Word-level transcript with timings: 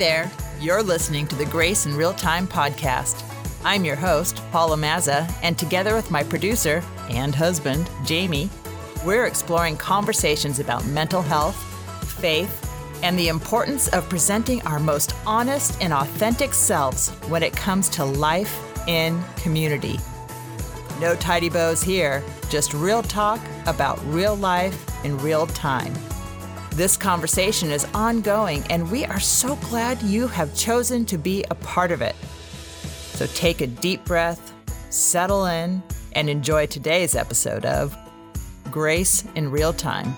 there. 0.00 0.30
You're 0.58 0.82
listening 0.82 1.26
to 1.26 1.36
the 1.36 1.44
Grace 1.44 1.84
in 1.84 1.94
Real 1.94 2.14
Time 2.14 2.48
podcast. 2.48 3.22
I'm 3.64 3.84
your 3.84 3.96
host, 3.96 4.40
Paula 4.50 4.78
Mazza, 4.78 5.30
and 5.42 5.58
together 5.58 5.94
with 5.94 6.10
my 6.10 6.22
producer 6.22 6.82
and 7.10 7.34
husband, 7.34 7.90
Jamie, 8.06 8.48
we're 9.04 9.26
exploring 9.26 9.76
conversations 9.76 10.58
about 10.58 10.86
mental 10.86 11.20
health, 11.20 11.54
faith, 12.18 12.66
and 13.02 13.18
the 13.18 13.28
importance 13.28 13.88
of 13.88 14.08
presenting 14.08 14.62
our 14.62 14.78
most 14.78 15.14
honest 15.26 15.76
and 15.82 15.92
authentic 15.92 16.54
selves 16.54 17.10
when 17.28 17.42
it 17.42 17.52
comes 17.52 17.90
to 17.90 18.02
life 18.02 18.58
in 18.88 19.22
community. 19.36 20.00
No 20.98 21.14
tidy 21.14 21.50
bows 21.50 21.82
here, 21.82 22.24
just 22.48 22.72
real 22.72 23.02
talk 23.02 23.38
about 23.66 24.02
real 24.06 24.34
life 24.34 25.04
in 25.04 25.18
real 25.18 25.46
time. 25.48 25.92
This 26.80 26.96
conversation 26.96 27.70
is 27.70 27.86
ongoing, 27.92 28.64
and 28.70 28.90
we 28.90 29.04
are 29.04 29.20
so 29.20 29.56
glad 29.56 30.00
you 30.00 30.26
have 30.28 30.56
chosen 30.56 31.04
to 31.04 31.18
be 31.18 31.44
a 31.50 31.54
part 31.56 31.92
of 31.92 32.00
it. 32.00 32.16
So 33.12 33.26
take 33.34 33.60
a 33.60 33.66
deep 33.66 34.02
breath, 34.06 34.54
settle 34.88 35.44
in, 35.44 35.82
and 36.12 36.30
enjoy 36.30 36.64
today's 36.64 37.14
episode 37.14 37.66
of 37.66 37.94
Grace 38.70 39.26
in 39.34 39.50
Real 39.50 39.74
Time. 39.74 40.16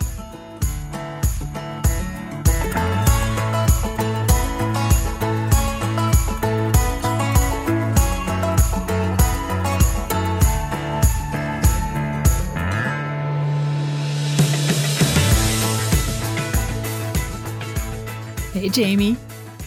Jamie. 18.73 19.17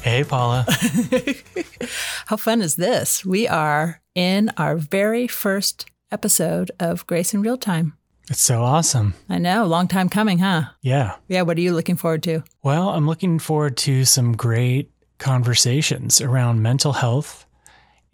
Hey, 0.01 0.23
Paula. 0.23 0.65
How 2.25 2.37
fun 2.37 2.61
is 2.61 2.75
this? 2.75 3.23
We 3.23 3.47
are 3.47 4.01
in 4.15 4.51
our 4.57 4.75
very 4.77 5.27
first 5.27 5.85
episode 6.11 6.71
of 6.79 7.05
Grace 7.05 7.31
in 7.33 7.41
Real 7.43 7.57
Time. 7.57 7.93
It's 8.31 8.41
so 8.41 8.63
awesome. 8.63 9.13
I 9.29 9.37
know, 9.37 9.65
long 9.65 9.87
time 9.87 10.09
coming, 10.09 10.39
huh? 10.39 10.63
Yeah. 10.81 11.17
Yeah, 11.27 11.43
what 11.43 11.57
are 11.57 11.61
you 11.61 11.73
looking 11.73 11.97
forward 11.97 12.23
to? 12.23 12.43
Well, 12.63 12.89
I'm 12.89 13.05
looking 13.07 13.37
forward 13.37 13.77
to 13.77 14.05
some 14.05 14.35
great 14.35 14.91
conversations 15.19 16.19
around 16.19 16.63
mental 16.63 16.93
health 16.93 17.45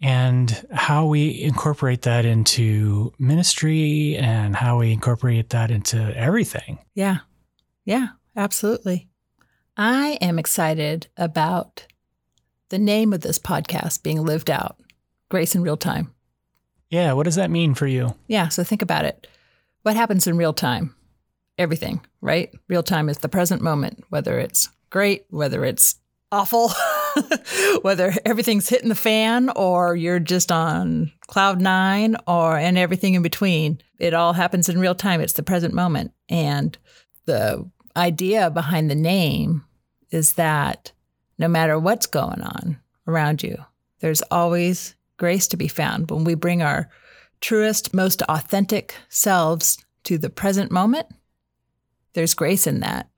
and 0.02 0.66
how 0.72 1.06
we 1.06 1.40
incorporate 1.40 2.02
that 2.02 2.26
into 2.26 3.14
ministry 3.18 4.16
and 4.18 4.54
how 4.54 4.80
we 4.80 4.92
incorporate 4.92 5.48
that 5.50 5.70
into 5.70 6.14
everything. 6.14 6.80
Yeah. 6.94 7.18
Yeah, 7.86 8.08
absolutely. 8.36 9.08
I 9.76 10.18
am 10.20 10.38
excited 10.38 11.06
about 11.16 11.86
the 12.68 12.78
name 12.78 13.12
of 13.12 13.22
this 13.22 13.38
podcast 13.38 14.02
being 14.02 14.22
lived 14.22 14.50
out 14.50 14.76
Grace 15.30 15.54
in 15.54 15.62
Real 15.62 15.78
Time. 15.78 16.12
Yeah. 16.90 17.14
What 17.14 17.24
does 17.24 17.36
that 17.36 17.50
mean 17.50 17.74
for 17.74 17.86
you? 17.86 18.14
Yeah, 18.26 18.48
so 18.48 18.64
think 18.64 18.82
about 18.82 19.06
it. 19.06 19.26
What 19.82 19.96
happens 19.96 20.26
in 20.26 20.36
real 20.36 20.52
time? 20.52 20.94
Everything, 21.56 22.04
right? 22.20 22.52
Real 22.68 22.82
time 22.82 23.08
is 23.08 23.18
the 23.18 23.30
present 23.30 23.62
moment, 23.62 24.04
whether 24.10 24.38
it's 24.38 24.68
great, 24.90 25.24
whether 25.30 25.64
it's 25.64 25.96
awful, 26.30 26.70
whether 27.82 28.12
everything's 28.26 28.68
hitting 28.68 28.90
the 28.90 28.94
fan 28.94 29.48
or 29.56 29.96
you're 29.96 30.18
just 30.18 30.52
on 30.52 31.12
cloud 31.28 31.62
nine 31.62 32.14
or 32.26 32.58
and 32.58 32.76
everything 32.76 33.14
in 33.14 33.22
between. 33.22 33.80
It 33.98 34.12
all 34.12 34.34
happens 34.34 34.68
in 34.68 34.78
real 34.78 34.94
time. 34.94 35.22
It's 35.22 35.32
the 35.32 35.42
present 35.42 35.72
moment. 35.72 36.12
And 36.28 36.76
the 37.24 37.70
idea 37.96 38.50
behind 38.50 38.90
the 38.90 38.94
name 38.94 39.64
is 40.10 40.34
that 40.34 40.92
no 41.38 41.48
matter 41.48 41.78
what's 41.78 42.06
going 42.06 42.42
on 42.42 42.78
around 43.06 43.42
you, 43.42 43.56
there's 44.00 44.22
always 44.30 44.94
grace 45.16 45.46
to 45.48 45.56
be 45.56 45.68
found 45.68 46.10
when 46.10 46.24
we 46.24 46.34
bring 46.34 46.62
our 46.62 46.88
truest, 47.40 47.92
most 47.94 48.22
authentic 48.22 48.94
selves 49.08 49.78
to 50.04 50.18
the 50.18 50.30
present 50.30 50.70
moment. 50.70 51.06
There's 52.14 52.34
grace 52.34 52.66
in 52.66 52.80
that. 52.80 53.08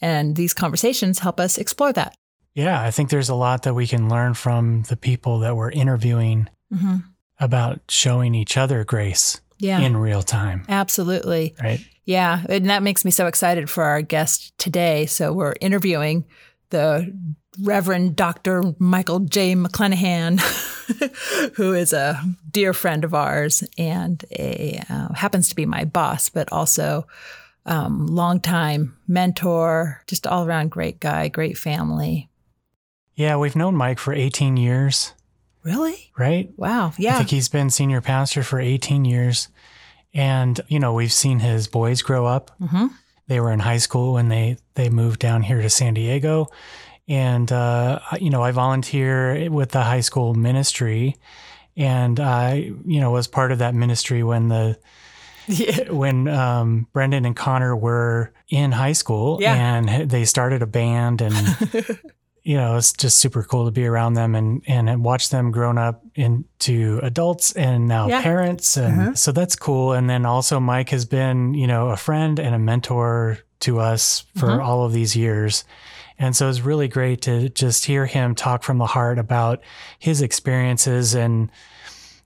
And 0.00 0.34
these 0.36 0.54
conversations 0.54 1.18
help 1.20 1.38
us 1.38 1.58
explore 1.58 1.92
that. 1.92 2.14
Yeah. 2.54 2.82
I 2.82 2.90
think 2.90 3.10
there's 3.10 3.28
a 3.28 3.34
lot 3.34 3.62
that 3.62 3.74
we 3.74 3.86
can 3.86 4.08
learn 4.08 4.34
from 4.34 4.82
the 4.84 4.96
people 4.96 5.40
that 5.40 5.56
we're 5.56 5.70
interviewing 5.70 6.48
Mm-hmm. 6.72 6.96
about 7.38 7.80
showing 7.90 8.34
each 8.34 8.56
other 8.56 8.82
grace 8.82 9.42
Yeah, 9.58 9.80
in 9.80 9.94
real 9.94 10.22
time. 10.22 10.64
absolutely. 10.70 11.54
Right. 11.62 11.80
Yeah, 12.04 12.42
and 12.48 12.68
that 12.68 12.82
makes 12.82 13.04
me 13.04 13.10
so 13.10 13.26
excited 13.26 13.70
for 13.70 13.84
our 13.84 14.02
guest 14.02 14.56
today. 14.58 15.06
So 15.06 15.32
we're 15.32 15.54
interviewing 15.60 16.24
the 16.70 17.16
Reverend 17.60 18.16
Dr. 18.16 18.74
Michael 18.78 19.20
J. 19.20 19.54
McClenahan, 19.54 20.40
who 21.54 21.74
is 21.74 21.92
a 21.92 22.20
dear 22.50 22.72
friend 22.72 23.04
of 23.04 23.14
ours 23.14 23.62
and 23.78 24.24
a 24.32 24.82
uh, 24.88 25.12
happens 25.14 25.48
to 25.50 25.54
be 25.56 25.66
my 25.66 25.84
boss, 25.84 26.28
but 26.28 26.50
also 26.50 27.06
um, 27.66 28.06
longtime 28.06 28.96
mentor, 29.06 30.02
just 30.06 30.26
all 30.26 30.44
around 30.44 30.70
great 30.70 30.98
guy, 30.98 31.28
great 31.28 31.56
family. 31.56 32.28
Yeah. 33.14 33.36
We've 33.36 33.54
known 33.54 33.76
Mike 33.76 33.98
for 33.98 34.12
18 34.12 34.56
years, 34.56 35.12
Really? 35.62 36.10
right? 36.18 36.50
Wow. 36.56 36.92
Yeah. 36.98 37.14
I 37.14 37.18
think 37.18 37.30
he's 37.30 37.48
been 37.48 37.70
senior 37.70 38.00
pastor 38.00 38.42
for 38.42 38.58
18 38.58 39.04
years. 39.04 39.48
And, 40.14 40.60
you 40.68 40.78
know, 40.78 40.92
we've 40.92 41.12
seen 41.12 41.38
his 41.38 41.68
boys 41.68 42.02
grow 42.02 42.26
up. 42.26 42.50
hmm 42.58 42.86
They 43.28 43.40
were 43.40 43.50
in 43.52 43.60
high 43.60 43.78
school 43.78 44.14
when 44.14 44.28
they, 44.28 44.56
they 44.74 44.88
moved 44.90 45.20
down 45.20 45.42
here 45.42 45.62
to 45.62 45.70
San 45.70 45.94
Diego. 45.94 46.48
And, 47.08 47.50
uh, 47.50 47.98
you 48.20 48.30
know, 48.30 48.42
I 48.42 48.50
volunteer 48.52 49.50
with 49.50 49.70
the 49.70 49.82
high 49.82 50.00
school 50.02 50.34
ministry. 50.34 51.16
And 51.76 52.20
I, 52.20 52.72
you 52.84 53.00
know, 53.00 53.10
was 53.10 53.26
part 53.26 53.52
of 53.52 53.58
that 53.58 53.74
ministry 53.74 54.22
when 54.22 54.48
the, 54.48 54.78
Yeah. 55.46 55.90
when 55.90 56.28
um, 56.28 56.86
Brendan 56.92 57.24
and 57.24 57.34
Connor 57.34 57.74
were 57.74 58.32
in 58.48 58.72
high 58.72 58.92
school 58.92 59.38
Yeah. 59.40 59.54
and 59.54 60.10
they 60.10 60.24
started 60.26 60.62
a 60.62 60.66
band 60.66 61.22
and 61.22 61.34
you 62.44 62.56
know 62.56 62.76
it's 62.76 62.92
just 62.92 63.18
super 63.20 63.42
cool 63.42 63.64
to 63.66 63.70
be 63.70 63.86
around 63.86 64.14
them 64.14 64.34
and 64.34 64.62
and 64.66 65.04
watch 65.04 65.28
them 65.30 65.50
grown 65.52 65.78
up 65.78 66.02
into 66.14 66.98
adults 67.02 67.52
and 67.52 67.86
now 67.88 68.08
Yeah. 68.08 68.20
parents 68.22 68.76
and 68.76 69.00
Uh-huh. 69.00 69.14
so 69.14 69.32
that's 69.32 69.54
cool 69.56 69.92
and 69.92 70.08
then 70.10 70.26
also 70.26 70.58
Mike 70.60 70.88
has 70.90 71.04
been 71.04 71.54
you 71.54 71.66
know 71.66 71.88
a 71.90 71.96
friend 71.96 72.38
and 72.40 72.54
a 72.54 72.58
mentor 72.58 73.38
to 73.60 73.78
us 73.78 74.24
for 74.36 74.48
Mhm. 74.48 74.64
all 74.64 74.84
of 74.84 74.92
these 74.92 75.14
years 75.14 75.64
and 76.18 76.34
so 76.36 76.48
it's 76.48 76.60
really 76.60 76.88
great 76.88 77.22
to 77.22 77.48
just 77.48 77.84
hear 77.86 78.06
him 78.06 78.34
talk 78.34 78.62
from 78.64 78.78
the 78.78 78.86
heart 78.86 79.18
about 79.18 79.60
his 79.98 80.20
experiences 80.22 81.14
and 81.14 81.48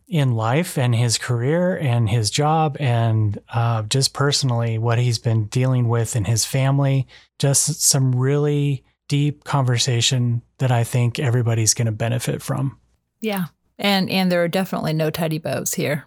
in 0.08 0.34
life 0.36 0.78
and 0.78 0.94
his 0.94 1.18
career 1.18 1.76
and 1.76 2.08
his 2.08 2.30
job 2.30 2.76
and 2.78 3.38
uh, 3.52 3.82
just 3.82 4.12
personally 4.12 4.78
what 4.78 4.98
he's 4.98 5.18
been 5.18 5.46
dealing 5.46 5.88
with 5.88 6.14
in 6.14 6.24
his 6.24 6.44
family. 6.44 7.08
Just 7.40 7.82
some 7.82 8.14
really 8.14 8.84
deep 9.08 9.44
conversation 9.44 10.42
that 10.58 10.70
I 10.70 10.84
think 10.84 11.18
everybody's 11.18 11.74
going 11.74 11.86
to 11.86 11.92
benefit 11.92 12.42
from. 12.42 12.78
Yeah. 13.20 13.46
And 13.78 14.08
and 14.10 14.32
there 14.32 14.42
are 14.42 14.48
definitely 14.48 14.94
no 14.94 15.10
tidy 15.10 15.38
bows 15.38 15.74
here, 15.74 16.06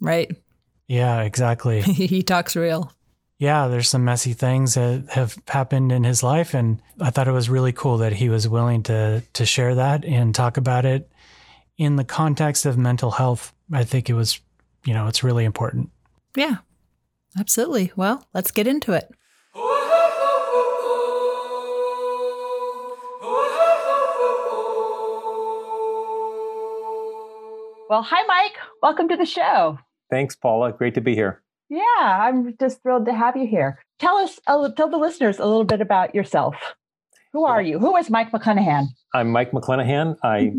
right? 0.00 0.30
Yeah, 0.86 1.22
exactly. 1.22 1.80
he 1.82 2.22
talks 2.22 2.54
real. 2.56 2.92
yeah, 3.38 3.68
there's 3.68 3.88
some 3.88 4.04
messy 4.04 4.34
things 4.34 4.74
that 4.74 5.06
have 5.10 5.36
happened 5.48 5.92
in 5.92 6.04
his 6.04 6.22
life, 6.22 6.54
and 6.54 6.80
I 7.00 7.10
thought 7.10 7.28
it 7.28 7.32
was 7.32 7.48
really 7.48 7.72
cool 7.72 7.98
that 7.98 8.12
he 8.12 8.28
was 8.28 8.48
willing 8.48 8.82
to 8.84 9.22
to 9.32 9.46
share 9.46 9.74
that 9.76 10.04
and 10.04 10.34
talk 10.34 10.56
about 10.58 10.84
it 10.84 11.10
in 11.78 11.96
the 11.96 12.04
context 12.04 12.66
of 12.66 12.76
mental 12.76 13.12
health. 13.12 13.54
I 13.72 13.84
think 13.84 14.10
it 14.10 14.14
was, 14.14 14.40
you 14.84 14.92
know, 14.94 15.06
it's 15.06 15.24
really 15.24 15.44
important. 15.44 15.90
Yeah, 16.36 16.56
absolutely. 17.38 17.92
Well, 17.96 18.26
let's 18.34 18.50
get 18.50 18.66
into 18.66 18.92
it. 18.92 19.10
Well, 27.88 28.02
hi, 28.02 28.20
Mike. 28.26 28.56
Welcome 28.82 29.08
to 29.08 29.16
the 29.16 29.24
show. 29.24 29.78
Thanks, 30.10 30.34
Paula. 30.34 30.72
Great 30.72 30.94
to 30.94 31.00
be 31.00 31.14
here. 31.14 31.42
Yeah, 31.68 31.84
I'm 32.00 32.56
just 32.58 32.82
thrilled 32.82 33.06
to 33.06 33.14
have 33.14 33.36
you 33.36 33.46
here. 33.46 33.78
Tell 34.00 34.16
us, 34.16 34.40
uh, 34.48 34.70
tell 34.72 34.90
the 34.90 34.96
listeners 34.96 35.38
a 35.38 35.46
little 35.46 35.64
bit 35.64 35.80
about 35.80 36.12
yourself. 36.12 36.56
Who 37.32 37.44
are 37.44 37.62
you? 37.62 37.78
Who 37.78 37.96
is 37.96 38.10
Mike 38.10 38.32
McClenahan? 38.32 38.86
I'm 39.14 39.30
Mike 39.30 39.52
McClenahan. 39.52 40.16
I 40.24 40.54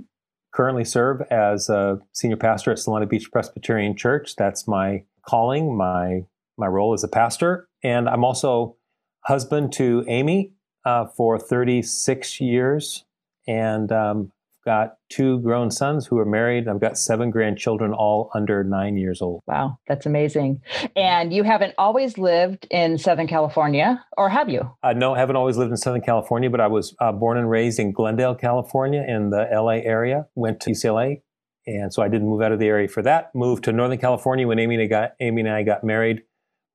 currently 0.53 0.85
serve 0.85 1.21
as 1.29 1.67
a 1.67 1.99
senior 2.13 2.37
pastor 2.37 2.71
at 2.71 2.77
Solana 2.77 3.09
Beach 3.09 3.29
Presbyterian 3.29 3.97
Church. 3.97 4.35
That's 4.37 4.65
my 4.65 5.03
calling, 5.27 5.75
my 5.75 6.21
my 6.57 6.67
role 6.67 6.93
as 6.93 7.03
a 7.03 7.09
pastor, 7.09 7.67
and 7.83 8.07
I'm 8.07 8.23
also 8.23 8.77
husband 9.25 9.73
to 9.73 10.05
Amy 10.07 10.53
uh, 10.85 11.05
for 11.05 11.37
36 11.37 12.39
years, 12.39 13.05
and 13.47 13.91
um, 13.91 14.31
got 14.67 14.97
two 15.07 15.39
grown 15.39 15.71
sons 15.71 16.05
who 16.05 16.17
are 16.17 16.25
married. 16.25 16.67
I've 16.67 16.81
got 16.81 16.97
seven 16.97 17.31
grandchildren, 17.31 17.93
all 17.93 18.29
under 18.35 18.65
nine 18.65 18.97
years 18.97 19.21
old. 19.21 19.41
Wow, 19.47 19.79
that's 19.87 20.05
amazing. 20.05 20.61
And 20.93 21.31
you 21.33 21.43
haven't 21.43 21.73
always 21.77 22.17
lived 22.17 22.67
in 22.69 22.97
Southern 22.97 23.27
California, 23.27 24.03
or 24.17 24.27
have 24.27 24.49
you? 24.49 24.69
Uh, 24.83 24.91
no, 24.91 25.15
I 25.15 25.19
haven't 25.19 25.37
always 25.37 25.55
lived 25.55 25.71
in 25.71 25.77
Southern 25.77 26.01
California, 26.01 26.49
but 26.49 26.59
I 26.59 26.67
was 26.67 26.93
uh, 26.99 27.13
born 27.13 27.37
and 27.37 27.49
raised 27.49 27.79
in 27.79 27.93
Glendale, 27.93 28.35
California, 28.35 29.05
in 29.07 29.29
the 29.29 29.47
LA 29.49 29.79
area. 29.85 30.27
Went 30.35 30.59
to 30.61 30.71
UCLA, 30.71 31.21
and 31.65 31.93
so 31.93 32.03
I 32.03 32.09
didn't 32.09 32.27
move 32.27 32.41
out 32.41 32.51
of 32.51 32.59
the 32.59 32.67
area 32.67 32.89
for 32.89 33.01
that. 33.03 33.33
Moved 33.33 33.63
to 33.63 33.71
Northern 33.71 33.99
California 33.99 34.45
when 34.45 34.59
Amy 34.59 34.75
and 34.75 34.83
I 34.83 34.87
got, 34.87 35.11
Amy 35.21 35.43
and 35.43 35.49
I 35.49 35.63
got 35.63 35.85
married. 35.85 36.23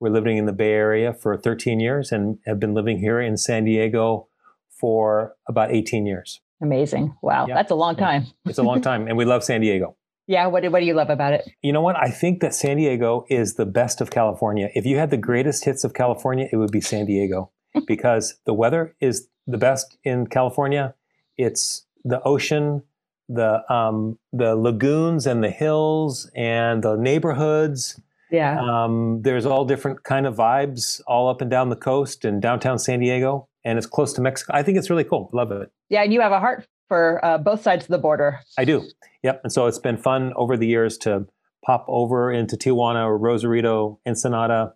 We're 0.01 0.09
living 0.09 0.39
in 0.39 0.47
the 0.47 0.53
Bay 0.53 0.73
Area 0.73 1.13
for 1.13 1.37
13 1.37 1.79
years 1.79 2.11
and 2.11 2.39
have 2.47 2.59
been 2.59 2.73
living 2.73 3.01
here 3.01 3.21
in 3.21 3.37
San 3.37 3.67
Diego 3.67 4.29
for 4.71 5.37
about 5.47 5.71
18 5.71 6.07
years. 6.07 6.41
Amazing. 6.63 7.15
Wow. 7.23 7.47
Yeah. 7.49 7.55
That's 7.55 7.71
a 7.71 7.75
long 7.75 7.97
time. 7.97 8.27
it's 8.47 8.59
a 8.59 8.63
long 8.63 8.81
time. 8.91 9.09
And 9.09 9.17
we 9.17 9.25
love 9.25 9.43
San 9.45 9.61
Diego. 9.61 9.97
Yeah. 10.29 10.47
What 10.47 10.63
do, 10.63 10.71
what 10.71 10.79
do 10.81 10.87
you 10.87 10.95
love 10.95 11.11
about 11.11 11.33
it? 11.33 11.51
You 11.63 11.73
know 11.73 11.83
what? 11.83 11.97
I 11.97 12.09
think 12.09 12.41
that 12.41 12.55
San 12.55 12.77
Diego 12.77 13.27
is 13.29 13.55
the 13.55 13.67
best 13.67 14.01
of 14.01 14.11
California. 14.11 14.71
If 14.75 14.87
you 14.87 14.97
had 14.97 15.11
the 15.11 15.17
greatest 15.17 15.65
hits 15.65 15.83
of 15.83 15.93
California, 15.93 16.49
it 16.53 16.57
would 16.57 16.71
be 16.71 16.81
San 16.81 17.07
Diego 17.07 17.51
because 17.87 18.39
the 18.47 18.55
weather 18.55 18.95
is 19.01 19.29
the 19.47 19.59
best 19.59 19.99
in 20.05 20.29
California. 20.29 20.95
It's 21.37 21.85
the 22.05 22.23
ocean, 22.23 22.83
the 23.29 23.71
um, 23.73 24.19
the 24.33 24.55
lagoons 24.55 25.27
and 25.27 25.43
the 25.43 25.51
hills 25.51 26.31
and 26.37 26.83
the 26.83 26.97
neighborhoods. 26.97 28.01
Yeah. 28.31 28.61
Um, 28.61 29.23
there's 29.23 29.45
all 29.45 29.65
different 29.65 30.05
kind 30.05 30.27
of 30.27 30.37
vibes 30.37 31.01
all 31.07 31.29
up 31.29 31.41
and 31.41 31.51
down 31.51 31.69
the 31.69 31.77
coast 31.77 32.25
and 32.25 32.41
downtown 32.41 32.79
San 32.79 33.01
Diego 33.01 33.49
and 33.65 33.79
it's 33.79 33.87
close 33.87 34.13
to 34.15 34.21
Mexico. 34.21 34.53
I 34.55 34.63
think 34.63 34.79
it's 34.79 34.91
really 34.91 35.05
cool. 35.05 35.31
Love 35.33 35.53
it. 35.53 35.71
Yeah, 35.89 36.03
and 36.03 36.13
you 36.13 36.21
have 36.21 36.33
a 36.33 36.41
heart 36.41 36.67
for 36.89 37.25
uh, 37.25 37.39
both 37.39 37.63
sides 37.63 37.85
of 37.85 37.89
the 37.89 37.99
border. 37.99 38.41
I 38.59 38.65
do. 38.65 38.87
Yep. 39.23 39.41
And 39.45 39.53
so 39.53 39.67
it's 39.67 39.79
been 39.79 39.97
fun 39.97 40.33
over 40.37 40.57
the 40.57 40.67
years 40.67 40.99
to 40.99 41.27
pop 41.65 41.87
over 41.89 42.31
into 42.31 42.57
Tijuana 42.57 43.07
or 43.07 43.17
Rosarito, 43.17 43.99
Ensenada, 44.07 44.75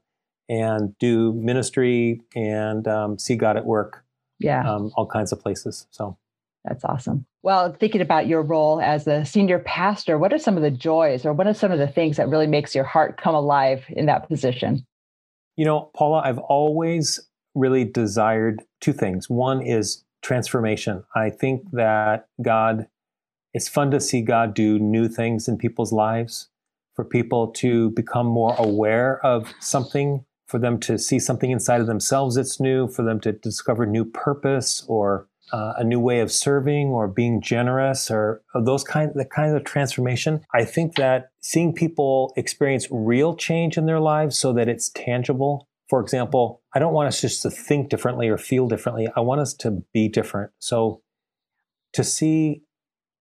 and 0.49 0.97
do 0.99 1.33
ministry 1.35 2.23
and 2.35 2.87
um, 2.87 3.19
see 3.19 3.37
God 3.37 3.57
at 3.57 3.67
work. 3.67 4.05
Yeah. 4.39 4.63
Um, 4.67 4.93
all 4.97 5.07
kinds 5.07 5.33
of 5.33 5.41
places. 5.41 5.87
So 5.91 6.17
that's 6.65 6.85
awesome. 6.85 7.27
Well, 7.43 7.73
thinking 7.73 8.01
about 8.01 8.27
your 8.27 8.43
role 8.43 8.81
as 8.81 9.07
a 9.07 9.25
senior 9.25 9.59
pastor, 9.59 10.19
what 10.19 10.33
are 10.33 10.39
some 10.39 10.57
of 10.57 10.63
the 10.63 10.71
joys 10.71 11.25
or 11.25 11.33
what 11.33 11.47
are 11.47 11.55
some 11.55 11.71
of 11.71 11.79
the 11.79 11.87
things 11.87 12.17
that 12.17 12.29
really 12.29 12.47
makes 12.47 12.75
your 12.75 12.85
heart 12.85 13.21
come 13.21 13.35
alive 13.35 13.85
in 13.89 14.07
that 14.07 14.29
position? 14.29 14.85
You 15.57 15.65
know, 15.65 15.91
Paula, 15.95 16.23
I've 16.25 16.39
always 16.39 17.21
really 17.57 17.85
desired 17.85 18.63
two 18.81 18.93
things. 18.93 19.29
One 19.29 19.63
is 19.63 20.05
transformation. 20.23 21.05
I 21.15 21.31
think 21.31 21.71
that 21.73 22.29
God, 22.43 22.87
it's 23.55 23.69
fun 23.69 23.91
to 23.91 24.01
see 24.01 24.23
God 24.23 24.55
do 24.55 24.79
new 24.79 25.09
things 25.09 25.49
in 25.49 25.57
people's 25.57 25.93
lives, 25.93 26.49
for 26.95 27.05
people 27.05 27.49
to 27.49 27.91
become 27.91 28.27
more 28.27 28.55
aware 28.59 29.25
of 29.25 29.53
something, 29.61 30.25
for 30.47 30.59
them 30.59 30.79
to 30.81 30.99
see 30.99 31.19
something 31.19 31.51
inside 31.51 31.81
of 31.81 31.87
themselves 31.87 32.37
that's 32.37 32.61
new, 32.61 32.89
for 32.89 33.03
them 33.03 33.21
to 33.21 33.33
discover 33.33 33.87
new 33.87 34.05
purpose 34.05 34.85
or 34.89 35.27
uh, 35.53 35.75
a 35.77 35.85
new 35.85 36.01
way 36.01 36.21
of 36.21 36.33
serving 36.33 36.89
or 36.89 37.07
being 37.07 37.41
generous 37.41 38.11
or, 38.11 38.43
or 38.55 38.65
those 38.65 38.83
kind 38.83 39.13
the 39.15 39.25
kind 39.25 39.55
of 39.57 39.65
transformation. 39.65 40.41
I 40.53 40.65
think 40.65 40.97
that 40.97 41.31
seeing 41.41 41.73
people 41.73 42.33
experience 42.37 42.89
real 42.91 43.37
change 43.37 43.77
in 43.79 43.87
their 43.87 44.01
lives 44.01 44.39
so 44.39 44.53
that 44.55 44.69
it's 44.69 44.89
tangible 44.91 45.69
for 45.89 46.01
example, 46.01 46.63
I 46.75 46.79
don't 46.79 46.93
want 46.93 47.09
us 47.09 47.21
just 47.21 47.43
to 47.43 47.51
think 47.51 47.89
differently 47.89 48.29
or 48.29 48.39
feel 48.39 48.69
differently. 48.69 49.09
I 49.17 49.21
want 49.21 49.41
us 49.41 49.55
to 49.55 49.83
be 49.93 50.09
different. 50.09 50.51
So 50.59 51.03
to 51.93 52.03
see 52.03 52.63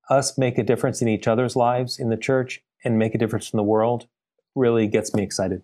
us 0.10 0.38
make 0.38 0.58
a 0.58 0.64
difference 0.64 1.02
in 1.02 1.08
each 1.08 1.28
other's 1.28 1.56
lives 1.56 2.00
in 2.00 2.10
the 2.10 2.18
church 2.18 2.62
and 2.84 2.98
make 2.98 3.16
a 3.16 3.18
difference 3.18 3.52
in 3.52 3.58
the 3.58 3.64
world 3.64 4.08
really 4.56 4.88
gets 4.88 5.14
me 5.14 5.24
excited. 5.24 5.62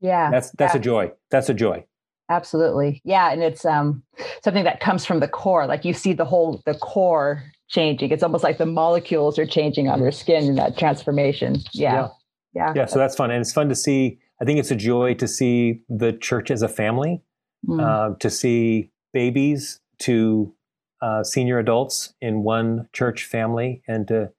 Yeah. 0.00 0.30
That's 0.30 0.50
that's 0.52 0.74
yeah. 0.74 0.80
a 0.80 0.82
joy. 0.82 1.12
That's 1.30 1.48
a 1.48 1.54
joy. 1.54 1.84
Absolutely. 2.30 3.00
Yeah, 3.04 3.32
and 3.32 3.42
it's 3.42 3.64
um 3.64 4.02
something 4.44 4.64
that 4.64 4.80
comes 4.80 5.04
from 5.04 5.20
the 5.20 5.28
core. 5.28 5.66
Like 5.66 5.84
you 5.84 5.94
see 5.94 6.12
the 6.12 6.26
whole 6.26 6.62
the 6.66 6.74
core 6.74 7.42
changing. 7.68 8.10
It's 8.10 8.22
almost 8.22 8.44
like 8.44 8.58
the 8.58 8.66
molecules 8.66 9.38
are 9.38 9.46
changing 9.46 9.88
on 9.88 10.00
their 10.00 10.12
skin 10.12 10.44
in 10.44 10.54
that 10.56 10.78
transformation. 10.78 11.56
Yeah. 11.72 11.92
Yeah. 11.94 12.08
Yeah. 12.54 12.72
yeah 12.76 12.86
so 12.86 12.98
that's 12.98 13.16
fun. 13.16 13.30
And 13.30 13.40
it's 13.40 13.52
fun 13.52 13.68
to 13.68 13.74
see 13.74 14.18
I 14.40 14.44
think 14.44 14.58
it's 14.58 14.70
a 14.70 14.76
joy 14.76 15.14
to 15.14 15.26
see 15.26 15.82
the 15.88 16.12
church 16.12 16.50
as 16.50 16.62
a 16.62 16.68
family, 16.68 17.22
mm. 17.66 17.80
uh, 17.80 18.16
to 18.18 18.30
see 18.30 18.90
babies 19.12 19.80
to 20.00 20.54
uh, 21.00 21.24
senior 21.24 21.58
adults 21.58 22.14
in 22.20 22.42
one 22.42 22.88
church 22.92 23.24
family, 23.24 23.82
and 23.86 24.06
to 24.08 24.32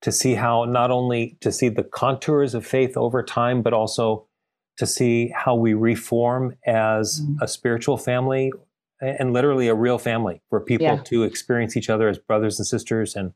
to 0.00 0.12
see 0.12 0.34
how 0.34 0.64
not 0.64 0.90
only 0.90 1.36
to 1.40 1.50
see 1.50 1.68
the 1.68 1.82
contours 1.82 2.54
of 2.54 2.64
faith 2.64 2.96
over 2.96 3.22
time, 3.22 3.62
but 3.62 3.72
also 3.72 4.26
to 4.76 4.86
see 4.86 5.32
how 5.34 5.56
we 5.56 5.74
reform 5.74 6.54
as 6.64 7.20
mm. 7.20 7.36
a 7.42 7.48
spiritual 7.48 7.96
family 7.96 8.52
and 9.00 9.32
literally 9.32 9.68
a 9.68 9.74
real 9.74 9.98
family 9.98 10.40
for 10.48 10.60
people 10.60 10.86
yeah. 10.86 11.02
to 11.02 11.22
experience 11.24 11.76
each 11.76 11.90
other 11.90 12.08
as 12.08 12.18
brothers 12.18 12.58
and 12.58 12.66
sisters 12.66 13.14
and 13.14 13.32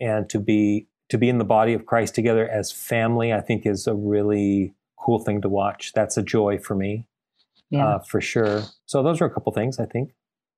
and 0.00 0.28
to 0.28 0.38
be 0.38 0.88
to 1.08 1.18
be 1.18 1.28
in 1.28 1.38
the 1.38 1.44
body 1.44 1.72
of 1.72 1.86
Christ 1.86 2.14
together 2.14 2.48
as 2.48 2.72
family, 2.72 3.32
I 3.32 3.40
think 3.40 3.64
is 3.64 3.86
a 3.86 3.94
really 3.94 4.74
cool 5.06 5.20
thing 5.20 5.40
to 5.42 5.48
watch. 5.48 5.92
That's 5.94 6.16
a 6.16 6.22
joy 6.22 6.58
for 6.58 6.74
me, 6.74 7.06
yeah. 7.70 7.86
Uh, 7.86 7.98
for 8.00 8.20
sure. 8.20 8.64
So 8.86 9.02
those 9.02 9.20
are 9.20 9.24
a 9.24 9.30
couple 9.30 9.52
things 9.52 9.78
I 9.78 9.86
think 9.86 10.10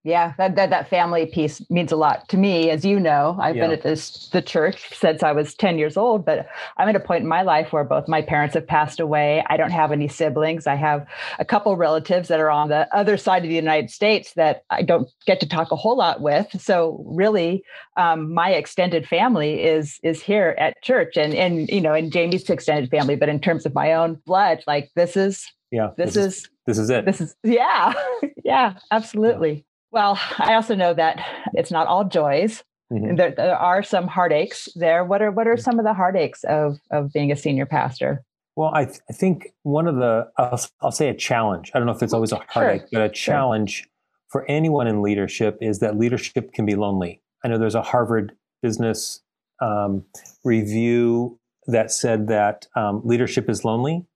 yeah 0.09 0.33
that, 0.39 0.57
that 0.57 0.71
that 0.71 0.89
family 0.89 1.27
piece 1.27 1.63
means 1.71 1.93
a 1.93 1.97
lot 1.97 2.29
to 2.31 2.37
me 2.37 2.71
as 2.71 2.85
you 2.85 2.99
know. 2.99 3.37
I've 3.39 3.57
yeah. 3.57 3.65
been 3.65 3.73
at 3.73 3.83
this 3.83 4.29
the 4.29 4.41
church 4.41 4.95
since 4.95 5.23
i 5.23 5.33
was 5.33 5.55
10 5.55 5.79
years 5.79 5.97
old 5.97 6.25
but 6.25 6.49
i'm 6.79 6.89
at 6.89 6.97
a 6.97 7.01
point 7.01 7.23
in 7.23 7.29
my 7.29 7.43
life 7.43 7.73
where 7.73 7.85
both 7.85 8.09
my 8.09 8.23
parents 8.23 8.55
have 8.55 8.67
passed 8.67 9.01
away. 9.01 9.45
I 9.49 9.57
don't 9.57 9.71
have 9.71 9.93
any 9.93 10.09
siblings. 10.09 10.67
I 10.67 10.75
have 10.75 11.07
a 11.39 11.45
couple 11.45 11.77
relatives 11.77 12.29
that 12.29 12.41
are 12.41 12.51
on 12.51 12.69
the 12.69 12.89
other 12.97 13.17
side 13.17 13.43
of 13.45 13.51
the 13.51 13.55
united 13.55 13.91
states 13.91 14.33
that 14.35 14.65
i 14.71 14.83
don't 14.83 15.09
get 15.27 15.41
to 15.41 15.49
talk 15.49 15.71
a 15.71 15.77
whole 15.77 15.97
lot 15.97 16.21
with. 16.21 16.49
So 16.61 17.05
really 17.07 17.63
um, 17.97 18.33
my 18.33 18.51
extended 18.51 19.07
family 19.07 19.63
is 19.63 20.01
is 20.03 20.23
here 20.23 20.57
at 20.59 20.81
church. 20.83 21.17
And 21.17 21.35
and 21.35 21.69
you 21.69 21.81
know 21.81 21.93
and 21.93 22.11
jamie's 22.11 22.49
extended 22.49 22.91
family 22.91 23.17
but 23.17 23.29
in 23.29 23.41
terms 23.41 23.67
of 23.67 23.75
my 23.75 23.93
own 23.93 24.21
blood 24.25 24.63
like 24.67 24.91
this 24.95 25.17
is 25.17 25.47
yeah 25.71 25.91
this, 25.97 26.15
this 26.15 26.17
is, 26.17 26.35
is 26.35 26.51
this 26.67 26.79
is 26.79 26.91
it. 26.91 27.05
this 27.05 27.21
is 27.21 27.37
yeah 27.43 27.93
yeah 28.45 28.75
absolutely 28.91 29.65
well, 29.91 30.19
I 30.39 30.55
also 30.55 30.75
know 30.75 30.95
that 30.95 31.25
it's 31.55 31.71
not 31.71 31.87
all 31.87 32.05
joys. 32.05 32.63
Mm-hmm. 32.93 33.17
There, 33.17 33.31
there, 33.33 33.57
are 33.57 33.83
some 33.83 34.07
heartaches 34.07 34.73
there. 34.75 35.05
What 35.05 35.21
are 35.21 35.31
what 35.31 35.47
are 35.47 35.57
some 35.59 35.79
of 35.79 35.85
the 35.85 35.93
heartaches 35.93 36.45
of 36.49 36.79
of 36.91 37.13
being 37.13 37.31
a 37.31 37.37
senior 37.37 37.67
pastor? 37.67 38.25
Well, 38.57 38.73
I, 38.75 38.87
th- 38.87 38.99
I 39.09 39.13
think 39.13 39.53
one 39.63 39.87
of 39.87 39.97
the 39.97 40.29
I'll, 40.37 40.61
I'll, 40.81 40.91
say 40.91 41.09
a 41.09 41.15
challenge. 41.15 41.71
I 41.75 41.79
don't 41.79 41.87
know 41.87 41.93
if 41.93 42.03
it's 42.03 42.13
always 42.13 42.33
a 42.33 42.41
heartache, 42.49 42.81
sure. 42.81 42.89
but 42.93 43.03
a 43.03 43.09
challenge 43.09 43.77
sure. 43.77 43.87
for 44.31 44.51
anyone 44.51 44.89
in 44.89 45.01
leadership 45.01 45.59
is 45.61 45.79
that 45.79 45.97
leadership 45.97 46.53
can 46.53 46.67
be 46.67 46.75
lonely. 46.75 47.21
I 47.45 47.49
know 47.49 47.59
there's 47.59 47.77
a 47.77 47.83
Harvard 47.83 48.33
Business 48.63 49.21
um, 49.63 50.05
review 50.43 51.39
that 51.69 51.93
said 51.93 52.27
that 52.29 52.67
um, 52.75 53.03
leadership 53.05 53.49
is 53.49 53.65
lonely, 53.65 54.07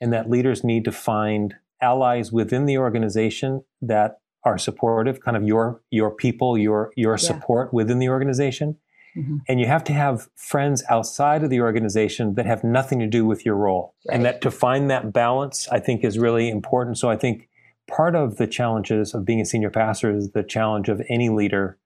and 0.00 0.12
that 0.12 0.30
leaders 0.30 0.62
need 0.62 0.84
to 0.84 0.92
find 0.92 1.56
allies 1.82 2.30
within 2.30 2.66
the 2.66 2.78
organization 2.78 3.64
that 3.82 4.19
are 4.44 4.58
supportive, 4.58 5.20
kind 5.20 5.36
of 5.36 5.44
your 5.44 5.82
your 5.90 6.10
people, 6.10 6.56
your 6.56 6.92
your 6.96 7.14
yeah. 7.14 7.16
support 7.16 7.72
within 7.72 7.98
the 7.98 8.08
organization. 8.08 8.76
Mm-hmm. 9.16 9.38
And 9.48 9.58
you 9.58 9.66
have 9.66 9.82
to 9.84 9.92
have 9.92 10.28
friends 10.36 10.84
outside 10.88 11.42
of 11.42 11.50
the 11.50 11.60
organization 11.60 12.34
that 12.34 12.46
have 12.46 12.62
nothing 12.62 13.00
to 13.00 13.08
do 13.08 13.26
with 13.26 13.44
your 13.44 13.56
role. 13.56 13.94
Right. 14.06 14.14
And 14.14 14.24
that 14.24 14.40
to 14.42 14.52
find 14.52 14.88
that 14.90 15.12
balance, 15.12 15.68
I 15.68 15.80
think, 15.80 16.04
is 16.04 16.16
really 16.16 16.48
important. 16.48 16.96
So 16.96 17.10
I 17.10 17.16
think 17.16 17.48
part 17.88 18.14
of 18.14 18.36
the 18.36 18.46
challenges 18.46 19.12
of 19.12 19.24
being 19.24 19.40
a 19.40 19.44
senior 19.44 19.70
pastor 19.70 20.16
is 20.16 20.30
the 20.30 20.44
challenge 20.44 20.88
of 20.88 21.02
any 21.08 21.28
leader 21.28 21.76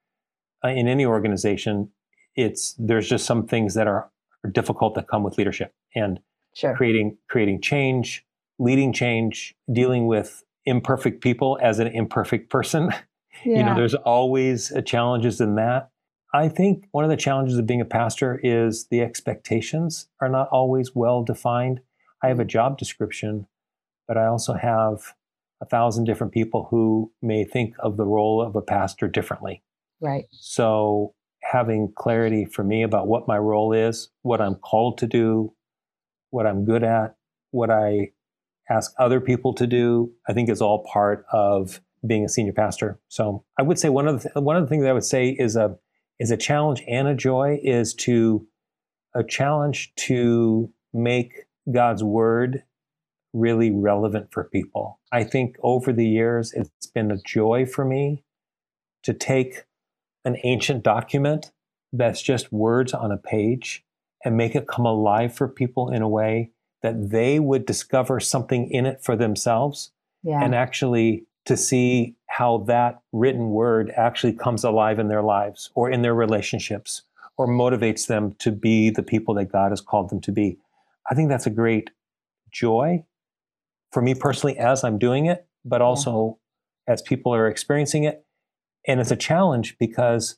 uh, 0.62 0.68
in 0.68 0.86
any 0.86 1.06
organization. 1.06 1.90
It's 2.36 2.74
there's 2.78 3.08
just 3.08 3.24
some 3.24 3.46
things 3.46 3.74
that 3.74 3.86
are, 3.86 4.10
are 4.44 4.50
difficult 4.50 4.94
that 4.96 5.08
come 5.08 5.22
with 5.22 5.38
leadership 5.38 5.72
and 5.94 6.20
sure. 6.54 6.76
creating 6.76 7.16
creating 7.28 7.62
change, 7.62 8.24
leading 8.58 8.92
change, 8.92 9.54
dealing 9.72 10.06
with 10.06 10.44
imperfect 10.66 11.22
people 11.22 11.58
as 11.62 11.78
an 11.78 11.88
imperfect 11.88 12.50
person. 12.50 12.90
Yeah. 12.90 12.96
You 13.44 13.62
know, 13.64 13.74
there's 13.74 13.96
always 13.96 14.70
uh, 14.70 14.80
challenges 14.80 15.40
in 15.40 15.56
that. 15.56 15.90
I 16.32 16.48
think 16.48 16.86
one 16.92 17.04
of 17.04 17.10
the 17.10 17.16
challenges 17.16 17.58
of 17.58 17.66
being 17.66 17.80
a 17.80 17.84
pastor 17.84 18.40
is 18.42 18.86
the 18.86 19.02
expectations 19.02 20.08
are 20.20 20.28
not 20.28 20.48
always 20.50 20.94
well 20.94 21.24
defined. 21.24 21.80
I 22.22 22.28
have 22.28 22.40
a 22.40 22.44
job 22.44 22.78
description, 22.78 23.46
but 24.08 24.16
I 24.16 24.26
also 24.26 24.54
have 24.54 25.14
a 25.60 25.66
thousand 25.66 26.04
different 26.04 26.32
people 26.32 26.68
who 26.70 27.12
may 27.20 27.44
think 27.44 27.74
of 27.80 27.96
the 27.96 28.06
role 28.06 28.40
of 28.40 28.56
a 28.56 28.62
pastor 28.62 29.08
differently. 29.08 29.62
Right. 30.00 30.24
So 30.30 31.14
having 31.42 31.92
clarity 31.94 32.44
for 32.46 32.64
me 32.64 32.82
about 32.82 33.06
what 33.06 33.28
my 33.28 33.38
role 33.38 33.72
is, 33.72 34.08
what 34.22 34.40
I'm 34.40 34.54
called 34.54 34.98
to 34.98 35.06
do, 35.06 35.52
what 36.30 36.46
I'm 36.46 36.64
good 36.64 36.82
at, 36.82 37.14
what 37.50 37.70
I 37.70 38.10
ask 38.68 38.92
other 38.98 39.20
people 39.20 39.52
to 39.54 39.66
do, 39.66 40.12
I 40.28 40.32
think 40.32 40.48
is 40.48 40.62
all 40.62 40.84
part 40.90 41.26
of 41.32 41.80
being 42.06 42.24
a 42.24 42.28
senior 42.28 42.52
pastor. 42.52 42.98
So 43.08 43.44
I 43.58 43.62
would 43.62 43.78
say 43.78 43.88
one 43.88 44.08
of 44.08 44.22
the 44.22 44.28
th- 44.28 44.42
one 44.42 44.56
of 44.56 44.62
the 44.62 44.68
things 44.68 44.84
I 44.84 44.92
would 44.92 45.04
say 45.04 45.30
is 45.30 45.56
a 45.56 45.76
is 46.18 46.30
a 46.30 46.36
challenge 46.36 46.82
and 46.88 47.08
a 47.08 47.14
joy 47.14 47.60
is 47.62 47.94
to 47.94 48.46
a 49.14 49.24
challenge 49.24 49.94
to 49.96 50.72
make 50.92 51.46
God's 51.70 52.04
word 52.04 52.62
really 53.32 53.70
relevant 53.70 54.32
for 54.32 54.44
people. 54.44 55.00
I 55.10 55.24
think 55.24 55.56
over 55.62 55.92
the 55.92 56.06
years, 56.06 56.52
it's 56.52 56.86
been 56.86 57.10
a 57.10 57.18
joy 57.18 57.66
for 57.66 57.84
me 57.84 58.22
to 59.02 59.12
take 59.12 59.64
an 60.24 60.36
ancient 60.44 60.82
document 60.82 61.50
that's 61.92 62.22
just 62.22 62.52
words 62.52 62.94
on 62.94 63.12
a 63.12 63.16
page 63.16 63.84
and 64.24 64.36
make 64.36 64.54
it 64.54 64.66
come 64.66 64.86
alive 64.86 65.34
for 65.34 65.48
people 65.48 65.90
in 65.90 66.00
a 66.00 66.08
way 66.08 66.50
that 66.84 67.10
they 67.10 67.40
would 67.40 67.64
discover 67.64 68.20
something 68.20 68.70
in 68.70 68.84
it 68.84 69.02
for 69.02 69.16
themselves 69.16 69.90
yeah. 70.22 70.44
and 70.44 70.54
actually 70.54 71.24
to 71.46 71.56
see 71.56 72.14
how 72.26 72.58
that 72.58 73.00
written 73.10 73.48
word 73.48 73.90
actually 73.96 74.34
comes 74.34 74.64
alive 74.64 74.98
in 74.98 75.08
their 75.08 75.22
lives 75.22 75.70
or 75.74 75.90
in 75.90 76.02
their 76.02 76.14
relationships 76.14 77.00
or 77.38 77.48
motivates 77.48 78.06
them 78.06 78.34
to 78.38 78.52
be 78.52 78.90
the 78.90 79.02
people 79.02 79.32
that 79.32 79.46
God 79.46 79.72
has 79.72 79.80
called 79.80 80.10
them 80.10 80.20
to 80.20 80.30
be. 80.30 80.58
I 81.10 81.14
think 81.14 81.30
that's 81.30 81.46
a 81.46 81.50
great 81.50 81.88
joy 82.52 83.02
for 83.90 84.02
me 84.02 84.14
personally 84.14 84.58
as 84.58 84.84
I'm 84.84 84.98
doing 84.98 85.24
it, 85.24 85.46
but 85.64 85.80
also 85.80 86.38
yeah. 86.86 86.92
as 86.92 87.00
people 87.00 87.34
are 87.34 87.48
experiencing 87.48 88.04
it. 88.04 88.26
And 88.86 89.00
it's 89.00 89.10
a 89.10 89.16
challenge 89.16 89.78
because 89.78 90.36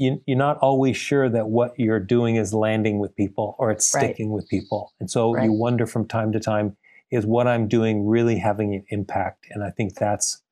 you, 0.00 0.20
are 0.28 0.34
not 0.34 0.56
always 0.58 0.96
sure 0.96 1.28
that 1.28 1.48
what 1.48 1.78
you're 1.78 2.00
doing 2.00 2.36
is 2.36 2.54
landing 2.54 2.98
with 2.98 3.14
people 3.14 3.54
or 3.58 3.70
it's 3.70 3.86
sticking 3.86 4.30
right. 4.30 4.36
with 4.36 4.48
people. 4.48 4.94
And 4.98 5.10
so 5.10 5.34
right. 5.34 5.44
you 5.44 5.52
wonder 5.52 5.86
from 5.86 6.08
time 6.08 6.32
to 6.32 6.40
time, 6.40 6.76
is 7.10 7.26
what 7.26 7.46
I'm 7.46 7.68
doing 7.68 8.06
really 8.06 8.38
having 8.38 8.74
an 8.74 8.84
impact? 8.88 9.46
And 9.50 9.62
I 9.62 9.70
think 9.70 9.94
that's 9.94 10.42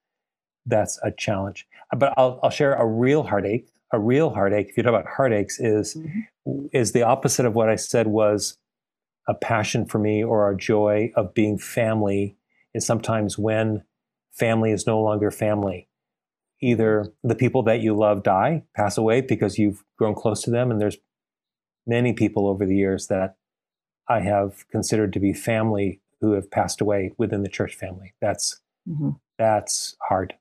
that's 0.67 1.01
a 1.03 1.11
challenge. 1.11 1.67
But 1.97 2.13
I'll, 2.19 2.39
I'll 2.43 2.51
share 2.51 2.75
a 2.75 2.87
real 2.87 3.23
heartache. 3.23 3.67
A 3.91 3.99
real 3.99 4.29
heartache, 4.29 4.69
if 4.69 4.77
you 4.77 4.83
talk 4.83 4.91
about 4.91 5.07
heartaches, 5.07 5.59
is 5.59 5.95
mm-hmm. 5.95 6.67
is 6.73 6.93
the 6.93 7.03
opposite 7.05 7.47
of 7.47 7.55
what 7.55 7.71
I 7.71 7.77
said 7.77 8.07
was 8.07 8.59
a 9.27 9.35
passion 9.35 9.87
for 9.87 9.99
me 9.99 10.23
or 10.23 10.51
a 10.51 10.57
joy 10.57 11.11
of 11.17 11.33
being 11.33 11.59
family. 11.59 12.37
Is 12.75 12.85
sometimes 12.85 13.39
when 13.39 13.85
family 14.31 14.73
is 14.73 14.87
no 14.87 15.01
longer 15.01 15.31
family. 15.31 15.88
Either 16.61 17.13
the 17.23 17.37
people 17.37 17.63
that 17.63 17.81
you 17.81 17.97
love 17.97 18.23
die, 18.23 18.65
pass 18.75 18.99
away 18.99 19.21
because 19.21 19.59
you've 19.59 19.85
grown 19.97 20.15
close 20.15 20.43
to 20.43 20.51
them, 20.51 20.71
and 20.71 20.81
there's 20.81 20.97
many 21.87 22.13
people 22.13 22.49
over 22.49 22.67
the 22.67 22.77
years 22.77 23.07
that 23.07 23.37
I 24.09 24.21
have 24.21 24.69
considered 24.71 25.13
to 25.13 25.21
be 25.21 25.33
family 25.33 26.01
who 26.21 26.33
have 26.33 26.51
passed 26.51 26.81
away 26.81 27.13
within 27.19 27.43
the 27.43 27.49
church 27.49 27.75
family. 27.75 28.15
That's 28.21 28.61
mm-hmm. 28.89 29.11
that's 29.39 29.97
hard. 30.09 30.35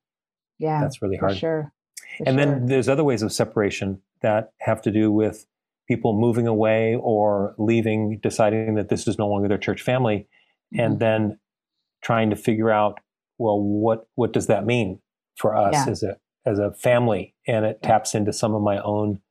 Yeah, 0.58 0.82
that's 0.82 1.02
really 1.02 1.18
hard. 1.18 1.34
For 1.34 1.38
sure. 1.38 1.74
For 2.18 2.24
and 2.28 2.38
sure. 2.38 2.46
then 2.46 2.66
there's 2.68 2.90
other 2.90 3.04
ways 3.04 3.22
of 3.22 3.32
separation 3.32 4.02
that 4.22 4.54
have 4.62 4.82
to 4.84 4.92
do 4.92 5.12
with 5.12 5.46
people 5.88 6.20
moving 6.20 6.48
away 6.48 6.96
or 6.96 7.54
leaving, 7.58 8.20
deciding 8.22 8.76
that 8.76 8.90
this 8.90 9.08
is 9.08 9.18
no 9.18 9.28
longer 9.28 9.48
their 9.48 9.58
church 9.58 9.82
family, 9.82 10.28
mm-hmm. 10.74 10.80
and 10.80 11.00
then 11.00 11.40
trying 12.02 12.30
to 12.30 12.36
figure 12.36 12.72
out, 12.72 13.00
well, 13.38 13.62
what 13.62 14.08
what 14.16 14.34
does 14.34 14.48
that 14.48 14.66
mean 14.66 15.00
for 15.38 15.56
us 15.56 15.74
yeah. 15.74 15.92
as 15.92 16.04
a 16.04 16.18
as 16.46 16.60
a 16.60 16.74
family? 16.74 17.34
And 17.48 17.66
it 17.66 17.82
taps 17.82 18.16
into 18.16 18.34
some 18.34 18.54
of 18.54 18.62
my 18.62 18.80
own 18.82 19.22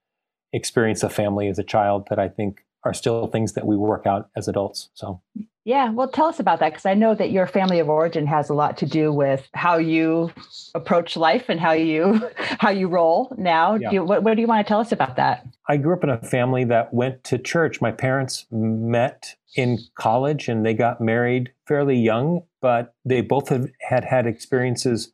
experience 0.52 1.02
of 1.02 1.12
family 1.12 1.48
as 1.48 1.58
a 1.58 1.64
child 1.64 2.06
that 2.08 2.18
I 2.18 2.28
think 2.28 2.64
are 2.84 2.94
still 2.94 3.26
things 3.26 3.54
that 3.54 3.66
we 3.66 3.76
work 3.76 4.06
out 4.06 4.30
as 4.36 4.48
adults. 4.48 4.90
So 4.94 5.20
yeah, 5.66 5.90
well, 5.90 6.06
tell 6.06 6.26
us 6.26 6.38
about 6.38 6.60
that 6.60 6.70
because 6.70 6.86
I 6.86 6.94
know 6.94 7.16
that 7.16 7.32
your 7.32 7.48
family 7.48 7.80
of 7.80 7.88
origin 7.88 8.24
has 8.28 8.48
a 8.48 8.54
lot 8.54 8.76
to 8.78 8.86
do 8.86 9.12
with 9.12 9.48
how 9.52 9.78
you 9.78 10.30
approach 10.76 11.16
life 11.16 11.46
and 11.48 11.58
how 11.58 11.72
you 11.72 12.30
how 12.36 12.70
you 12.70 12.86
roll 12.86 13.34
now. 13.36 13.74
Yeah. 13.74 13.90
Do 13.90 13.94
you, 13.96 14.04
what, 14.04 14.22
what 14.22 14.34
do 14.36 14.40
you 14.40 14.46
want 14.46 14.64
to 14.64 14.68
tell 14.68 14.78
us 14.78 14.92
about 14.92 15.16
that? 15.16 15.44
I 15.68 15.76
grew 15.76 15.96
up 15.96 16.04
in 16.04 16.10
a 16.10 16.22
family 16.22 16.62
that 16.66 16.94
went 16.94 17.24
to 17.24 17.38
church. 17.38 17.80
My 17.80 17.90
parents 17.90 18.46
met 18.52 19.34
in 19.56 19.80
college 19.96 20.46
and 20.46 20.64
they 20.64 20.72
got 20.72 21.00
married 21.00 21.50
fairly 21.66 21.96
young, 21.96 22.42
but 22.60 22.94
they 23.04 23.20
both 23.20 23.48
had 23.48 23.72
had, 23.80 24.04
had 24.04 24.28
experiences 24.28 25.12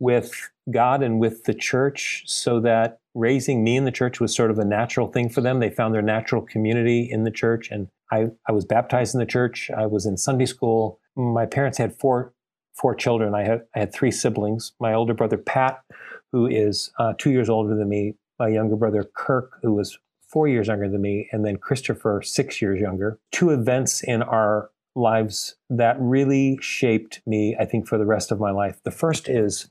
with 0.00 0.50
God 0.70 1.02
and 1.02 1.20
with 1.20 1.44
the 1.44 1.54
church, 1.54 2.24
so 2.26 2.58
that 2.60 2.98
raising 3.14 3.62
me 3.62 3.76
in 3.76 3.84
the 3.84 3.92
church 3.92 4.18
was 4.18 4.34
sort 4.34 4.50
of 4.50 4.58
a 4.58 4.64
natural 4.64 5.06
thing 5.06 5.28
for 5.28 5.40
them. 5.40 5.60
They 5.60 5.70
found 5.70 5.94
their 5.94 6.02
natural 6.02 6.42
community 6.42 7.08
in 7.08 7.22
the 7.24 7.30
church 7.30 7.70
and 7.70 7.88
I, 8.10 8.28
I 8.46 8.52
was 8.52 8.64
baptized 8.64 9.14
in 9.14 9.20
the 9.20 9.26
church. 9.26 9.70
I 9.76 9.86
was 9.86 10.06
in 10.06 10.16
Sunday 10.16 10.46
school. 10.46 10.98
My 11.16 11.46
parents 11.46 11.78
had 11.78 11.96
four 11.98 12.32
four 12.74 12.94
children. 12.94 13.34
I 13.34 13.44
had 13.44 13.62
I 13.74 13.80
had 13.80 13.92
three 13.92 14.10
siblings. 14.10 14.72
My 14.80 14.94
older 14.94 15.14
brother 15.14 15.36
Pat, 15.36 15.82
who 16.32 16.46
is 16.46 16.90
uh, 16.98 17.14
two 17.18 17.30
years 17.30 17.48
older 17.48 17.74
than 17.74 17.88
me. 17.88 18.14
My 18.38 18.48
younger 18.48 18.76
brother 18.76 19.08
Kirk, 19.14 19.58
who 19.62 19.74
was 19.74 19.98
four 20.26 20.48
years 20.48 20.68
younger 20.68 20.88
than 20.88 21.02
me, 21.02 21.28
and 21.32 21.44
then 21.44 21.56
Christopher, 21.56 22.22
six 22.22 22.62
years 22.62 22.80
younger. 22.80 23.18
Two 23.32 23.50
events 23.50 24.02
in 24.02 24.22
our 24.22 24.70
lives 24.96 25.56
that 25.68 25.96
really 26.00 26.58
shaped 26.60 27.20
me, 27.26 27.56
I 27.58 27.64
think, 27.64 27.86
for 27.86 27.98
the 27.98 28.06
rest 28.06 28.32
of 28.32 28.40
my 28.40 28.50
life. 28.50 28.80
The 28.82 28.90
first 28.90 29.28
is 29.28 29.68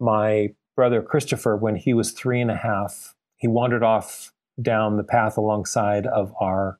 my 0.00 0.48
brother 0.74 1.02
Christopher, 1.02 1.56
when 1.56 1.76
he 1.76 1.94
was 1.94 2.12
three 2.12 2.40
and 2.40 2.50
a 2.50 2.56
half, 2.56 3.14
he 3.36 3.48
wandered 3.48 3.82
off 3.82 4.32
down 4.60 4.96
the 4.96 5.04
path 5.04 5.36
alongside 5.36 6.06
of 6.06 6.32
our 6.40 6.78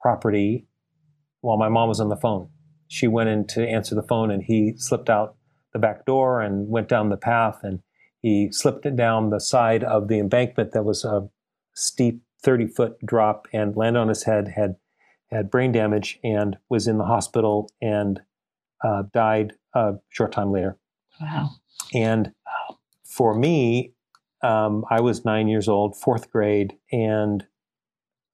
property 0.00 0.66
while 1.40 1.56
my 1.56 1.68
mom 1.68 1.88
was 1.88 2.00
on 2.00 2.08
the 2.08 2.16
phone. 2.16 2.48
She 2.88 3.06
went 3.06 3.28
in 3.28 3.46
to 3.48 3.66
answer 3.66 3.94
the 3.94 4.02
phone 4.02 4.30
and 4.30 4.42
he 4.42 4.74
slipped 4.76 5.10
out 5.10 5.36
the 5.72 5.78
back 5.78 6.06
door 6.06 6.40
and 6.40 6.68
went 6.68 6.88
down 6.88 7.08
the 7.08 7.16
path 7.16 7.60
and 7.62 7.80
he 8.20 8.50
slipped 8.52 8.86
it 8.86 8.96
down 8.96 9.30
the 9.30 9.40
side 9.40 9.84
of 9.84 10.08
the 10.08 10.18
embankment 10.18 10.72
that 10.72 10.84
was 10.84 11.04
a 11.04 11.28
steep 11.74 12.22
30 12.42 12.68
foot 12.68 12.96
drop 13.04 13.48
and 13.52 13.76
landed 13.76 14.00
on 14.00 14.08
his 14.08 14.24
head, 14.24 14.52
had 14.56 14.76
had 15.30 15.50
brain 15.50 15.72
damage 15.72 16.18
and 16.22 16.56
was 16.68 16.86
in 16.86 16.98
the 16.98 17.04
hospital 17.04 17.70
and 17.82 18.20
uh, 18.84 19.02
died 19.12 19.54
a 19.74 19.94
short 20.10 20.32
time 20.32 20.52
later. 20.52 20.78
Wow. 21.20 21.50
And 21.92 22.32
for 23.04 23.34
me, 23.34 23.94
um, 24.42 24.84
I 24.90 25.00
was 25.00 25.24
nine 25.24 25.48
years 25.48 25.68
old, 25.68 25.96
fourth 25.96 26.30
grade, 26.30 26.74
and 26.92 27.46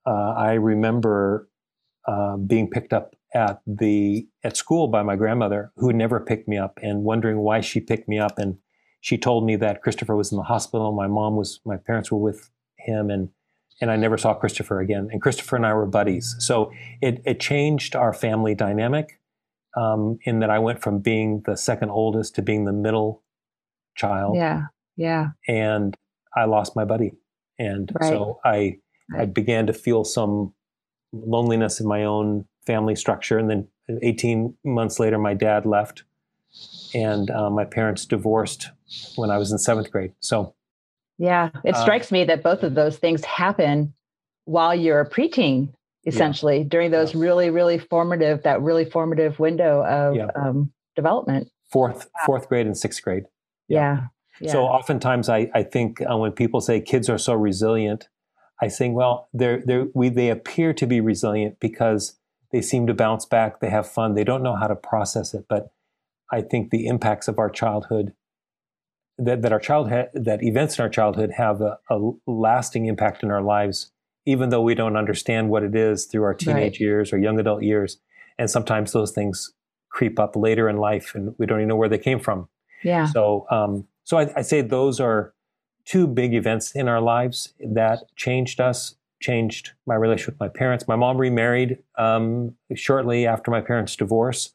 uh, 0.06 0.34
I 0.36 0.54
remember 0.54 1.48
uh, 2.06 2.36
being 2.36 2.68
picked 2.68 2.92
up 2.92 3.14
at 3.32 3.60
the 3.66 4.26
at 4.42 4.56
school 4.56 4.88
by 4.88 5.02
my 5.02 5.14
grandmother, 5.14 5.72
who 5.76 5.92
never 5.92 6.18
picked 6.18 6.48
me 6.48 6.58
up, 6.58 6.78
and 6.82 7.04
wondering 7.04 7.38
why 7.38 7.60
she 7.60 7.80
picked 7.80 8.08
me 8.08 8.18
up. 8.18 8.38
And 8.38 8.58
she 9.00 9.16
told 9.16 9.46
me 9.46 9.56
that 9.56 9.82
Christopher 9.82 10.16
was 10.16 10.32
in 10.32 10.36
the 10.36 10.44
hospital. 10.44 10.92
My 10.92 11.06
mom 11.06 11.36
was, 11.36 11.60
my 11.64 11.76
parents 11.76 12.10
were 12.10 12.18
with 12.18 12.50
him, 12.76 13.10
and 13.10 13.28
and 13.80 13.90
I 13.90 13.96
never 13.96 14.18
saw 14.18 14.34
Christopher 14.34 14.80
again. 14.80 15.08
And 15.12 15.22
Christopher 15.22 15.56
and 15.56 15.64
I 15.64 15.74
were 15.74 15.86
buddies, 15.86 16.34
so 16.40 16.72
it 17.00 17.22
it 17.24 17.38
changed 17.38 17.94
our 17.94 18.12
family 18.12 18.54
dynamic. 18.54 19.18
Um, 19.76 20.18
in 20.24 20.40
that 20.40 20.50
I 20.50 20.58
went 20.58 20.82
from 20.82 20.98
being 20.98 21.42
the 21.46 21.56
second 21.56 21.90
oldest 21.90 22.34
to 22.34 22.42
being 22.42 22.64
the 22.64 22.72
middle 22.72 23.22
child. 23.94 24.36
Yeah, 24.36 24.64
yeah. 24.96 25.28
And 25.48 25.96
I 26.36 26.44
lost 26.44 26.76
my 26.76 26.84
buddy, 26.84 27.12
and 27.58 27.90
right. 28.00 28.08
so 28.08 28.40
I 28.44 28.78
right. 29.10 29.22
I 29.22 29.24
began 29.26 29.66
to 29.66 29.72
feel 29.72 30.04
some 30.04 30.54
loneliness 31.12 31.80
in 31.80 31.86
my 31.86 32.04
own 32.04 32.46
family 32.66 32.94
structure. 32.94 33.38
And 33.38 33.50
then 33.50 33.68
18 34.02 34.54
months 34.64 35.00
later, 35.00 35.18
my 35.18 35.34
dad 35.34 35.66
left, 35.66 36.04
and 36.94 37.30
uh, 37.30 37.50
my 37.50 37.64
parents 37.64 38.04
divorced 38.04 38.70
when 39.16 39.30
I 39.30 39.38
was 39.38 39.52
in 39.52 39.58
seventh 39.58 39.90
grade. 39.90 40.12
So, 40.20 40.54
yeah, 41.18 41.50
it 41.64 41.74
uh, 41.74 41.82
strikes 41.82 42.12
me 42.12 42.24
that 42.24 42.42
both 42.42 42.62
of 42.62 42.74
those 42.74 42.96
things 42.98 43.24
happen 43.24 43.94
while 44.44 44.74
you're 44.74 45.00
a 45.00 45.08
preteen, 45.08 45.72
essentially 46.06 46.58
yeah. 46.58 46.64
during 46.68 46.90
those 46.90 47.14
yeah. 47.14 47.20
really, 47.20 47.50
really 47.50 47.78
formative 47.78 48.42
that 48.44 48.62
really 48.62 48.84
formative 48.84 49.38
window 49.38 49.84
of 49.84 50.16
yeah. 50.16 50.28
um, 50.36 50.72
development. 50.96 51.50
Fourth, 51.70 52.08
fourth 52.26 52.48
grade 52.48 52.66
and 52.66 52.76
sixth 52.76 53.02
grade. 53.02 53.24
Yeah. 54.40 54.50
So 54.50 54.64
oftentimes 54.64 55.28
I, 55.28 55.50
I 55.54 55.62
think 55.62 56.00
uh, 56.10 56.16
when 56.16 56.32
people 56.32 56.60
say 56.60 56.80
kids 56.80 57.10
are 57.10 57.18
so 57.18 57.34
resilient, 57.34 58.08
I 58.62 58.68
think, 58.68 58.94
well, 58.94 59.28
they're, 59.32 59.62
they're, 59.64 59.86
we, 59.94 60.08
they 60.08 60.30
appear 60.30 60.72
to 60.74 60.86
be 60.86 61.00
resilient 61.00 61.60
because 61.60 62.18
they 62.52 62.62
seem 62.62 62.86
to 62.86 62.94
bounce 62.94 63.26
back. 63.26 63.60
They 63.60 63.70
have 63.70 63.88
fun. 63.88 64.14
They 64.14 64.24
don't 64.24 64.42
know 64.42 64.56
how 64.56 64.66
to 64.66 64.74
process 64.74 65.34
it. 65.34 65.44
But 65.48 65.72
I 66.32 66.40
think 66.42 66.70
the 66.70 66.86
impacts 66.86 67.28
of 67.28 67.38
our 67.38 67.50
childhood, 67.50 68.14
that, 69.18 69.42
that 69.42 69.52
our 69.52 69.60
childhood, 69.60 70.08
that 70.14 70.42
events 70.42 70.78
in 70.78 70.82
our 70.82 70.88
childhood 70.88 71.32
have 71.36 71.60
a, 71.60 71.78
a, 71.90 72.12
lasting 72.26 72.86
impact 72.86 73.22
in 73.22 73.30
our 73.30 73.42
lives, 73.42 73.92
even 74.26 74.48
though 74.48 74.62
we 74.62 74.74
don't 74.74 74.96
understand 74.96 75.50
what 75.50 75.62
it 75.62 75.74
is 75.74 76.06
through 76.06 76.22
our 76.22 76.34
teenage 76.34 76.74
right. 76.74 76.80
years 76.80 77.12
or 77.12 77.18
young 77.18 77.38
adult 77.38 77.62
years. 77.62 77.98
And 78.38 78.50
sometimes 78.50 78.92
those 78.92 79.12
things 79.12 79.52
creep 79.90 80.18
up 80.18 80.36
later 80.36 80.68
in 80.68 80.76
life, 80.76 81.14
and 81.14 81.34
we 81.38 81.46
don't 81.46 81.58
even 81.58 81.68
know 81.68 81.76
where 81.76 81.88
they 81.88 81.98
came 81.98 82.20
from. 82.20 82.48
Yeah. 82.82 83.06
So, 83.06 83.46
um, 83.50 83.86
so 84.04 84.18
I, 84.18 84.32
I 84.36 84.42
say 84.42 84.60
those 84.62 85.00
are 85.00 85.34
two 85.84 86.06
big 86.06 86.34
events 86.34 86.72
in 86.72 86.88
our 86.88 87.00
lives 87.00 87.54
that 87.60 88.04
changed 88.16 88.60
us, 88.60 88.96
changed 89.20 89.72
my 89.86 89.94
relationship 89.94 90.34
with 90.34 90.40
my 90.40 90.48
parents. 90.48 90.86
My 90.88 90.96
mom 90.96 91.18
remarried 91.18 91.78
um, 91.98 92.56
shortly 92.74 93.26
after 93.26 93.50
my 93.50 93.60
parents' 93.60 93.96
divorce, 93.96 94.54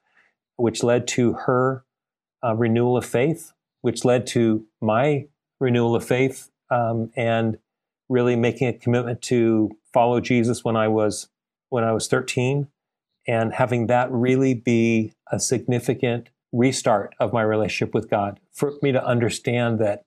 which 0.55 0.83
led 0.83 1.07
to 1.09 1.33
her 1.33 1.83
uh, 2.43 2.55
renewal 2.55 2.97
of 2.97 3.05
faith, 3.05 3.53
which 3.81 4.05
led 4.05 4.27
to 4.27 4.65
my 4.81 5.27
renewal 5.59 5.95
of 5.95 6.05
faith. 6.05 6.49
Um, 6.71 7.11
and 7.15 7.59
really 8.09 8.35
making 8.35 8.67
a 8.67 8.73
commitment 8.73 9.21
to 9.21 9.77
follow 9.93 10.19
Jesus 10.19 10.63
when 10.63 10.75
I 10.75 10.87
was 10.87 11.29
when 11.69 11.83
I 11.83 11.91
was 11.91 12.07
13 12.07 12.67
and 13.27 13.53
having 13.53 13.87
that 13.87 14.11
really 14.11 14.53
be 14.53 15.13
a 15.31 15.39
significant 15.39 16.29
restart 16.55 17.13
of 17.19 17.33
my 17.33 17.41
relationship 17.41 17.93
with 17.93 18.09
God 18.09 18.39
for 18.51 18.73
me 18.81 18.91
to 18.91 19.05
understand 19.05 19.79
that 19.79 20.05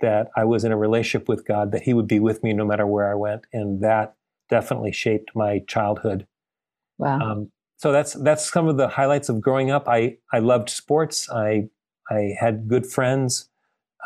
that 0.00 0.28
I 0.36 0.44
was 0.44 0.64
in 0.64 0.70
a 0.70 0.76
relationship 0.76 1.28
with 1.28 1.44
God 1.44 1.72
that 1.72 1.82
he 1.82 1.92
would 1.92 2.06
be 2.06 2.20
with 2.20 2.44
me 2.44 2.52
no 2.52 2.64
matter 2.64 2.86
where 2.86 3.10
I 3.10 3.14
went 3.16 3.46
and 3.52 3.82
that 3.82 4.14
definitely 4.48 4.92
shaped 4.92 5.32
my 5.34 5.58
childhood. 5.66 6.26
Wow. 6.98 7.20
Um, 7.20 7.52
so 7.76 7.92
that's 7.92 8.14
that's 8.14 8.50
some 8.50 8.68
of 8.68 8.76
the 8.76 8.88
highlights 8.88 9.28
of 9.28 9.40
growing 9.40 9.70
up. 9.70 9.88
I 9.88 10.18
I 10.32 10.40
loved 10.40 10.70
sports. 10.70 11.30
I 11.30 11.68
I 12.10 12.34
had 12.38 12.68
good 12.68 12.86
friends. 12.86 13.48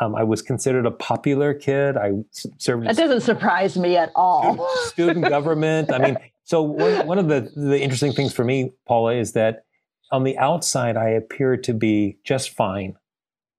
Um, 0.01 0.15
I 0.15 0.23
was 0.23 0.41
considered 0.41 0.85
a 0.85 0.91
popular 0.91 1.53
kid. 1.53 1.97
I 1.97 2.11
served. 2.57 2.85
That 2.85 2.97
doesn't 2.97 3.21
surprise 3.21 3.77
me 3.77 3.95
at 3.95 4.11
all. 4.15 4.67
student 4.85 5.27
government. 5.29 5.91
I 5.91 5.99
mean, 5.99 6.17
so 6.43 6.61
one, 6.61 7.07
one 7.07 7.17
of 7.17 7.27
the 7.27 7.51
the 7.55 7.81
interesting 7.81 8.13
things 8.13 8.33
for 8.33 8.43
me, 8.43 8.73
Paula, 8.87 9.13
is 9.13 9.33
that 9.33 9.65
on 10.13 10.23
the 10.23 10.37
outside 10.37 10.95
I 10.95 11.09
appeared 11.09 11.63
to 11.63 11.73
be 11.73 12.19
just 12.23 12.51
fine. 12.51 12.95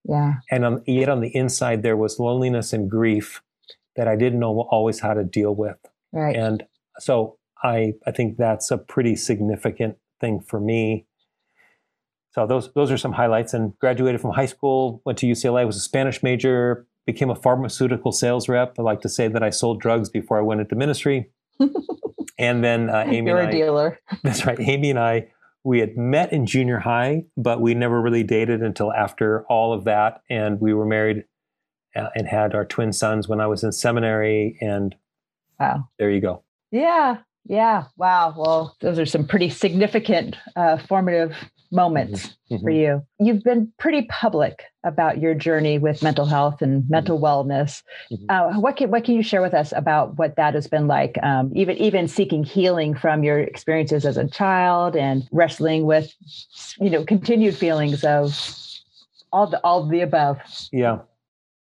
Yeah. 0.09 0.35
And 0.51 0.65
on, 0.65 0.83
yet 0.87 1.09
on 1.09 1.21
the 1.21 1.35
inside 1.35 1.83
there 1.83 1.97
was 1.97 2.21
loneliness 2.21 2.73
and 2.73 2.89
grief 2.89 3.43
that 3.97 4.07
I 4.07 4.15
didn't 4.15 4.39
know 4.39 4.67
always 4.71 5.01
how 5.01 5.15
to 5.15 5.25
deal 5.25 5.55
with. 5.55 5.77
Right. 6.13 6.37
And 6.37 6.65
so 7.01 7.39
I 7.63 7.95
I 8.07 8.13
think 8.13 8.37
that's 8.37 8.71
a 8.71 8.79
pretty 8.79 9.17
significant 9.17 9.97
thing 10.21 10.41
for 10.41 10.61
me. 10.61 11.07
So 12.31 12.47
those 12.47 12.73
those 12.75 12.93
are 12.93 12.99
some 12.99 13.13
highlights. 13.13 13.53
And 13.53 13.77
graduated 13.81 14.21
from 14.21 14.31
high 14.31 14.47
school, 14.47 15.03
went 15.05 15.19
to 15.19 15.27
UCLA, 15.27 15.67
was 15.67 15.77
a 15.77 15.81
Spanish 15.81 16.23
major, 16.23 16.87
became 17.05 17.31
a 17.31 17.37
pharmaceutical 17.37 18.13
sales 18.13 18.49
rep. 18.49 18.77
I 18.79 18.83
like 18.83 19.01
to 19.01 19.09
say 19.09 19.27
that 19.27 19.43
I 19.43 19.51
sold 19.51 19.81
drugs 19.81 20.09
before 20.09 20.39
I 20.39 20.43
went 20.43 20.61
into 20.61 20.77
ministry. 20.77 21.31
and 22.39 22.63
then 22.63 22.91
uh, 22.91 23.05
Amy 23.07 23.31
You're 23.31 23.41
and 23.41 23.49
a 23.49 23.53
dealer. 23.53 24.01
That's 24.23 24.47
right. 24.47 24.59
Amy 24.61 24.91
and 24.91 24.99
I, 24.99 25.29
we 25.65 25.81
had 25.81 25.97
met 25.97 26.33
in 26.33 26.47
junior 26.47 26.79
high, 26.79 27.25
but 27.37 27.61
we 27.61 27.75
never 27.75 28.01
really 28.01 28.23
dated 28.23 28.63
until 28.63 28.93
after 28.93 29.45
all 29.47 29.73
of 29.73 29.85
that. 29.85 30.23
And 30.29 30.61
we 30.61 30.75
were 30.75 30.85
married 30.85 31.25
uh, 31.97 32.09
and 32.15 32.29
had 32.29 32.55
our 32.55 32.67
twin 32.67 32.93
sons 32.93 33.29
when 33.29 33.41
I 33.41 33.47
was 33.47 33.65
in 33.65 33.73
seminary. 33.73 34.59
And 34.61 34.95
wow, 35.59 35.89
there 35.99 36.11
you 36.11 36.21
go. 36.21 36.43
Yeah, 36.71 37.19
yeah. 37.47 37.85
Wow. 37.97 38.35
Well, 38.37 38.77
those 38.81 38.99
are 38.99 39.07
some 39.07 39.27
pretty 39.27 39.49
significant 39.49 40.37
uh, 40.55 40.77
formative 40.77 41.35
moments 41.75 42.29
mm-hmm. 42.51 42.57
for 42.57 42.71
mm-hmm. 42.71 42.71
you. 42.71 43.07
You've 43.19 43.43
been 43.43 43.73
pretty 43.79 44.03
public 44.03 44.63
about 44.85 45.19
your 45.19 45.35
journey 45.35 45.79
with 45.79 46.03
mental 46.03 46.27
health 46.27 46.63
and 46.63 46.83
mm-hmm. 46.83 46.91
mental 46.91 47.21
wellness. 47.21 47.83
Mm-hmm. 48.11 48.25
Uh, 48.29 48.61
what 48.61 48.77
can 48.77 48.91
what 48.91 49.05
can 49.05 49.15
you 49.15 49.23
share 49.23 49.43
with 49.43 49.55
us 49.55 49.73
about 49.77 50.17
what 50.19 50.37
that 50.37 50.55
has 50.55 50.67
been 50.67 50.87
like? 50.87 51.19
Um, 51.23 51.53
even 51.55 51.77
even 51.79 52.09
seeking 52.09 52.45
healing 52.45 52.95
from 52.95 53.25
your 53.25 53.41
experiences 53.41 54.07
as 54.07 54.17
a 54.17 54.29
child 54.29 54.97
and 54.97 55.29
wrestling 55.33 55.85
with, 55.85 56.13
you 56.81 56.91
know, 56.91 57.05
continued 57.05 57.57
feelings 57.57 58.05
of 58.05 58.39
all 59.33 59.49
the 59.49 59.59
all 59.61 59.87
the 59.87 60.01
above. 60.01 60.39
Yeah, 60.73 61.01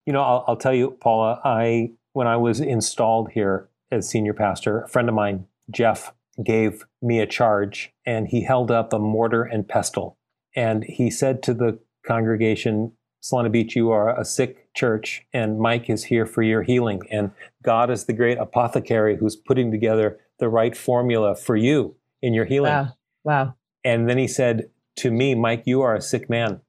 you 0.06 0.12
know, 0.12 0.22
I'll, 0.22 0.44
I'll 0.48 0.56
tell 0.56 0.74
you, 0.74 0.92
Paula. 1.00 1.40
I 1.44 1.90
when 2.12 2.26
I 2.26 2.36
was 2.36 2.60
installed 2.60 3.32
here 3.32 3.68
as 3.90 4.08
senior 4.08 4.32
pastor, 4.32 4.82
a 4.82 4.88
friend 4.88 5.08
of 5.08 5.14
mine 5.14 5.46
Jeff 5.70 6.12
gave 6.44 6.84
me 7.02 7.20
a 7.20 7.26
charge 7.26 7.92
and 8.04 8.28
he 8.28 8.44
held 8.44 8.70
up 8.70 8.92
a 8.92 8.98
mortar 8.98 9.42
and 9.42 9.68
pestle. 9.68 10.18
And 10.54 10.84
he 10.84 11.10
said 11.10 11.42
to 11.44 11.54
the 11.54 11.78
congregation, 12.06 12.92
Solana 13.22 13.50
Beach, 13.50 13.74
you 13.74 13.90
are 13.90 14.18
a 14.18 14.24
sick 14.24 14.72
church, 14.74 15.26
and 15.32 15.58
Mike 15.58 15.90
is 15.90 16.04
here 16.04 16.26
for 16.26 16.42
your 16.42 16.62
healing. 16.62 17.02
And 17.10 17.32
God 17.62 17.90
is 17.90 18.04
the 18.04 18.12
great 18.12 18.38
apothecary 18.38 19.16
who's 19.16 19.36
putting 19.36 19.70
together 19.70 20.20
the 20.38 20.48
right 20.48 20.76
formula 20.76 21.34
for 21.34 21.56
you 21.56 21.96
in 22.22 22.34
your 22.34 22.44
healing. 22.44 22.72
Wow. 22.72 22.92
Wow. 23.24 23.54
And 23.84 24.08
then 24.08 24.18
he 24.18 24.28
said 24.28 24.70
to 24.96 25.10
me, 25.10 25.34
Mike, 25.34 25.64
you 25.66 25.82
are 25.82 25.94
a 25.94 26.00
sick 26.00 26.30
man. 26.30 26.60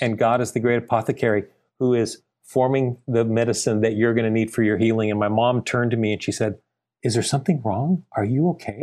And 0.00 0.18
God 0.18 0.40
is 0.40 0.52
the 0.52 0.60
great 0.60 0.78
apothecary 0.78 1.44
who 1.78 1.94
is 1.94 2.22
forming 2.44 2.98
the 3.06 3.24
medicine 3.24 3.80
that 3.80 3.96
you're 3.96 4.14
going 4.14 4.24
to 4.24 4.30
need 4.30 4.50
for 4.50 4.62
your 4.62 4.78
healing. 4.78 5.10
And 5.10 5.18
my 5.18 5.28
mom 5.28 5.62
turned 5.64 5.90
to 5.90 5.96
me 5.96 6.12
and 6.12 6.22
she 6.22 6.32
said, 6.32 6.58
is 7.02 7.14
there 7.14 7.22
something 7.22 7.62
wrong? 7.64 8.04
Are 8.12 8.24
you 8.24 8.48
okay? 8.50 8.80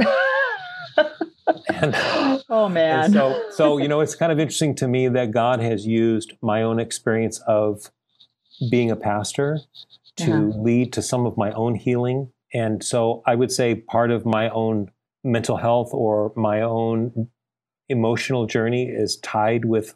and, 1.67 1.95
oh 2.49 2.69
man. 2.69 3.11
so 3.11 3.43
so 3.51 3.77
you 3.77 3.87
know 3.87 4.01
it's 4.01 4.15
kind 4.15 4.31
of 4.31 4.39
interesting 4.39 4.75
to 4.75 4.87
me 4.87 5.07
that 5.09 5.31
God 5.31 5.59
has 5.59 5.85
used 5.85 6.33
my 6.41 6.61
own 6.61 6.79
experience 6.79 7.39
of 7.47 7.91
being 8.69 8.91
a 8.91 8.95
pastor 8.95 9.59
to 10.17 10.31
uh-huh. 10.31 10.61
lead 10.61 10.93
to 10.93 11.01
some 11.01 11.25
of 11.25 11.37
my 11.37 11.51
own 11.51 11.75
healing. 11.75 12.31
And 12.53 12.83
so 12.83 13.21
I 13.25 13.35
would 13.35 13.51
say 13.51 13.75
part 13.75 14.11
of 14.11 14.25
my 14.25 14.49
own 14.49 14.91
mental 15.23 15.57
health 15.57 15.89
or 15.91 16.31
my 16.35 16.61
own 16.61 17.29
emotional 17.89 18.45
journey 18.45 18.85
is 18.85 19.17
tied 19.17 19.65
with 19.65 19.95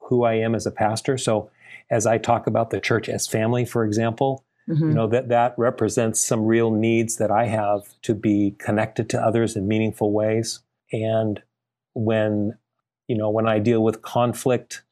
who 0.00 0.24
I 0.24 0.34
am 0.34 0.54
as 0.54 0.66
a 0.66 0.72
pastor. 0.72 1.16
So 1.16 1.50
as 1.90 2.06
I 2.06 2.18
talk 2.18 2.46
about 2.46 2.70
the 2.70 2.80
church 2.80 3.08
as 3.08 3.28
family, 3.28 3.64
for 3.64 3.84
example, 3.84 4.44
Mm-hmm. 4.70 4.88
You 4.88 4.94
know 4.94 5.06
that 5.08 5.28
that 5.28 5.54
represents 5.56 6.20
some 6.20 6.46
real 6.46 6.70
needs 6.70 7.16
that 7.16 7.30
I 7.30 7.46
have 7.46 8.00
to 8.02 8.14
be 8.14 8.54
connected 8.58 9.10
to 9.10 9.20
others 9.20 9.56
in 9.56 9.66
meaningful 9.66 10.12
ways. 10.12 10.60
And 10.92 11.42
when 11.94 12.56
you 13.08 13.16
know 13.16 13.30
when 13.30 13.48
I 13.48 13.58
deal 13.58 13.82
with 13.82 14.02
conflict, 14.02 14.82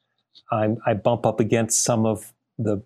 I'm, 0.51 0.77
I 0.85 0.93
bump 0.95 1.25
up 1.25 1.39
against 1.39 1.83
some 1.83 2.05
of 2.05 2.33
the 2.57 2.83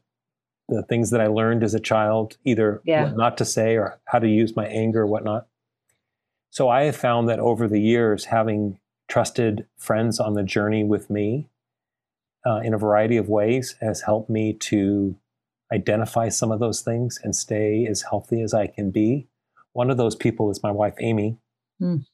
the 0.69 0.83
things 0.83 1.09
that 1.09 1.19
I 1.19 1.27
learned 1.27 1.63
as 1.63 1.73
a 1.73 1.79
child, 1.79 2.37
either 2.45 2.81
yeah. 2.85 3.05
what 3.05 3.17
not 3.17 3.37
to 3.37 3.45
say 3.45 3.75
or 3.75 3.99
how 4.05 4.19
to 4.19 4.27
use 4.27 4.55
my 4.55 4.65
anger 4.67 5.01
or 5.01 5.07
whatnot. 5.07 5.47
So 6.51 6.69
I 6.69 6.83
have 6.83 6.95
found 6.95 7.27
that 7.29 7.39
over 7.39 7.67
the 7.67 7.81
years, 7.81 8.25
having 8.25 8.77
trusted 9.07 9.65
friends 9.77 10.19
on 10.19 10.35
the 10.35 10.43
journey 10.43 10.83
with 10.83 11.09
me 11.09 11.49
uh, 12.45 12.61
in 12.63 12.73
a 12.73 12.77
variety 12.77 13.17
of 13.17 13.27
ways 13.27 13.75
has 13.81 14.01
helped 14.01 14.29
me 14.29 14.53
to 14.53 15.15
identify 15.73 16.29
some 16.29 16.51
of 16.51 16.59
those 16.59 16.81
things 16.81 17.19
and 17.23 17.35
stay 17.35 17.87
as 17.89 18.03
healthy 18.03 18.41
as 18.41 18.53
I 18.53 18.67
can 18.67 18.91
be. 18.91 19.27
One 19.73 19.89
of 19.89 19.97
those 19.97 20.15
people 20.15 20.51
is 20.51 20.61
my 20.61 20.71
wife, 20.71 20.93
Amy, 20.99 21.37
mm. 21.81 22.05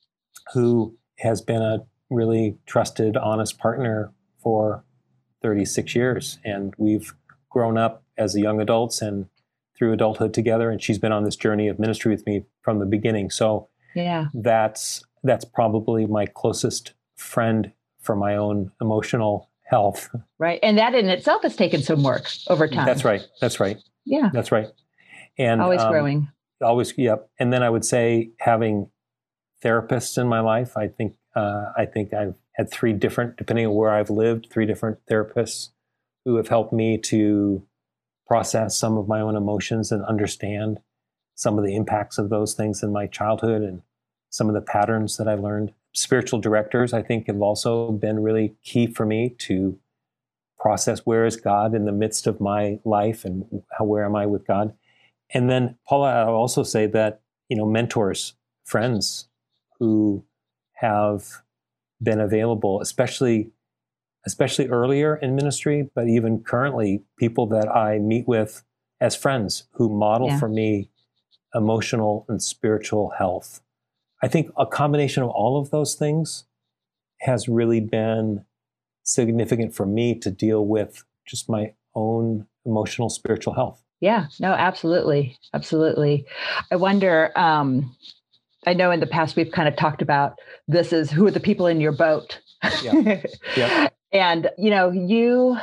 who 0.54 0.98
has 1.20 1.42
been 1.42 1.62
a 1.62 1.86
really 2.10 2.58
trusted, 2.66 3.18
honest 3.18 3.60
partner 3.60 4.14
for 4.42 4.86
36 5.42 5.94
years. 5.94 6.40
And 6.46 6.74
we've 6.78 7.14
grown 7.50 7.78
up 7.78 8.04
as 8.18 8.38
young 8.38 8.62
adults 8.62 9.02
and 9.02 9.28
through 9.78 9.94
adulthood 9.94 10.34
together. 10.34 10.70
And 10.70 10.82
she's 10.82 10.98
been 10.98 11.12
on 11.12 11.24
this 11.24 11.36
journey 11.36 11.68
of 11.68 11.80
ministry 11.80 12.12
with 12.12 12.26
me 12.26 12.46
from 12.62 12.80
the 12.80 12.86
beginning. 12.86 13.30
So 13.30 13.68
yeah, 13.96 14.28
that's 14.34 15.04
that's 15.24 15.44
probably 15.44 16.06
my 16.06 16.26
closest 16.26 16.94
friend 17.16 17.74
for 18.02 18.16
my 18.16 18.36
own 18.36 18.72
emotional 18.80 19.49
health. 19.70 20.10
Right. 20.40 20.60
And 20.64 20.78
that 20.78 20.96
in 20.96 21.10
itself 21.10 21.44
has 21.44 21.56
taken 21.56 21.82
some 21.82 22.04
work 22.04 22.28
over 22.48 22.68
time. 22.68 22.86
That's 22.86 23.06
right. 23.06 23.22
That's 23.40 23.60
right. 23.60 23.78
Yeah. 24.06 24.30
That's 24.34 24.52
right. 24.52 24.68
And 25.38 25.62
always 25.62 25.82
um, 25.82 25.92
growing. 25.92 26.28
Always, 26.62 26.98
yep. 26.98 27.30
And 27.40 27.54
then 27.54 27.64
I 27.64 27.70
would 27.70 27.86
say 27.86 28.32
having 28.40 28.90
therapists 29.64 30.18
in 30.18 30.28
my 30.28 30.40
life. 30.40 30.76
I 30.76 30.88
think 30.88 31.16
uh, 31.36 31.66
I 31.78 31.86
think 31.86 32.14
I've 32.14 32.36
had 32.54 32.72
three 32.72 32.94
different, 32.94 33.38
depending 33.38 33.68
on 33.68 33.74
where 33.74 33.92
I've 33.92 34.10
lived, 34.10 34.48
three 34.52 34.66
different 34.66 34.98
therapists 35.10 35.70
who 36.26 36.36
have 36.38 36.48
helped 36.48 36.74
me 36.74 36.98
to 36.98 37.64
process 38.28 38.78
some 38.78 38.98
of 38.98 39.08
my 39.08 39.22
own 39.22 39.36
emotions 39.36 39.92
and 39.92 40.04
understand 40.06 40.80
some 41.36 41.58
of 41.58 41.66
the 41.66 41.76
impacts 41.76 42.18
of 42.18 42.30
those 42.30 42.54
things 42.54 42.84
in 42.84 42.92
my 42.92 43.08
childhood 43.08 43.62
and 43.62 43.82
some 44.30 44.50
of 44.50 44.56
the 44.56 44.62
patterns 44.62 45.18
that 45.18 45.28
I 45.28 45.36
learned 45.36 45.74
spiritual 46.00 46.40
directors, 46.40 46.94
I 46.94 47.02
think, 47.02 47.28
have 47.28 47.42
also 47.42 47.92
been 47.92 48.24
really 48.24 48.56
key 48.64 48.88
for 48.88 49.06
me 49.06 49.36
to 49.40 49.78
process 50.58 51.00
where 51.06 51.26
is 51.26 51.38
God 51.38 51.74
in 51.74 51.86
the 51.86 51.92
midst 51.92 52.28
of 52.28 52.40
my 52.42 52.80
life 52.84 53.26
and 53.26 53.64
how, 53.78 53.86
where 53.86 54.06
am 54.06 54.16
I 54.16 54.26
with 54.26 54.46
God. 54.46 54.74
And 55.34 55.50
then, 55.50 55.78
Paula, 55.88 56.12
I'll 56.24 56.30
also 56.30 56.64
say 56.64 56.86
that, 56.88 57.22
you 57.50 57.58
know, 57.58 57.66
mentors, 57.66 58.34
friends 58.66 59.28
who 59.80 60.24
have 60.76 61.44
been 62.02 62.20
available, 62.20 62.82
especially 62.82 63.52
especially 64.26 64.68
earlier 64.68 65.16
in 65.16 65.34
ministry, 65.34 65.90
but 65.96 66.08
even 66.08 66.42
currently, 66.42 67.02
people 67.18 67.48
that 67.48 67.70
I 67.70 68.00
meet 68.00 68.28
with 68.28 68.64
as 69.00 69.16
friends 69.16 69.64
who 69.72 69.90
model 69.90 70.28
yeah. 70.28 70.40
for 70.40 70.50
me 70.50 70.90
emotional 71.56 72.26
and 72.28 72.44
spiritual 72.44 73.12
health 73.18 73.62
I 74.22 74.28
think 74.28 74.52
a 74.58 74.66
combination 74.66 75.24
of 75.24 75.30
all 75.30 75.60
of 75.60 75.72
those 75.72 75.96
things 75.96 76.46
has 77.22 77.48
really 77.48 77.80
been 77.80 78.46
significant 79.04 79.74
for 79.74 79.86
me 79.86 80.18
to 80.20 80.30
deal 80.30 80.66
with 80.66 81.04
just 81.26 81.50
my 81.50 81.74
own 81.96 82.48
emotional 82.66 83.10
spiritual 83.10 83.54
health. 83.54 83.84
Yeah, 84.02 84.28
no, 84.40 84.54
absolutely. 84.54 85.38
Absolutely. 85.54 86.26
I 86.72 86.78
wonder, 86.78 87.38
um, 87.38 87.96
I 88.66 88.74
know 88.74 88.92
in 88.92 89.00
the 89.00 89.08
past 89.08 89.36
we've 89.36 89.52
kind 89.52 89.68
of 89.68 89.76
talked 89.76 90.02
about 90.02 90.40
this 90.68 90.94
is 90.94 91.12
who 91.12 91.28
are 91.28 91.32
the 91.32 91.40
people 91.40 91.68
in 91.68 91.82
your 91.82 91.92
boat. 91.92 92.40
Yeah. 92.82 93.22
yeah. 93.58 93.90
and, 94.14 94.50
you 94.58 94.70
know, 94.70 94.92
you 94.92 95.58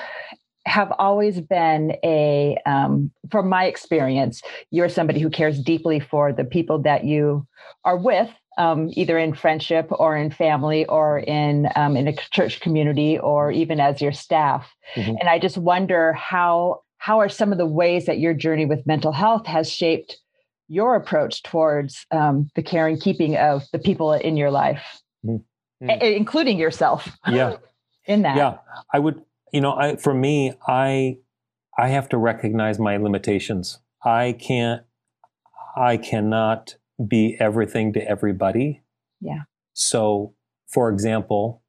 have 0.67 0.93
always 0.99 1.41
been 1.41 1.97
a, 2.05 2.59
um, 2.67 3.11
from 3.31 3.49
my 3.49 3.67
experience, 3.67 4.43
you're 4.71 4.89
somebody 4.89 5.21
who 5.21 5.31
cares 5.31 5.61
deeply 5.61 6.01
for 6.01 6.33
the 6.33 6.45
people 6.45 6.83
that 6.83 7.05
you 7.05 7.47
are 7.85 7.97
with, 7.97 8.29
um, 8.57 8.91
either 8.93 9.19
in 9.19 9.35
friendship 9.35 9.89
or 9.91 10.17
in 10.17 10.31
family 10.31 10.87
or 10.87 11.19
in 11.19 11.69
um, 11.77 11.97
in 11.97 12.09
a 12.09 12.17
church 12.33 12.61
community 12.61 13.19
or 13.19 13.51
even 13.51 13.81
as 13.81 14.01
your 14.01 14.13
staff. 14.13 14.69
Mm-hmm. 14.95 15.17
And 15.21 15.29
I 15.29 15.39
just 15.39 15.59
wonder 15.59 16.13
how 16.13 16.83
how 16.99 17.21
are 17.21 17.29
some 17.29 17.53
of 17.53 17.59
the 17.59 17.67
ways 17.67 18.07
that 18.07 18.19
your 18.19 18.35
journey 18.35 18.67
with 18.67 18.87
mental 18.87 19.13
health 19.13 19.47
has 19.47 19.71
shaped 19.71 20.17
your 20.69 20.97
approach 20.97 21.43
towards 21.43 22.07
um, 22.11 22.49
the 22.55 22.63
care 22.63 22.89
and 22.89 23.01
keeping 23.01 23.37
of 23.37 23.63
the 23.73 23.79
people 23.79 24.13
in 24.13 24.37
your 24.37 24.51
life, 24.51 25.01
mm-hmm. 25.25 25.91
a- 25.91 26.17
including 26.17 26.59
yourself. 26.59 27.09
Yeah. 27.29 27.57
in 28.07 28.23
that. 28.23 28.37
Yeah. 28.37 28.59
I 28.93 28.99
would, 28.99 29.23
you 29.53 29.61
know, 29.61 29.75
I, 29.75 29.97
for 29.97 30.15
me, 30.15 30.55
I, 30.67 31.19
I 31.77 31.89
have 31.89 32.09
to 32.11 32.17
recognize 32.17 32.79
my 32.79 32.97
limitations. 32.97 33.79
I 34.05 34.33
can't, 34.33 34.83
I 35.77 35.97
cannot 35.97 36.77
be 37.05 37.37
everything 37.41 37.93
to 37.95 38.09
everybody. 38.09 38.83
Yeah. 39.21 39.43
So, 39.73 40.35
for 40.67 40.91
example, 40.91 41.63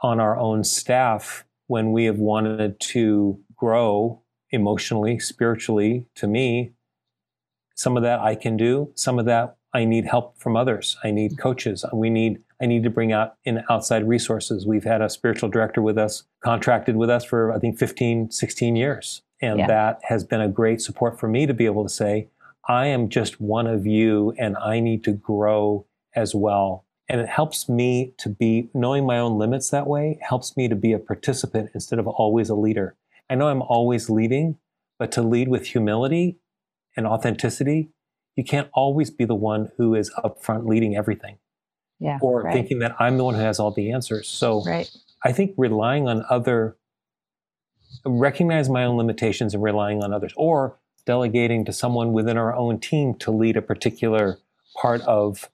on 0.00 0.20
our 0.20 0.36
own 0.36 0.64
staff, 0.64 1.44
when 1.66 1.92
we 1.92 2.06
have 2.06 2.18
wanted 2.18 2.80
to 2.80 3.38
grow 3.56 4.22
emotionally, 4.50 5.18
spiritually, 5.18 6.06
to 6.14 6.26
me, 6.26 6.72
some 7.74 7.96
of 7.96 8.02
that 8.02 8.20
I 8.20 8.34
can 8.34 8.56
do. 8.56 8.90
Some 8.94 9.18
of 9.18 9.26
that 9.26 9.56
I 9.72 9.84
need 9.84 10.06
help 10.06 10.38
from 10.38 10.56
others. 10.56 10.96
I 11.04 11.10
need 11.10 11.32
mm-hmm. 11.32 11.42
coaches. 11.42 11.84
We 11.92 12.10
need 12.10 12.42
I 12.60 12.66
need 12.66 12.82
to 12.82 12.90
bring 12.90 13.12
out 13.12 13.36
in 13.44 13.62
outside 13.70 14.08
resources. 14.08 14.66
We've 14.66 14.82
had 14.82 15.00
a 15.00 15.08
spiritual 15.08 15.48
director 15.48 15.80
with 15.80 15.96
us, 15.96 16.24
contracted 16.40 16.96
with 16.96 17.08
us 17.08 17.24
for 17.24 17.52
I 17.52 17.58
think 17.60 17.78
15, 17.78 18.32
16 18.32 18.74
years. 18.74 19.22
And 19.40 19.60
yeah. 19.60 19.66
that 19.68 20.00
has 20.04 20.24
been 20.24 20.40
a 20.40 20.48
great 20.48 20.80
support 20.80 21.20
for 21.20 21.28
me 21.28 21.46
to 21.46 21.54
be 21.54 21.66
able 21.66 21.84
to 21.84 21.88
say, 21.88 22.28
I 22.68 22.86
am 22.86 23.08
just 23.08 23.40
one 23.40 23.66
of 23.66 23.86
you 23.86 24.34
and 24.38 24.56
I 24.58 24.78
need 24.80 25.02
to 25.04 25.12
grow 25.12 25.86
as 26.14 26.34
well. 26.34 26.84
And 27.08 27.20
it 27.20 27.28
helps 27.28 27.68
me 27.68 28.12
to 28.18 28.28
be 28.28 28.68
knowing 28.74 29.06
my 29.06 29.18
own 29.18 29.38
limits 29.38 29.70
that 29.70 29.86
way, 29.86 30.18
helps 30.20 30.56
me 30.56 30.68
to 30.68 30.76
be 30.76 30.92
a 30.92 30.98
participant 30.98 31.70
instead 31.72 31.98
of 31.98 32.06
always 32.06 32.50
a 32.50 32.54
leader. 32.54 32.96
I 33.30 33.34
know 33.34 33.48
I'm 33.48 33.62
always 33.62 34.10
leading, 34.10 34.58
but 34.98 35.10
to 35.12 35.22
lead 35.22 35.48
with 35.48 35.68
humility 35.68 36.36
and 36.96 37.06
authenticity, 37.06 37.88
you 38.36 38.44
can't 38.44 38.68
always 38.74 39.10
be 39.10 39.24
the 39.24 39.34
one 39.34 39.70
who 39.78 39.94
is 39.94 40.12
up 40.22 40.42
front 40.42 40.66
leading 40.66 40.94
everything. 40.94 41.38
Yeah, 41.98 42.18
or 42.20 42.42
right. 42.42 42.52
thinking 42.52 42.78
that 42.80 42.94
I'm 43.00 43.16
the 43.16 43.24
one 43.24 43.34
who 43.34 43.40
has 43.40 43.58
all 43.58 43.72
the 43.72 43.90
answers. 43.90 44.28
So 44.28 44.62
right. 44.64 44.88
I 45.24 45.32
think 45.32 45.54
relying 45.56 46.06
on 46.06 46.24
other, 46.30 46.76
recognize 48.04 48.68
my 48.68 48.84
own 48.84 48.96
limitations 48.96 49.54
and 49.54 49.62
relying 49.62 50.04
on 50.04 50.12
others, 50.12 50.32
or 50.36 50.78
delegating 51.08 51.64
to 51.64 51.72
someone 51.72 52.12
within 52.12 52.36
our 52.36 52.54
own 52.54 52.78
team 52.78 53.14
to 53.14 53.30
lead 53.30 53.56
a 53.56 53.62
particular 53.62 54.38
part 54.76 55.00
of 55.06 55.48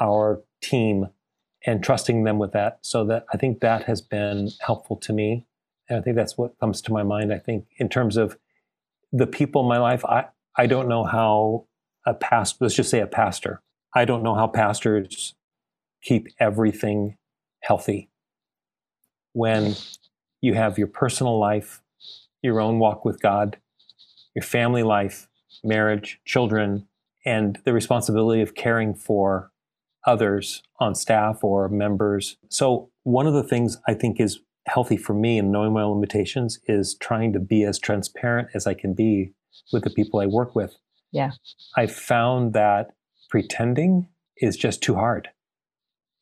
our 0.00 0.40
team 0.60 1.08
and 1.66 1.82
trusting 1.82 2.22
them 2.22 2.38
with 2.38 2.52
that. 2.52 2.78
So 2.82 3.04
that 3.06 3.26
I 3.34 3.36
think 3.36 3.58
that 3.60 3.82
has 3.86 4.00
been 4.00 4.50
helpful 4.60 4.94
to 4.98 5.12
me. 5.12 5.44
And 5.88 5.98
I 5.98 6.02
think 6.02 6.14
that's 6.14 6.38
what 6.38 6.56
comes 6.60 6.80
to 6.82 6.92
my 6.92 7.02
mind. 7.02 7.34
I 7.34 7.40
think 7.40 7.66
in 7.78 7.88
terms 7.88 8.16
of 8.16 8.38
the 9.12 9.26
people 9.26 9.62
in 9.62 9.68
my 9.68 9.78
life, 9.78 10.04
I, 10.04 10.26
I 10.56 10.66
don't 10.66 10.88
know 10.88 11.02
how 11.02 11.66
a 12.06 12.14
pastor, 12.14 12.58
let's 12.60 12.76
just 12.76 12.88
say 12.88 13.00
a 13.00 13.06
pastor, 13.08 13.60
I 13.92 14.04
don't 14.04 14.22
know 14.22 14.36
how 14.36 14.46
pastors 14.46 15.34
keep 16.00 16.28
everything 16.38 17.16
healthy 17.64 18.08
when 19.32 19.74
you 20.40 20.54
have 20.54 20.78
your 20.78 20.86
personal 20.86 21.40
life, 21.40 21.82
your 22.40 22.60
own 22.60 22.78
walk 22.78 23.04
with 23.04 23.20
God, 23.20 23.56
your 24.34 24.42
family 24.42 24.82
life, 24.82 25.28
marriage, 25.62 26.20
children, 26.24 26.88
and 27.24 27.58
the 27.64 27.72
responsibility 27.72 28.42
of 28.42 28.54
caring 28.54 28.94
for 28.94 29.50
others 30.06 30.62
on 30.80 30.94
staff 30.94 31.42
or 31.42 31.68
members. 31.68 32.36
So, 32.48 32.90
one 33.04 33.26
of 33.26 33.34
the 33.34 33.42
things 33.42 33.78
I 33.86 33.94
think 33.94 34.20
is 34.20 34.40
healthy 34.66 34.96
for 34.96 35.14
me 35.14 35.38
in 35.38 35.50
knowing 35.50 35.72
my 35.72 35.84
limitations 35.84 36.60
is 36.66 36.94
trying 36.94 37.32
to 37.32 37.40
be 37.40 37.64
as 37.64 37.78
transparent 37.78 38.48
as 38.54 38.66
I 38.66 38.74
can 38.74 38.94
be 38.94 39.32
with 39.72 39.84
the 39.84 39.90
people 39.90 40.20
I 40.20 40.26
work 40.26 40.54
with. 40.54 40.76
Yeah. 41.10 41.32
I 41.76 41.86
found 41.86 42.52
that 42.52 42.92
pretending 43.28 44.08
is 44.38 44.56
just 44.56 44.82
too 44.82 44.94
hard. 44.94 45.28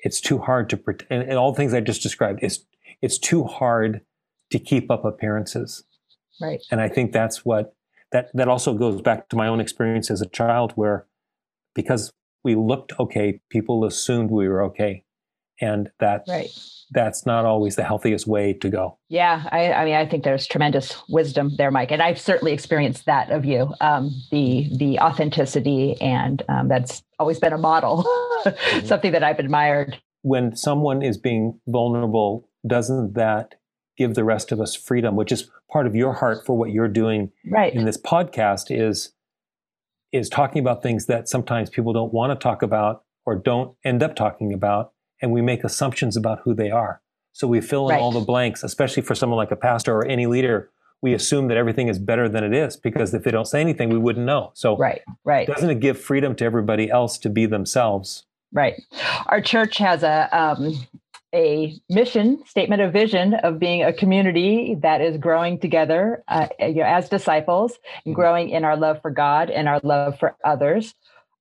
It's 0.00 0.20
too 0.20 0.38
hard 0.38 0.70
to 0.70 0.76
pretend, 0.76 1.24
and 1.28 1.38
all 1.38 1.52
the 1.52 1.56
things 1.56 1.74
I 1.74 1.80
just 1.80 2.02
described. 2.02 2.40
It's 2.42 2.64
it's 3.02 3.18
too 3.18 3.44
hard 3.44 4.02
to 4.50 4.58
keep 4.58 4.90
up 4.90 5.04
appearances. 5.04 5.84
Right. 6.40 6.60
And 6.70 6.80
I 6.80 6.88
think 6.88 7.12
that's 7.12 7.44
what 7.44 7.74
that 8.12 8.30
that 8.34 8.48
also 8.48 8.74
goes 8.74 9.00
back 9.02 9.28
to 9.28 9.36
my 9.36 9.46
own 9.46 9.60
experience 9.60 10.10
as 10.10 10.20
a 10.20 10.28
child, 10.28 10.72
where 10.74 11.06
because 11.74 12.12
we 12.44 12.54
looked 12.54 12.92
okay, 12.98 13.40
people 13.50 13.84
assumed 13.84 14.30
we 14.30 14.48
were 14.48 14.62
okay, 14.64 15.04
and 15.60 15.90
that 15.98 16.24
right 16.28 16.50
that's 16.90 17.24
not 17.24 17.44
always 17.44 17.76
the 17.76 17.84
healthiest 17.84 18.26
way 18.26 18.52
to 18.52 18.68
go. 18.68 18.98
Yeah, 19.08 19.44
I, 19.50 19.72
I, 19.72 19.84
mean, 19.84 19.94
I 19.94 20.06
think 20.06 20.24
there's 20.24 20.46
tremendous 20.46 20.96
wisdom 21.08 21.54
there, 21.56 21.70
Mike, 21.70 21.90
and 21.90 22.02
I've 22.02 22.18
certainly 22.18 22.52
experienced 22.52 23.06
that 23.06 23.30
of 23.30 23.44
you, 23.44 23.72
um, 23.80 24.10
the 24.30 24.68
the 24.76 24.98
authenticity, 24.98 26.00
and 26.00 26.42
um, 26.48 26.68
that's 26.68 27.02
always 27.18 27.38
been 27.38 27.52
a 27.52 27.58
model, 27.58 28.04
mm-hmm. 28.44 28.86
something 28.86 29.12
that 29.12 29.22
I've 29.22 29.38
admired. 29.38 30.00
When 30.22 30.56
someone 30.56 31.02
is 31.02 31.16
being 31.16 31.60
vulnerable, 31.66 32.48
doesn't 32.66 33.14
that 33.14 33.54
give 34.00 34.14
the 34.14 34.24
rest 34.24 34.50
of 34.50 34.60
us 34.60 34.74
freedom? 34.74 35.14
Which 35.14 35.30
is 35.30 35.50
part 35.70 35.86
of 35.86 35.94
your 35.94 36.14
heart 36.14 36.46
for 36.46 36.56
what 36.56 36.70
you're 36.70 36.88
doing 36.88 37.30
right. 37.50 37.72
in 37.74 37.84
this 37.84 37.98
podcast 37.98 38.66
is 38.70 39.12
is 40.10 40.28
talking 40.28 40.60
about 40.60 40.82
things 40.82 41.06
that 41.06 41.28
sometimes 41.28 41.70
people 41.70 41.92
don't 41.92 42.12
want 42.12 42.32
to 42.32 42.42
talk 42.42 42.62
about 42.62 43.04
or 43.26 43.36
don't 43.36 43.76
end 43.84 44.02
up 44.02 44.16
talking 44.16 44.52
about 44.52 44.92
and 45.22 45.30
we 45.30 45.42
make 45.42 45.62
assumptions 45.62 46.16
about 46.16 46.40
who 46.44 46.54
they 46.54 46.70
are. 46.70 47.00
So 47.32 47.46
we 47.46 47.60
fill 47.60 47.88
in 47.88 47.94
right. 47.94 48.00
all 48.00 48.10
the 48.10 48.20
blanks, 48.20 48.64
especially 48.64 49.02
for 49.02 49.14
someone 49.14 49.36
like 49.36 49.52
a 49.52 49.56
pastor 49.56 49.94
or 49.94 50.06
any 50.06 50.26
leader. 50.26 50.70
We 51.02 51.14
assume 51.14 51.48
that 51.48 51.56
everything 51.56 51.88
is 51.88 51.98
better 51.98 52.28
than 52.28 52.42
it 52.42 52.52
is 52.52 52.76
because 52.76 53.14
if 53.14 53.22
they 53.22 53.30
don't 53.30 53.46
say 53.46 53.60
anything, 53.60 53.90
we 53.90 53.98
wouldn't 53.98 54.26
know. 54.26 54.50
So 54.54 54.76
right, 54.76 55.02
right. 55.24 55.46
Doesn't 55.46 55.70
it 55.70 55.80
give 55.80 56.00
freedom 56.00 56.34
to 56.36 56.44
everybody 56.44 56.90
else 56.90 57.18
to 57.18 57.30
be 57.30 57.46
themselves? 57.46 58.24
Right. 58.52 58.82
Our 59.26 59.40
church 59.40 59.78
has 59.78 60.02
a 60.02 60.28
um, 60.32 60.74
a 61.34 61.78
mission 61.88 62.42
statement 62.46 62.82
of 62.82 62.92
vision 62.92 63.34
of 63.34 63.58
being 63.58 63.82
a 63.82 63.92
community 63.92 64.76
that 64.82 65.00
is 65.00 65.16
growing 65.16 65.58
together 65.58 66.22
uh, 66.28 66.48
you 66.58 66.74
know, 66.74 66.82
as 66.82 67.08
disciples 67.08 67.78
and 68.04 68.12
mm-hmm. 68.12 68.20
growing 68.20 68.50
in 68.50 68.64
our 68.64 68.76
love 68.76 69.00
for 69.00 69.10
God 69.10 69.50
and 69.50 69.68
our 69.68 69.80
love 69.82 70.18
for 70.18 70.36
others. 70.44 70.94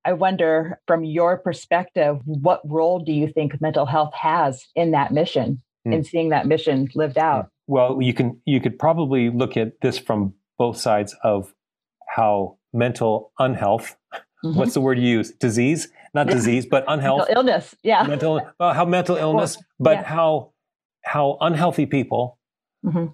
I 0.06 0.14
wonder, 0.14 0.80
from 0.88 1.04
your 1.04 1.38
perspective, 1.38 2.20
what 2.26 2.62
role 2.64 3.00
do 3.00 3.12
you 3.12 3.28
think 3.28 3.60
mental 3.62 3.86
health 3.86 4.14
has 4.14 4.66
in 4.76 4.92
that 4.92 5.12
mission, 5.12 5.62
mm. 5.88 5.94
in 5.94 6.04
seeing 6.04 6.30
that 6.30 6.48
mission 6.48 6.88
lived 6.96 7.18
out? 7.18 7.50
Well, 7.68 8.02
you 8.02 8.14
can 8.14 8.42
you 8.46 8.62
could 8.62 8.80
probably 8.80 9.30
look 9.30 9.58
at 9.58 9.82
this 9.82 10.00
from 10.00 10.34
both 10.58 10.78
sides 10.78 11.16
of 11.24 11.54
how 12.08 12.58
mental 12.74 13.32
unhealth. 13.40 13.96
Mm-hmm. 14.42 14.58
What's 14.58 14.74
the 14.74 14.80
word 14.80 14.98
you 14.98 15.10
use? 15.10 15.34
Disease, 15.34 15.90
not 16.14 16.28
disease, 16.28 16.66
but 16.66 16.84
unhealth. 16.88 17.28
Mental 17.28 17.38
illness. 17.38 17.76
Yeah. 17.84 18.04
Mental. 18.04 18.42
Well, 18.60 18.74
how 18.74 18.86
mental 18.86 19.16
illness, 19.16 19.58
but 19.80 19.98
yeah. 19.98 20.04
how 20.04 20.54
how 21.04 21.38
unhealthy 21.42 21.86
people 21.86 22.38
mm-hmm. 22.86 23.06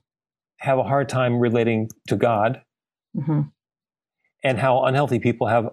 have 0.58 0.78
a 0.80 0.84
hard 0.84 1.10
time 1.10 1.40
relating 1.40 1.90
to 2.08 2.16
God, 2.16 2.62
mm-hmm. 3.16 3.42
and 4.44 4.60
how 4.60 4.84
unhealthy 4.86 5.20
people 5.20 5.48
have 5.48 5.70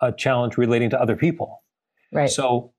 a 0.00 0.12
challenge 0.12 0.56
relating 0.56 0.90
to 0.90 1.00
other 1.00 1.16
people. 1.16 1.62
Right. 2.12 2.30
So 2.30 2.72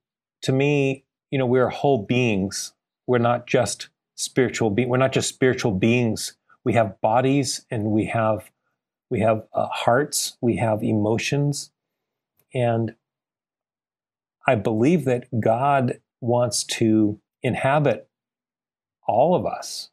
to 0.43 0.51
me, 0.51 1.05
you 1.29 1.37
know, 1.37 1.45
we're 1.45 1.69
whole 1.69 2.05
beings. 2.05 2.73
We're 3.07 3.19
not 3.19 3.47
just 3.47 3.89
spiritual 4.15 4.69
be- 4.69 4.85
we're 4.85 4.97
not 4.97 5.13
just 5.13 5.29
spiritual 5.29 5.71
beings. 5.71 6.35
We 6.63 6.73
have 6.73 6.99
bodies 7.01 7.65
and 7.71 7.85
we 7.91 8.05
have 8.05 8.51
we 9.09 9.19
have 9.21 9.43
uh, 9.53 9.67
hearts, 9.67 10.37
we 10.41 10.55
have 10.57 10.83
emotions. 10.83 11.71
And 12.53 12.95
I 14.47 14.55
believe 14.55 15.05
that 15.05 15.27
God 15.39 15.99
wants 16.19 16.63
to 16.63 17.19
inhabit 17.43 18.09
all 19.07 19.35
of 19.35 19.45
us. 19.45 19.89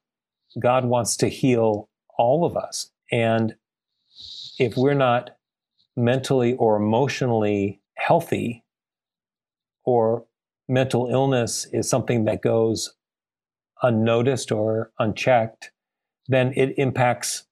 God 0.59 0.85
wants 0.85 1.17
to 1.19 1.29
heal 1.29 1.89
all 2.17 2.45
of 2.45 2.57
us. 2.57 2.91
And 3.11 3.55
if 4.59 4.77
we're 4.77 4.95
not 4.95 5.37
mentally 5.97 6.55
or 6.55 6.77
emotionally 6.77 7.81
healthy 7.97 8.65
or 9.85 10.25
mental 10.69 11.09
illness 11.09 11.67
is 11.73 11.89
something 11.89 12.25
that 12.25 12.43
goes 12.43 12.95
unnoticed 13.83 14.53
or 14.53 14.93
unchecked, 14.99 15.73
then 16.27 16.53
it 16.57 16.79
impacts 16.79 17.45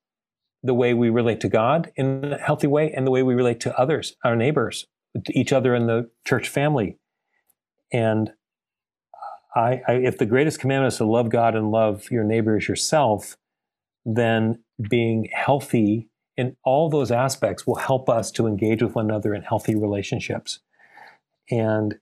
the 0.63 0.73
way 0.73 0.93
we 0.93 1.09
relate 1.09 1.39
to 1.41 1.49
God 1.49 1.91
in 1.95 2.33
a 2.33 2.37
healthy 2.37 2.67
way 2.67 2.91
and 2.91 3.05
the 3.05 3.11
way 3.11 3.23
we 3.23 3.35
relate 3.35 3.59
to 3.61 3.79
others, 3.79 4.15
our 4.23 4.35
neighbors, 4.35 4.87
each 5.31 5.53
other 5.53 5.75
in 5.75 5.87
the 5.87 6.09
church 6.25 6.49
family. 6.49 6.97
And 7.91 8.31
I, 9.55 9.81
I, 9.87 9.93
if 9.93 10.17
the 10.17 10.25
greatest 10.25 10.59
commandment 10.59 10.93
is 10.93 10.97
to 10.97 11.05
love 11.05 11.29
God 11.29 11.55
and 11.55 11.71
love 11.71 12.11
your 12.11 12.23
neighbor 12.23 12.57
as 12.57 12.67
yourself, 12.67 13.37
then 14.05 14.63
being 14.89 15.29
healthy 15.33 16.09
in 16.35 16.55
all 16.63 16.89
those 16.89 17.11
aspects 17.11 17.65
will 17.65 17.75
help 17.75 18.09
us 18.09 18.31
to 18.31 18.45
engage 18.45 18.83
with 18.83 18.93
one 18.93 19.05
another 19.05 19.33
in 19.33 19.41
healthy 19.41 19.75
relationships. 19.75 20.59
And 21.49 21.95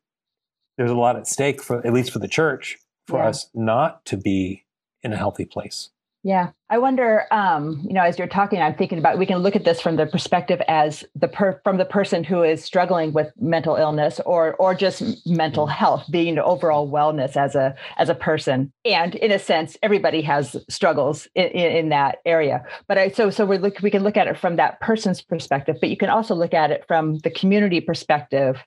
there's 0.77 0.91
a 0.91 0.95
lot 0.95 1.15
at 1.15 1.27
stake 1.27 1.61
for 1.61 1.85
at 1.85 1.93
least 1.93 2.11
for 2.11 2.19
the 2.19 2.27
church 2.27 2.77
for 3.07 3.19
yeah. 3.19 3.29
us 3.29 3.49
not 3.53 4.03
to 4.05 4.17
be 4.17 4.65
in 5.03 5.13
a 5.13 5.17
healthy 5.17 5.45
place. 5.45 5.91
Yeah. 6.25 6.53
I 6.71 6.79
wonder, 6.79 7.27
um, 7.29 7.85
you 7.87 7.93
know, 7.93 8.01
as 8.01 8.17
you're 8.17 8.27
talking, 8.27 8.59
I'm 8.59 8.73
thinking 8.73 8.97
about 8.97 9.19
we 9.19 9.27
can 9.27 9.37
look 9.37 9.55
at 9.55 9.63
this 9.63 9.79
from 9.79 9.95
the 9.95 10.07
perspective 10.07 10.59
as 10.67 11.05
the 11.13 11.27
per, 11.27 11.61
from 11.63 11.77
the 11.77 11.85
person 11.85 12.23
who 12.23 12.41
is 12.41 12.65
struggling 12.65 13.13
with 13.13 13.31
mental 13.39 13.75
illness 13.75 14.19
or 14.25 14.55
or 14.55 14.73
just 14.73 15.27
mental 15.27 15.67
mm-hmm. 15.67 15.77
health, 15.77 16.05
being 16.09 16.33
the 16.33 16.43
overall 16.43 16.89
wellness 16.91 17.37
as 17.37 17.53
a 17.53 17.75
as 17.97 18.09
a 18.09 18.15
person. 18.15 18.73
And 18.83 19.13
in 19.13 19.31
a 19.31 19.37
sense, 19.37 19.77
everybody 19.83 20.23
has 20.23 20.55
struggles 20.67 21.27
in, 21.35 21.45
in, 21.45 21.71
in 21.77 21.89
that 21.89 22.17
area. 22.25 22.65
But 22.87 22.97
I 22.97 23.09
so 23.09 23.29
so 23.29 23.45
we 23.45 23.59
look 23.59 23.79
we 23.83 23.91
can 23.91 24.01
look 24.01 24.17
at 24.17 24.25
it 24.25 24.35
from 24.35 24.55
that 24.55 24.79
person's 24.79 25.21
perspective, 25.21 25.77
but 25.79 25.91
you 25.91 25.97
can 25.97 26.09
also 26.09 26.33
look 26.33 26.55
at 26.55 26.71
it 26.71 26.85
from 26.87 27.19
the 27.19 27.29
community 27.29 27.81
perspective 27.81 28.57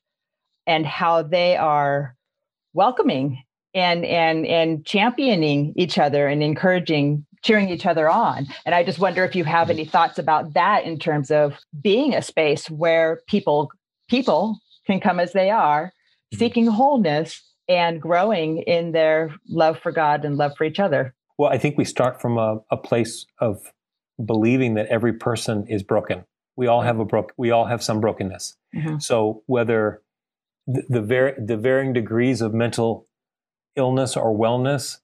and 0.69 0.87
how 0.87 1.25
they 1.25 1.57
are 1.57 2.15
welcoming 2.73 3.43
and 3.75 4.05
and 4.05 4.47
and 4.47 4.87
championing 4.87 5.73
each 5.77 5.99
other 5.99 6.27
and 6.27 6.43
encouraging 6.43 7.27
cheering 7.49 7.71
each 7.71 7.87
other 7.87 8.11
on. 8.11 8.47
And 8.67 8.75
I 8.75 8.85
just 8.85 8.99
wonder 8.99 9.25
if 9.25 9.35
you 9.35 9.43
have 9.45 9.71
any 9.71 9.87
thoughts 9.87 10.19
about 10.19 10.53
that 10.53 10.85
in 10.85 10.99
terms 10.99 11.31
of 11.31 11.55
being 11.81 12.15
a 12.15 12.21
space 12.21 12.69
where 12.69 13.21
people 13.27 13.71
people 14.11 14.59
can 14.87 15.01
come 15.01 15.19
as 15.19 15.33
they 15.33 15.51
are, 15.51 15.87
mm-hmm. 15.87 16.39
seeking 16.39 16.67
wholeness 16.67 17.43
and 17.67 18.01
growing 18.01 18.59
in 18.59 18.93
their 18.93 19.35
love 19.49 19.79
for 19.79 19.93
God 19.93 20.27
and 20.27 20.37
love 20.37 20.53
for 20.59 20.65
each 20.65 20.79
other. 20.79 21.15
Well, 21.39 21.51
I 21.51 21.57
think 21.57 21.79
we 21.79 21.85
start 21.85 22.21
from 22.21 22.37
a, 22.37 22.59
a 22.71 22.77
place 22.77 23.25
of 23.39 23.73
believing 24.23 24.75
that 24.75 24.87
every 24.87 25.15
person 25.15 25.67
is 25.69 25.83
broken. 25.83 26.25
We 26.57 26.67
all 26.67 26.83
have 26.83 26.99
a 26.99 27.05
broke. 27.05 27.33
We 27.39 27.51
all 27.51 27.67
have 27.67 27.83
some 27.83 28.01
brokenness. 28.01 28.57
Mm-hmm. 28.77 28.99
So 28.99 29.43
whether 29.47 30.03
the 30.67 30.83
the, 30.91 31.01
var- 31.01 31.37
the 31.39 31.57
varying 31.57 31.95
degrees 31.95 32.43
of 32.43 32.53
mental 32.53 33.07
illness 33.75 34.19
or 34.19 34.37
wellness 34.37 34.99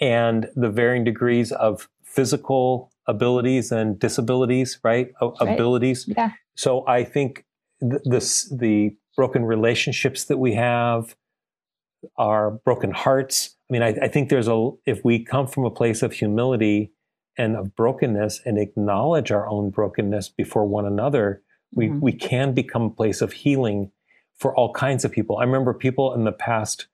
and 0.00 0.48
the 0.54 0.70
varying 0.70 1.04
degrees 1.04 1.52
of 1.52 1.88
physical 2.04 2.92
abilities 3.06 3.72
and 3.72 3.98
disabilities, 3.98 4.78
right? 4.82 5.12
right. 5.20 5.32
Abilities. 5.40 6.08
Yeah. 6.08 6.32
So 6.54 6.86
I 6.86 7.04
think 7.04 7.44
th- 7.80 8.02
this, 8.04 8.50
the 8.50 8.96
broken 9.16 9.44
relationships 9.44 10.24
that 10.24 10.38
we 10.38 10.54
have, 10.54 11.14
our 12.16 12.50
broken 12.50 12.92
hearts. 12.92 13.56
I 13.68 13.72
mean, 13.72 13.82
I, 13.82 13.88
I 14.02 14.08
think 14.08 14.28
there's 14.28 14.48
a, 14.48 14.70
if 14.84 15.04
we 15.04 15.24
come 15.24 15.46
from 15.46 15.64
a 15.64 15.70
place 15.70 16.02
of 16.02 16.12
humility 16.12 16.92
and 17.38 17.56
of 17.56 17.74
brokenness 17.74 18.40
and 18.44 18.58
acknowledge 18.58 19.30
our 19.30 19.48
own 19.48 19.70
brokenness 19.70 20.28
before 20.30 20.66
one 20.66 20.86
another, 20.86 21.42
we, 21.74 21.88
mm-hmm. 21.88 22.00
we 22.00 22.12
can 22.12 22.54
become 22.54 22.82
a 22.82 22.90
place 22.90 23.20
of 23.20 23.32
healing 23.32 23.90
for 24.38 24.54
all 24.54 24.72
kinds 24.72 25.04
of 25.04 25.12
people. 25.12 25.38
I 25.38 25.44
remember 25.44 25.72
people 25.74 26.14
in 26.14 26.24
the 26.24 26.32
past 26.32 26.86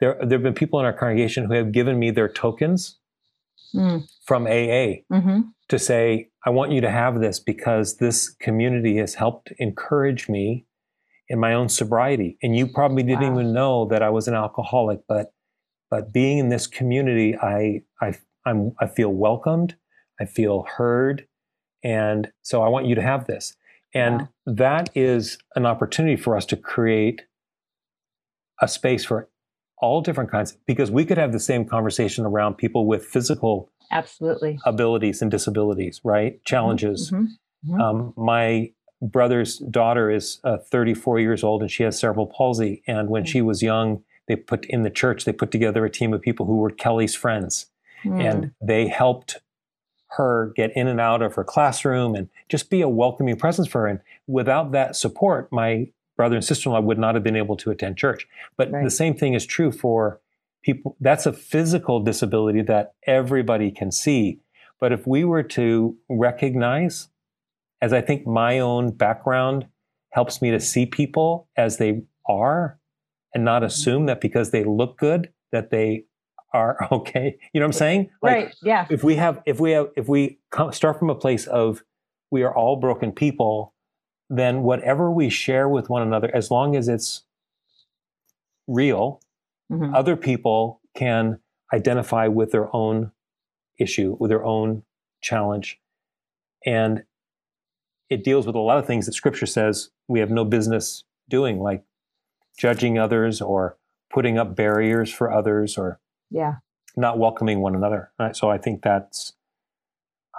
there 0.00 0.16
there 0.20 0.38
have 0.38 0.42
been 0.42 0.54
people 0.54 0.80
in 0.80 0.86
our 0.86 0.92
congregation 0.92 1.44
who 1.44 1.54
have 1.54 1.72
given 1.72 1.98
me 1.98 2.10
their 2.10 2.28
tokens 2.28 2.98
mm. 3.74 4.06
from 4.24 4.46
AA 4.46 5.02
mm-hmm. 5.12 5.40
to 5.68 5.78
say, 5.78 6.30
I 6.44 6.50
want 6.50 6.72
you 6.72 6.80
to 6.80 6.90
have 6.90 7.20
this 7.20 7.38
because 7.38 7.96
this 7.96 8.28
community 8.28 8.96
has 8.96 9.14
helped 9.14 9.52
encourage 9.58 10.28
me 10.28 10.66
in 11.28 11.38
my 11.38 11.54
own 11.54 11.68
sobriety. 11.68 12.38
And 12.42 12.56
you 12.56 12.66
probably 12.66 13.02
didn't 13.02 13.34
wow. 13.34 13.40
even 13.40 13.52
know 13.52 13.86
that 13.86 14.02
I 14.02 14.10
was 14.10 14.26
an 14.28 14.34
alcoholic, 14.34 15.00
but 15.08 15.32
but 15.90 16.12
being 16.12 16.38
in 16.38 16.48
this 16.48 16.66
community, 16.66 17.36
I 17.36 17.82
I 18.00 18.14
I'm 18.46 18.72
I 18.80 18.86
feel 18.86 19.10
welcomed, 19.10 19.76
I 20.20 20.24
feel 20.24 20.64
heard, 20.76 21.26
and 21.82 22.30
so 22.42 22.62
I 22.62 22.68
want 22.68 22.86
you 22.86 22.94
to 22.94 23.02
have 23.02 23.26
this. 23.26 23.56
And 23.92 24.22
wow. 24.22 24.28
that 24.46 24.90
is 24.94 25.38
an 25.56 25.66
opportunity 25.66 26.16
for 26.16 26.36
us 26.36 26.46
to 26.46 26.56
create 26.56 27.22
a 28.60 28.68
space 28.68 29.04
for 29.04 29.28
all 29.80 30.00
different 30.00 30.30
kinds 30.30 30.56
because 30.66 30.90
we 30.90 31.04
could 31.04 31.18
have 31.18 31.32
the 31.32 31.40
same 31.40 31.64
conversation 31.64 32.24
around 32.24 32.56
people 32.56 32.86
with 32.86 33.04
physical 33.04 33.70
absolutely 33.90 34.58
abilities 34.64 35.22
and 35.22 35.30
disabilities 35.30 36.00
right 36.04 36.34
mm-hmm. 36.34 36.44
challenges 36.44 37.10
mm-hmm. 37.10 37.24
Mm-hmm. 37.68 37.80
Um, 37.80 38.14
my 38.16 38.72
brother's 39.02 39.58
daughter 39.58 40.10
is 40.10 40.40
uh, 40.44 40.58
34 40.58 41.20
years 41.20 41.42
old 41.42 41.62
and 41.62 41.70
she 41.70 41.82
has 41.82 41.98
cerebral 41.98 42.26
palsy 42.26 42.82
and 42.86 43.08
when 43.08 43.22
mm-hmm. 43.24 43.30
she 43.30 43.42
was 43.42 43.62
young 43.62 44.02
they 44.28 44.36
put 44.36 44.64
in 44.66 44.82
the 44.82 44.90
church 44.90 45.24
they 45.24 45.32
put 45.32 45.50
together 45.50 45.84
a 45.84 45.90
team 45.90 46.12
of 46.12 46.20
people 46.20 46.46
who 46.46 46.56
were 46.56 46.70
kelly's 46.70 47.14
friends 47.14 47.66
mm. 48.04 48.22
and 48.22 48.52
they 48.62 48.86
helped 48.88 49.40
her 50.16 50.52
get 50.56 50.74
in 50.76 50.86
and 50.88 51.00
out 51.00 51.22
of 51.22 51.34
her 51.34 51.44
classroom 51.44 52.14
and 52.14 52.28
just 52.48 52.68
be 52.68 52.80
a 52.80 52.88
welcoming 52.88 53.36
presence 53.36 53.68
for 53.68 53.82
her 53.82 53.86
and 53.86 54.00
without 54.26 54.72
that 54.72 54.96
support 54.96 55.50
my 55.52 55.86
brother 56.20 56.36
and 56.36 56.44
sister-in-law 56.44 56.82
would 56.82 56.98
not 56.98 57.14
have 57.14 57.24
been 57.24 57.34
able 57.34 57.56
to 57.56 57.70
attend 57.70 57.96
church. 57.96 58.28
But 58.58 58.70
right. 58.70 58.84
the 58.84 58.90
same 58.90 59.14
thing 59.14 59.32
is 59.32 59.46
true 59.46 59.72
for 59.72 60.20
people. 60.62 60.94
That's 61.00 61.24
a 61.24 61.32
physical 61.32 61.98
disability 62.00 62.60
that 62.60 62.92
everybody 63.06 63.70
can 63.70 63.90
see. 63.90 64.40
But 64.78 64.92
if 64.92 65.06
we 65.06 65.24
were 65.24 65.42
to 65.44 65.96
recognize, 66.10 67.08
as 67.80 67.94
I 67.94 68.02
think 68.02 68.26
my 68.26 68.58
own 68.58 68.90
background 68.90 69.68
helps 70.10 70.42
me 70.42 70.50
to 70.50 70.60
see 70.60 70.84
people 70.84 71.48
as 71.56 71.78
they 71.78 72.02
are 72.28 72.78
and 73.32 73.42
not 73.42 73.62
mm-hmm. 73.62 73.68
assume 73.68 74.04
that 74.04 74.20
because 74.20 74.50
they 74.50 74.62
look 74.62 74.98
good 74.98 75.32
that 75.52 75.70
they 75.70 76.04
are 76.52 76.76
okay. 76.92 77.38
You 77.54 77.60
know 77.60 77.64
what 77.64 77.68
I'm 77.68 77.78
saying? 77.78 78.10
Like, 78.20 78.34
right. 78.34 78.54
Yeah. 78.62 78.86
If 78.90 79.02
we 79.02 79.16
have, 79.16 79.40
if 79.46 79.58
we 79.58 79.70
have, 79.70 79.86
if 79.96 80.06
we 80.06 80.38
come, 80.50 80.70
start 80.74 80.98
from 80.98 81.08
a 81.08 81.14
place 81.14 81.46
of 81.46 81.82
we 82.30 82.42
are 82.42 82.54
all 82.54 82.76
broken 82.76 83.10
people, 83.10 83.72
then 84.30 84.62
whatever 84.62 85.10
we 85.10 85.28
share 85.28 85.68
with 85.68 85.90
one 85.90 86.02
another, 86.02 86.30
as 86.34 86.50
long 86.50 86.74
as 86.76 86.88
it's 86.88 87.24
real, 88.66 89.20
mm-hmm. 89.70 89.94
other 89.94 90.16
people 90.16 90.80
can 90.94 91.40
identify 91.74 92.28
with 92.28 92.52
their 92.52 92.74
own 92.74 93.12
issue, 93.78 94.16
with 94.18 94.30
their 94.30 94.44
own 94.44 94.84
challenge. 95.20 95.78
And 96.64 97.04
it 98.08 98.24
deals 98.24 98.46
with 98.46 98.56
a 98.56 98.60
lot 98.60 98.78
of 98.78 98.86
things 98.86 99.06
that 99.06 99.12
scripture 99.12 99.46
says 99.46 99.90
we 100.08 100.20
have 100.20 100.30
no 100.30 100.44
business 100.44 101.04
doing, 101.28 101.60
like 101.60 101.84
judging 102.58 102.98
others 102.98 103.40
or 103.40 103.76
putting 104.10 104.36
up 104.36 104.54
barriers 104.54 105.10
for 105.10 105.32
others 105.32 105.78
or 105.78 105.98
yeah 106.30 106.56
not 106.96 107.18
welcoming 107.18 107.60
one 107.60 107.74
another 107.74 108.10
right? 108.18 108.36
so 108.36 108.50
i 108.50 108.58
think 108.58 108.82
that's 108.82 109.32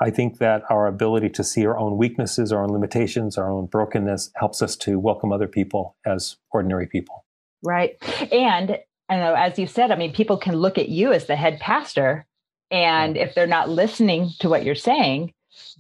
I 0.02 0.10
think 0.10 0.40
that 0.40 0.64
our 0.72 0.88
ability 0.88 1.30
to 1.30 1.44
see 1.44 1.64
our 1.66 1.78
own 1.78 1.96
weaknesses, 1.96 2.52
our 2.52 2.64
own 2.64 2.72
limitations, 2.72 3.38
our 3.38 3.52
own 3.52 3.68
brokenness 3.68 4.32
helps 4.36 4.64
us 4.64 4.76
to 4.78 4.98
welcome 4.98 5.32
other 5.32 5.48
people 5.48 5.96
as 6.08 6.38
ordinary 6.50 6.88
people. 6.88 7.24
Right. 7.64 7.98
And 8.32 8.80
I 9.10 9.18
know, 9.18 9.36
as 9.36 9.60
you 9.60 9.68
said, 9.68 9.92
I 9.92 9.96
mean, 9.96 10.12
people 10.12 10.38
can 10.38 10.56
look 10.56 10.80
at 10.80 10.90
you 10.90 11.14
as 11.14 11.28
the 11.28 11.36
head 11.36 11.60
pastor, 11.60 12.26
and 12.72 13.16
if 13.16 13.36
they're 13.36 13.46
not 13.46 13.70
listening 13.70 14.32
to 14.40 14.50
what 14.50 14.66
you're 14.66 14.74
saying, 14.74 15.34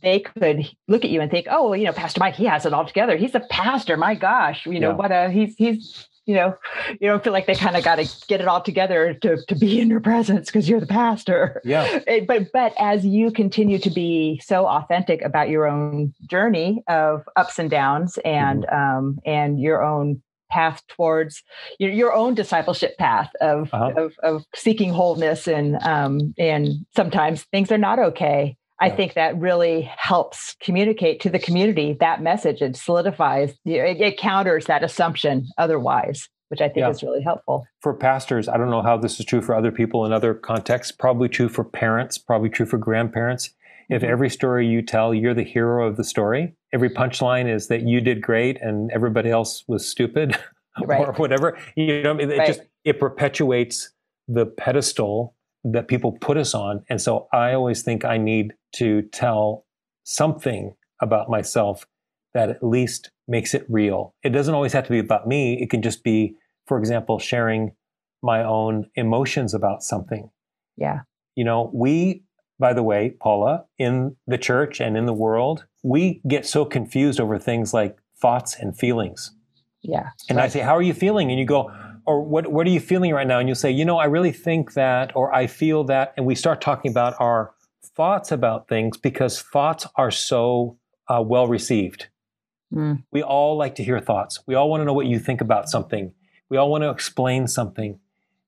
they 0.04 0.20
could 0.20 0.70
look 0.88 1.04
at 1.04 1.10
you 1.10 1.22
and 1.22 1.32
think, 1.32 1.48
"Oh, 1.50 1.70
well, 1.70 1.78
you 1.78 1.86
know, 1.86 1.94
Pastor 1.94 2.20
Mike, 2.20 2.36
he 2.36 2.46
has 2.46 2.66
it 2.66 2.74
all 2.74 2.86
together. 2.86 3.16
He's 3.16 3.34
a 3.34 3.40
pastor. 3.40 3.98
My 3.98 4.16
gosh, 4.16 4.66
you 4.68 4.80
know 4.80 4.90
yeah. 4.90 4.96
what 4.96 5.12
a 5.12 5.32
he's 5.32 5.56
he's 5.56 6.08
you 6.26 6.36
know, 6.36 6.56
you 7.00 7.10
don't 7.10 7.24
feel 7.24 7.34
like 7.34 7.48
they 7.48 7.56
kind 7.56 7.76
of 7.76 7.84
got 7.84 7.96
to 7.96 8.08
get 8.28 8.42
it 8.42 8.48
all 8.48 8.62
together 8.62 9.14
to, 9.16 9.44
to 9.48 9.56
be 9.56 9.80
in 9.80 9.90
your 9.90 10.00
presence 10.00 10.48
because 10.48 10.70
you're 10.70 10.80
the 10.80 10.86
pastor. 10.86 11.62
Yeah. 11.64 12.00
Eh, 12.08 12.22
but 12.28 12.52
but 12.52 12.74
as 12.80 13.06
you 13.06 13.32
continue 13.32 13.78
to 13.78 13.90
be 13.90 14.42
so 14.44 14.66
authentic 14.66 15.22
about 15.22 15.50
your 15.50 15.68
own 15.68 16.14
journey 16.28 16.84
of 16.88 17.24
ups 17.36 17.60
and 17.60 17.70
downs 17.70 18.18
and 18.26 18.64
mm-hmm. 18.66 18.98
um, 18.98 19.20
and 19.26 19.60
your 19.60 19.84
own 19.84 20.22
path 20.50 20.82
towards 20.88 21.44
your, 21.80 21.92
your 21.92 22.14
own 22.14 22.34
discipleship 22.34 22.98
path 22.98 23.32
of, 23.40 23.74
uh-huh. 23.74 23.94
of, 23.96 24.14
of 24.24 24.46
seeking 24.56 24.92
wholeness 24.92 25.48
and 25.48 25.82
um, 25.84 26.34
and 26.38 26.86
sometimes 26.96 27.44
things 27.44 27.72
are 27.72 27.78
not 27.78 28.00
okay 28.00 28.58
I 28.82 28.89
think 28.89 29.13
that 29.13 29.38
really 29.38 29.89
helps 29.96 30.56
communicate 30.60 31.22
to 31.22 31.30
the 31.30 31.38
community 31.38 31.96
that 32.00 32.22
message. 32.22 32.62
It 32.62 32.76
solidifies, 32.76 33.52
it, 33.63 34.02
it 34.02 34.17
counters 34.17 34.65
that 34.65 34.84
assumption 34.84 35.48
otherwise, 35.58 36.28
which 36.48 36.62
I 36.62 36.67
think 36.67 36.80
yeah. 36.80 36.89
is 36.89 37.04
really 37.04 37.22
helpful. 37.22 37.65
For 37.80 37.94
pastors, 37.94 38.50
I 38.50 38.58
don't 38.58 38.72
know 38.72 38.82
how 38.82 38.98
this 38.98 39.20
is 39.20 39.26
true 39.26 39.41
for 39.41 39.54
other 39.54 39.72
people 39.72 40.06
in 40.06 40.12
other 40.12 40.34
contexts, 40.34 40.91
probably 40.91 41.30
true 41.30 41.48
for 41.48 41.63
parents, 41.63 42.17
probably 42.17 42.50
true 42.50 42.65
for 42.65 42.80
grandparents. 42.80 43.52
If 43.89 44.02
mm-hmm. 44.02 44.12
every 44.12 44.30
story 44.32 44.67
you 44.67 44.82
tell, 44.82 45.13
you're 45.13 45.36
the 45.36 45.44
hero 45.44 45.88
of 45.88 45.96
the 45.96 46.04
story, 46.04 46.56
every 46.74 46.89
punchline 46.89 47.54
is 47.54 47.67
that 47.67 47.84
you 47.84 48.02
did 48.02 48.22
great 48.22 48.60
and 48.62 48.89
everybody 48.91 49.30
else 49.30 49.63
was 49.67 49.88
stupid 49.88 50.36
right. 50.84 51.08
or 51.08 51.13
whatever, 51.13 51.58
you 51.76 52.02
know, 52.02 52.17
it, 52.17 52.36
right. 52.36 52.48
just, 52.48 52.62
it 52.84 53.00
perpetuates 53.00 53.91
the 54.28 54.48
pedestal 54.48 55.36
that 55.63 55.88
people 55.88 56.13
put 56.13 56.38
us 56.38 56.56
on. 56.56 56.84
And 56.89 57.00
so 57.00 57.28
I 57.32 57.54
always 57.54 57.84
think 57.84 58.04
I 58.04 58.17
need 58.17 58.54
to 58.74 59.04
tell 59.04 59.66
something 60.04 60.76
about 61.02 61.30
myself 61.30 61.86
that 62.34 62.50
at 62.50 62.64
least 62.64 63.12
makes 63.28 63.54
it 63.54 63.66
real. 63.68 64.14
It 64.24 64.30
doesn't 64.30 64.54
always 64.54 64.74
have 64.74 64.86
to 64.86 64.92
be 64.92 65.00
about 65.00 65.28
me. 65.28 65.62
It 65.62 65.70
can 65.70 65.82
just 65.82 66.04
be, 66.04 66.36
for 66.66 66.78
example, 66.78 67.20
sharing 67.20 67.74
my 68.22 68.44
own 68.44 68.90
emotions 68.96 69.54
about 69.54 69.84
something. 69.84 70.30
Yeah. 70.78 71.02
You 71.36 71.44
know, 71.44 71.72
we 71.74 72.24
by 72.62 72.74
the 72.74 72.84
way, 72.84 73.16
Paula, 73.20 73.66
in 73.80 74.16
the 74.28 74.38
church 74.38 74.80
and 74.80 74.96
in 74.96 75.08
the 75.08 75.14
world, 75.14 75.66
we 75.82 76.22
get 76.28 76.46
so 76.46 76.64
confused 76.64 77.20
over 77.20 77.40
things 77.40 77.74
like 77.74 77.98
thoughts 78.22 78.56
and 78.56 78.78
feelings. 78.78 79.32
Yeah. 79.82 80.12
And 80.30 80.38
right. 80.38 80.46
I 80.46 80.48
say, 80.48 80.60
How 80.60 80.78
are 80.78 80.82
you 80.82 80.94
feeling? 80.94 81.32
And 81.32 81.40
you 81.40 81.46
go, 81.46 81.72
or 82.06 82.22
what, 82.22 82.52
what 82.52 82.68
are 82.68 82.70
you 82.70 82.80
feeling 82.80 83.12
right 83.14 83.26
now? 83.26 83.40
And 83.40 83.50
you'll 83.50 83.56
say, 83.56 83.72
you 83.72 83.84
know, 83.84 83.98
I 83.98 84.06
really 84.06 84.32
think 84.32 84.74
that, 84.74 85.16
or 85.16 85.34
I 85.34 85.48
feel 85.48 85.84
that. 85.86 86.14
And 86.18 86.26
we 86.26 86.36
start 86.36 86.62
talking 86.62 86.92
about 86.92 87.16
our 87.20 87.54
thoughts 87.95 88.32
about 88.32 88.67
things 88.67 88.97
because 88.97 89.41
thoughts 89.41 89.88
are 89.95 90.12
so 90.12 90.77
uh, 91.08 91.21
well 91.21 91.47
received. 91.47 92.08
Mm. 92.73 93.04
We 93.12 93.21
all 93.21 93.58
like 93.58 93.75
to 93.75 93.84
hear 93.84 93.99
thoughts. 93.99 94.39
We 94.45 94.56
all 94.56 94.69
want 94.69 94.82
to 94.82 94.86
know 94.86 94.93
what 94.93 95.08
you 95.08 95.19
think 95.19 95.41
about 95.41 95.69
something. 95.69 96.13
We 96.49 96.58
all 96.58 96.69
want 96.69 96.84
to 96.84 96.89
explain 96.89 97.47
something. 97.47 97.99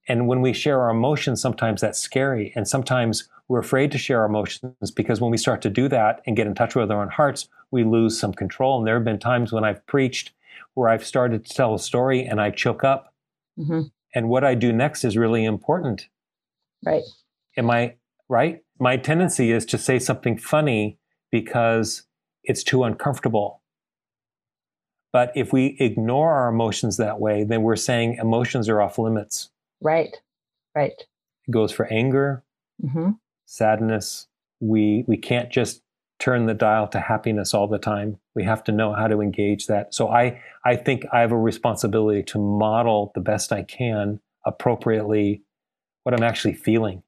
And 0.08 0.28
when 0.28 0.42
we 0.42 0.54
share 0.54 0.82
our 0.82 0.90
emotions, 0.90 1.42
sometimes 1.42 1.82
that's 1.82 2.00
scary. 2.00 2.52
And 2.56 2.68
sometimes 2.68 3.30
we're 3.48 3.60
afraid 3.60 3.92
to 3.92 3.98
share 3.98 4.22
our 4.22 4.26
emotions 4.26 4.92
because 4.96 5.22
when 5.22 5.32
we 5.32 5.38
start 5.38 5.62
to 5.62 5.70
do 5.70 5.88
that 5.90 6.22
and 6.26 6.36
get 6.36 6.48
in 6.48 6.56
touch 6.56 6.76
with 6.76 6.92
our 6.92 7.02
own 7.02 7.10
hearts, 7.10 7.48
we 7.72 7.84
lose 7.84 8.20
some 8.20 8.34
control. 8.34 8.78
And 8.78 8.88
there 8.88 8.96
have 8.96 9.06
been 9.06 9.20
times 9.20 9.52
when 9.52 9.64
I've 9.64 9.86
preached 9.86 10.34
where 10.74 10.90
I've 10.90 11.06
started 11.06 11.46
to 11.46 11.54
tell 11.54 11.74
a 11.74 11.80
story 11.80 12.26
and 12.26 12.42
I 12.42 12.50
choke 12.50 12.84
up. 12.84 13.14
Mm-hmm. 13.58 13.82
And 14.16 14.30
what 14.30 14.44
I 14.44 14.56
do 14.56 14.74
next 14.74 15.04
is 15.04 15.18
really 15.18 15.46
important. 15.46 16.08
Right. 16.86 17.04
Am 17.58 17.70
I 17.70 17.96
right? 18.28 18.63
My 18.80 18.98
tendency 18.98 19.52
is 19.52 19.66
to 19.68 19.78
say 19.78 20.00
something 20.00 20.38
funny 20.38 20.98
because 21.32 22.04
it's 22.44 22.64
too 22.64 22.84
uncomfortable. 22.84 23.62
But 25.12 25.32
if 25.36 25.54
we 25.54 25.78
ignore 25.80 26.34
our 26.34 26.50
emotions 26.50 26.98
that 26.98 27.20
way, 27.20 27.44
then 27.44 27.62
we're 27.62 27.76
saying 27.76 28.18
emotions 28.20 28.68
are 28.68 28.82
off 28.82 28.98
limits. 28.98 29.52
Right. 29.80 30.18
Right. 30.76 30.94
It 31.48 31.52
goes 31.52 31.72
for 31.72 31.86
anger, 31.92 32.44
mm-hmm. 32.84 33.12
sadness. 33.46 34.28
We 34.60 35.04
we 35.08 35.18
can't 35.18 35.52
just 35.52 35.82
turn 36.20 36.46
the 36.46 36.54
dial 36.54 36.88
to 36.88 37.00
happiness 37.00 37.54
all 37.54 37.68
the 37.68 37.78
time. 37.78 38.18
We 38.34 38.44
have 38.46 38.64
to 38.66 38.72
know 38.72 38.94
how 38.94 39.08
to 39.08 39.22
engage 39.22 39.68
that. 39.68 39.94
So 39.94 40.10
I 40.10 40.42
I 40.66 40.78
think 40.78 41.06
I 41.12 41.20
have 41.20 41.32
a 41.32 41.38
responsibility 41.38 42.24
to 42.24 42.40
model 42.40 43.12
the 43.14 43.22
best 43.22 43.52
I 43.52 43.64
can 43.64 44.20
appropriately 44.46 45.44
what 46.04 46.16
I'm 46.16 46.24
actually 46.24 46.54
feeling. 46.54 47.04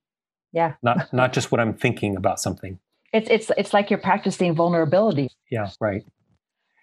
Yeah. 0.55 0.73
Not 0.81 1.11
not 1.13 1.33
just 1.33 1.51
what 1.51 1.59
I'm 1.59 1.73
thinking 1.73 2.15
about 2.15 2.39
something. 2.39 2.79
It's 3.13 3.29
it's 3.29 3.51
it's 3.57 3.73
like 3.73 3.89
you're 3.89 3.99
practicing 3.99 4.55
vulnerability. 4.55 5.29
Yeah, 5.51 5.69
right. 5.81 6.03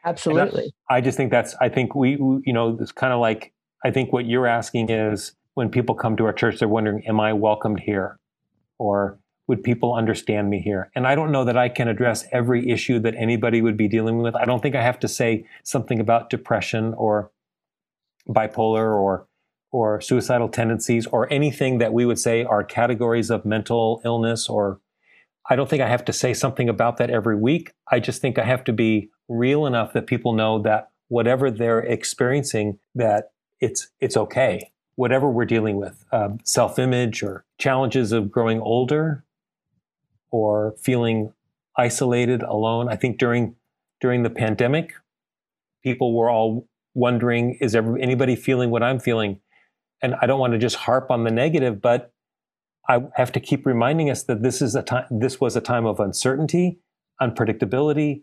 Absolutely. 0.05 0.73
I, 0.91 0.97
I, 0.97 1.01
just 1.01 1.17
think 1.17 1.31
that's 1.31 1.55
I 1.61 1.69
think 1.69 1.95
we, 1.95 2.17
we 2.17 2.43
you 2.45 2.53
know 2.53 2.77
it's 2.81 2.93
kind 2.93 3.13
of 3.13 3.21
like 3.21 3.53
I 3.83 3.91
think 3.91 4.13
what 4.13 4.27
you're 4.27 4.47
asking 4.47 4.91
is 4.91 5.33
when 5.55 5.71
people 5.71 5.95
come 5.95 6.17
to 6.19 6.25
our 6.27 6.33
church 6.33 6.59
they're 6.59 6.69
wondering 6.69 7.07
am 7.07 7.19
I 7.19 7.33
welcomed 7.33 7.81
here 7.81 8.19
or 8.79 9.19
would 9.49 9.63
people 9.63 9.95
understand 9.95 10.51
me 10.51 10.61
here? 10.61 10.91
And 10.95 11.07
I 11.07 11.15
don't 11.15 11.33
know 11.33 11.45
that 11.45 11.57
I 11.57 11.69
can 11.69 11.89
address 11.89 12.27
every 12.31 12.71
issue 12.71 12.99
that 13.01 13.15
anybody 13.17 13.63
would 13.63 13.77
be 13.77 13.89
dealing 13.89 14.19
with. 14.19 14.37
I 14.37 14.45
don't 14.45 14.63
think 14.63 14.75
I 14.75 14.83
have 14.83 15.01
to 15.01 15.09
say 15.09 15.47
something 15.63 15.99
about 15.99 16.31
depression 16.31 16.95
or 16.95 17.31
bipolar 18.29 18.95
or 18.95 19.27
or 19.73 20.01
suicidal 20.01 20.49
tendencies 20.49 21.07
or 21.07 21.33
anything 21.33 21.79
that 21.79 21.93
we 21.93 22.07
would 22.07 22.19
say 22.19 22.45
are 22.45 22.63
categories 22.63 23.31
of 23.31 23.45
mental 23.45 24.01
illness 24.05 24.49
or 24.49 24.81
I 25.51 25.57
don't 25.57 25.69
think 25.69 25.83
I 25.83 25.89
have 25.89 26.05
to 26.05 26.13
say 26.13 26.35
something 26.35 26.69
about 26.69 26.99
that 26.99 27.11
every 27.11 27.35
week. 27.35 27.73
I 27.91 27.99
just 27.99 28.21
think 28.21 28.39
I 28.39 28.45
have 28.45 28.63
to 28.65 28.73
be 28.73 29.11
real 29.29 29.67
enough 29.67 29.93
that 29.93 30.07
people 30.07 30.35
know 30.35 30.63
that 30.63 30.91
whatever 31.09 31.51
they're 31.51 31.81
experiencing 31.81 32.79
that 32.95 33.33
it's 33.61 33.89
it's 34.01 34.17
okay 34.17 34.73
whatever 34.97 35.29
we're 35.29 35.45
dealing 35.45 35.77
with 35.77 36.05
um, 36.13 36.39
self-image 36.45 37.23
or 37.23 37.45
challenges 37.59 38.13
of 38.13 38.31
growing 38.31 38.61
older 38.61 39.25
or 40.31 40.75
feeling 40.79 41.33
isolated, 41.77 42.43
alone. 42.43 42.89
I 42.89 42.97
think 42.97 43.19
during 43.19 43.57
during 44.01 44.23
the 44.23 44.31
pandemic, 44.31 44.95
people 45.83 46.15
were 46.15 46.29
all 46.29 46.69
wondering, 46.95 47.57
is 47.61 47.75
anybody 47.75 48.37
feeling 48.37 48.71
what 48.71 48.83
I'm 48.83 48.99
feeling? 48.99 49.41
And 50.03 50.17
I 50.21 50.27
don't 50.27 50.41
want 50.41 50.53
to 50.53 50.59
just 50.59 50.77
harp 50.77 51.11
on 51.11 51.25
the 51.25 51.31
negative, 51.31 51.81
but 51.81 52.13
I 52.89 53.05
have 53.15 53.33
to 53.33 53.41
keep 53.41 53.65
reminding 53.65 54.11
us 54.11 54.25
that 54.25 54.43
this 54.43 54.61
is 54.61 54.75
a 54.75 54.83
time 54.83 55.07
this 55.11 55.41
was 55.41 55.55
a 55.55 55.61
time 55.61 55.87
of 55.87 56.01
uncertainty, 56.01 56.79
unpredictability, 57.21 58.23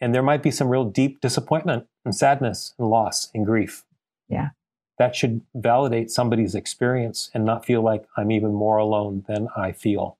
and 0.00 0.14
there 0.14 0.22
might 0.22 0.42
be 0.42 0.50
some 0.50 0.68
real 0.68 0.84
deep 0.84 1.20
disappointment 1.20 1.86
and 2.04 2.14
sadness 2.14 2.74
and 2.78 2.88
loss 2.88 3.30
and 3.34 3.44
grief. 3.44 3.84
Yeah. 4.28 4.50
That 4.98 5.14
should 5.14 5.42
validate 5.54 6.10
somebody's 6.10 6.54
experience 6.54 7.30
and 7.34 7.44
not 7.44 7.64
feel 7.64 7.82
like 7.82 8.04
I'm 8.16 8.30
even 8.30 8.52
more 8.52 8.78
alone 8.78 9.24
than 9.28 9.48
I 9.56 9.72
feel. 9.72 10.18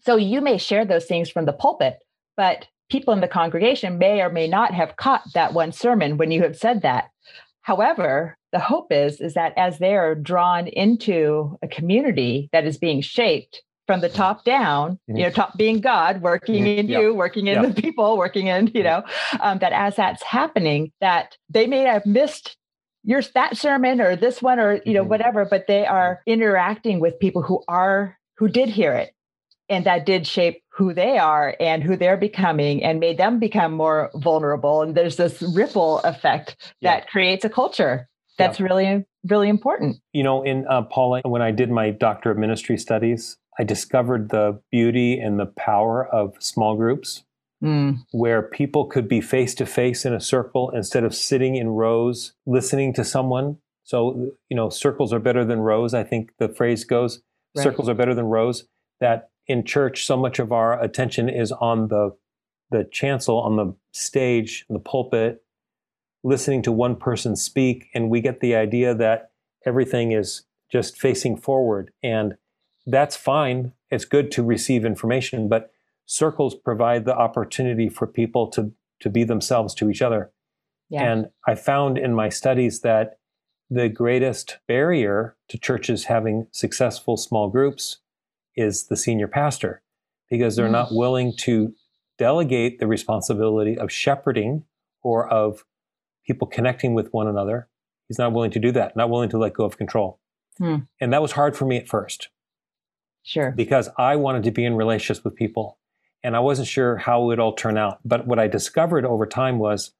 So 0.00 0.16
you 0.16 0.40
may 0.40 0.58
share 0.58 0.84
those 0.84 1.04
things 1.04 1.28
from 1.28 1.46
the 1.46 1.52
pulpit, 1.52 1.98
but 2.36 2.68
people 2.88 3.12
in 3.12 3.20
the 3.20 3.28
congregation 3.28 3.98
may 3.98 4.20
or 4.20 4.30
may 4.30 4.46
not 4.46 4.72
have 4.72 4.96
caught 4.96 5.22
that 5.34 5.52
one 5.52 5.72
sermon 5.72 6.16
when 6.16 6.30
you 6.30 6.42
have 6.42 6.56
said 6.56 6.82
that. 6.82 7.10
However, 7.62 8.36
the 8.56 8.60
hope 8.60 8.90
is 8.90 9.20
is 9.20 9.34
that 9.34 9.52
as 9.58 9.78
they 9.78 9.94
are 9.94 10.14
drawn 10.14 10.66
into 10.66 11.58
a 11.60 11.68
community 11.68 12.48
that 12.52 12.64
is 12.64 12.78
being 12.78 13.02
shaped 13.02 13.62
from 13.86 14.00
the 14.00 14.08
top 14.08 14.44
down, 14.44 14.92
mm-hmm. 14.92 15.18
you 15.18 15.24
know, 15.24 15.30
top 15.30 15.58
being 15.58 15.80
God 15.80 16.22
working 16.22 16.64
mm-hmm. 16.64 16.78
in 16.78 16.88
you, 16.88 17.12
working 17.12 17.48
in 17.48 17.60
the 17.60 17.82
people, 17.82 18.16
working 18.16 18.46
in, 18.46 18.68
you 18.74 18.82
know, 18.82 19.02
um, 19.40 19.58
that 19.58 19.74
as 19.74 19.96
that's 19.96 20.22
happening, 20.22 20.90
that 21.02 21.36
they 21.50 21.66
may 21.66 21.80
have 21.80 22.06
missed 22.06 22.56
your 23.04 23.20
that 23.34 23.58
sermon 23.58 24.00
or 24.00 24.16
this 24.16 24.40
one 24.40 24.58
or 24.58 24.80
you 24.86 24.94
know 24.94 25.02
mm-hmm. 25.02 25.10
whatever, 25.10 25.44
but 25.44 25.66
they 25.66 25.84
are 25.84 26.22
interacting 26.26 26.98
with 26.98 27.20
people 27.20 27.42
who 27.42 27.62
are 27.68 28.16
who 28.38 28.48
did 28.48 28.70
hear 28.70 28.94
it 28.94 29.10
and 29.68 29.84
that 29.84 30.06
did 30.06 30.26
shape 30.26 30.62
who 30.70 30.94
they 30.94 31.18
are 31.18 31.54
and 31.60 31.82
who 31.82 31.94
they're 31.94 32.16
becoming 32.16 32.82
and 32.82 33.00
made 33.00 33.18
them 33.18 33.38
become 33.38 33.74
more 33.74 34.10
vulnerable 34.14 34.80
and 34.80 34.94
there's 34.94 35.16
this 35.16 35.42
ripple 35.54 35.98
effect 36.00 36.72
that 36.80 37.02
yeah. 37.02 37.10
creates 37.10 37.44
a 37.44 37.50
culture 37.50 38.08
that's 38.38 38.58
yeah. 38.58 38.66
really 38.66 39.04
really 39.28 39.48
important 39.48 39.96
you 40.12 40.22
know 40.22 40.42
in 40.42 40.66
uh, 40.68 40.82
paula 40.82 41.20
when 41.24 41.42
i 41.42 41.50
did 41.50 41.70
my 41.70 41.90
doctor 41.90 42.30
of 42.30 42.38
ministry 42.38 42.76
studies 42.76 43.38
i 43.58 43.64
discovered 43.64 44.30
the 44.30 44.60
beauty 44.70 45.18
and 45.18 45.38
the 45.38 45.46
power 45.46 46.06
of 46.06 46.34
small 46.38 46.76
groups 46.76 47.24
mm. 47.62 47.96
where 48.12 48.42
people 48.42 48.86
could 48.86 49.08
be 49.08 49.20
face 49.20 49.54
to 49.54 49.66
face 49.66 50.04
in 50.04 50.12
a 50.12 50.20
circle 50.20 50.70
instead 50.70 51.04
of 51.04 51.14
sitting 51.14 51.56
in 51.56 51.68
rows 51.68 52.34
listening 52.46 52.92
to 52.92 53.04
someone 53.04 53.56
so 53.84 54.30
you 54.48 54.56
know 54.56 54.68
circles 54.68 55.12
are 55.12 55.20
better 55.20 55.44
than 55.44 55.60
rows 55.60 55.94
i 55.94 56.04
think 56.04 56.30
the 56.38 56.48
phrase 56.48 56.84
goes 56.84 57.20
right. 57.56 57.62
circles 57.62 57.88
are 57.88 57.94
better 57.94 58.14
than 58.14 58.26
rows 58.26 58.64
that 59.00 59.30
in 59.46 59.64
church, 59.64 60.04
so 60.04 60.16
much 60.16 60.38
of 60.38 60.52
our 60.52 60.80
attention 60.82 61.28
is 61.28 61.52
on 61.52 61.88
the 61.88 62.16
the 62.72 62.88
chancel, 62.90 63.38
on 63.38 63.54
the 63.54 63.76
stage, 63.92 64.64
the 64.68 64.80
pulpit, 64.80 65.44
listening 66.24 66.62
to 66.62 66.72
one 66.72 66.96
person 66.96 67.36
speak, 67.36 67.88
and 67.94 68.10
we 68.10 68.20
get 68.20 68.40
the 68.40 68.54
idea 68.54 68.94
that 68.94 69.30
everything 69.64 70.12
is 70.12 70.42
just 70.70 70.98
facing 70.98 71.36
forward, 71.36 71.92
and 72.02 72.36
that's 72.86 73.16
fine. 73.16 73.72
It's 73.90 74.04
good 74.04 74.30
to 74.32 74.42
receive 74.42 74.84
information, 74.84 75.48
but 75.48 75.70
circles 76.06 76.54
provide 76.54 77.04
the 77.04 77.16
opportunity 77.16 77.88
for 77.88 78.06
people 78.06 78.48
to 78.48 78.72
to 79.00 79.10
be 79.10 79.24
themselves 79.24 79.74
to 79.74 79.90
each 79.90 80.00
other. 80.00 80.30
Yeah. 80.88 81.02
And 81.02 81.26
I 81.46 81.54
found 81.54 81.98
in 81.98 82.14
my 82.14 82.28
studies 82.28 82.80
that 82.80 83.18
the 83.68 83.88
greatest 83.88 84.58
barrier 84.68 85.36
to 85.48 85.58
churches 85.58 86.04
having 86.04 86.46
successful 86.52 87.16
small 87.16 87.50
groups 87.50 87.98
is 88.54 88.84
the 88.84 88.96
senior 88.96 89.28
pastor 89.28 89.82
because 90.30 90.56
they're 90.56 90.68
mm. 90.68 90.72
not 90.72 90.92
willing 90.92 91.34
to 91.40 91.74
delegate 92.18 92.78
the 92.78 92.86
responsibility 92.86 93.76
of 93.76 93.92
shepherding 93.92 94.64
or 95.02 95.28
of 95.28 95.64
people 96.26 96.46
connecting 96.46 96.94
with 96.94 97.12
one 97.12 97.26
another. 97.26 97.68
He's 98.08 98.18
not 98.18 98.32
willing 98.32 98.50
to 98.52 98.58
do 98.58 98.72
that, 98.72 98.96
not 98.96 99.10
willing 99.10 99.28
to 99.30 99.38
let 99.38 99.54
go 99.54 99.64
of 99.64 99.76
control. 99.78 100.20
Mm. 100.60 100.86
And 101.00 101.12
that 101.12 101.22
was 101.22 101.32
hard 101.32 101.56
for 101.56 101.64
me 101.64 101.76
at 101.76 101.88
first. 101.88 102.28
Sure. 103.22 103.50
Because 103.50 103.88
I 103.98 104.16
wanted 104.16 104.44
to 104.44 104.50
be 104.50 104.64
in 104.64 104.74
relationships 104.74 105.24
with 105.24 105.34
people 105.34 105.78
and 106.22 106.34
I 106.34 106.40
wasn't 106.40 106.68
sure 106.68 106.96
how 106.96 107.22
it 107.22 107.26
would 107.26 107.40
all 107.40 107.52
turn 107.52 107.76
out. 107.76 108.00
But 108.04 108.26
what 108.26 108.38
I 108.38 108.48
discovered 108.48 109.04
over 109.04 109.26
time 109.26 109.58
was 109.58 109.92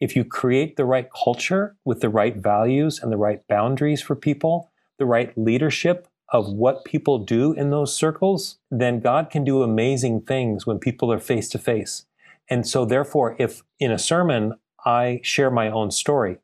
if 0.00 0.14
you 0.14 0.24
create 0.24 0.76
the 0.76 0.84
right 0.84 1.08
culture 1.10 1.76
with 1.84 2.00
the 2.00 2.08
right 2.08 2.36
values 2.36 3.00
and 3.02 3.10
the 3.10 3.16
right 3.16 3.46
boundaries 3.48 4.00
for 4.00 4.14
people, 4.14 4.70
the 4.98 5.06
right 5.06 5.36
leadership 5.36 6.08
of 6.30 6.52
what 6.52 6.84
people 6.84 7.18
do 7.18 7.52
in 7.52 7.70
those 7.70 7.94
circles, 7.94 8.58
then 8.70 9.00
God 9.00 9.30
can 9.30 9.44
do 9.44 9.62
amazing 9.62 10.22
things 10.22 10.66
when 10.66 10.78
people 10.78 11.12
are 11.12 11.18
face 11.18 11.48
to 11.50 11.58
face. 11.58 12.06
And 12.50 12.66
so, 12.66 12.84
therefore, 12.84 13.36
if 13.38 13.62
in 13.78 13.90
a 13.90 13.98
sermon 13.98 14.54
I 14.88 15.20
share 15.22 15.50
my 15.50 15.70
own 15.70 15.90
story, 15.90 16.38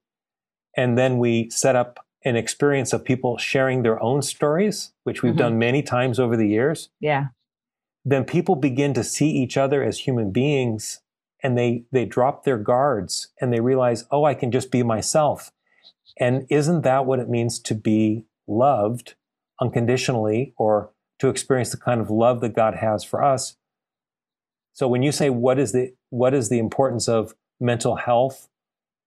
and 0.76 0.98
then 0.98 1.18
we 1.18 1.48
set 1.50 1.76
up 1.76 2.04
an 2.24 2.36
experience 2.36 2.92
of 2.92 3.04
people 3.04 3.38
sharing 3.38 3.82
their 3.82 4.02
own 4.02 4.22
stories, 4.22 4.92
which 5.04 5.22
we've 5.22 5.32
mm-hmm. 5.32 5.38
done 5.38 5.58
many 5.58 5.82
times 5.82 6.18
over 6.18 6.36
the 6.36 6.48
years. 6.48 6.90
Yeah. 7.00 7.28
Then 8.04 8.24
people 8.24 8.56
begin 8.56 8.92
to 8.94 9.04
see 9.04 9.30
each 9.30 9.56
other 9.56 9.82
as 9.82 10.00
human 10.00 10.30
beings 10.30 11.00
and 11.42 11.58
they 11.58 11.84
they 11.92 12.06
drop 12.06 12.44
their 12.44 12.58
guards 12.58 13.28
and 13.40 13.52
they 13.52 13.60
realize, 13.60 14.06
"Oh, 14.10 14.24
I 14.24 14.34
can 14.34 14.50
just 14.50 14.70
be 14.70 14.82
myself." 14.82 15.52
And 16.18 16.46
isn't 16.50 16.82
that 16.82 17.06
what 17.06 17.18
it 17.18 17.28
means 17.28 17.58
to 17.60 17.74
be 17.74 18.24
loved 18.46 19.14
unconditionally 19.60 20.54
or 20.56 20.90
to 21.18 21.28
experience 21.28 21.70
the 21.70 21.76
kind 21.76 22.00
of 22.00 22.10
love 22.10 22.40
that 22.40 22.54
God 22.54 22.74
has 22.76 23.04
for 23.04 23.22
us, 23.22 23.56
So 24.74 24.88
when 24.88 25.02
you 25.02 25.12
say 25.12 25.30
what 25.30 25.58
is 25.58 25.72
the 25.72 25.94
what 26.10 26.34
is 26.34 26.48
the 26.48 26.58
importance 26.58 27.08
of 27.08 27.34
mental 27.60 27.96
health 27.96 28.48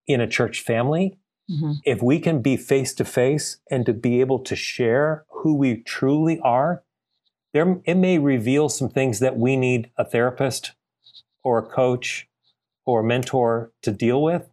in 0.07 0.21
a 0.21 0.27
church 0.27 0.61
family, 0.61 1.17
mm-hmm. 1.49 1.73
if 1.85 2.01
we 2.01 2.19
can 2.19 2.41
be 2.41 2.57
face 2.57 2.93
to 2.95 3.05
face 3.05 3.57
and 3.69 3.85
to 3.85 3.93
be 3.93 4.21
able 4.21 4.39
to 4.39 4.55
share 4.55 5.25
who 5.29 5.55
we 5.55 5.81
truly 5.83 6.39
are, 6.43 6.83
there 7.53 7.79
it 7.85 7.95
may 7.95 8.17
reveal 8.17 8.69
some 8.69 8.89
things 8.89 9.19
that 9.19 9.37
we 9.37 9.55
need 9.55 9.91
a 9.97 10.05
therapist 10.05 10.73
or 11.43 11.57
a 11.57 11.65
coach 11.65 12.27
or 12.85 13.01
a 13.01 13.03
mentor 13.03 13.71
to 13.81 13.91
deal 13.91 14.21
with. 14.21 14.49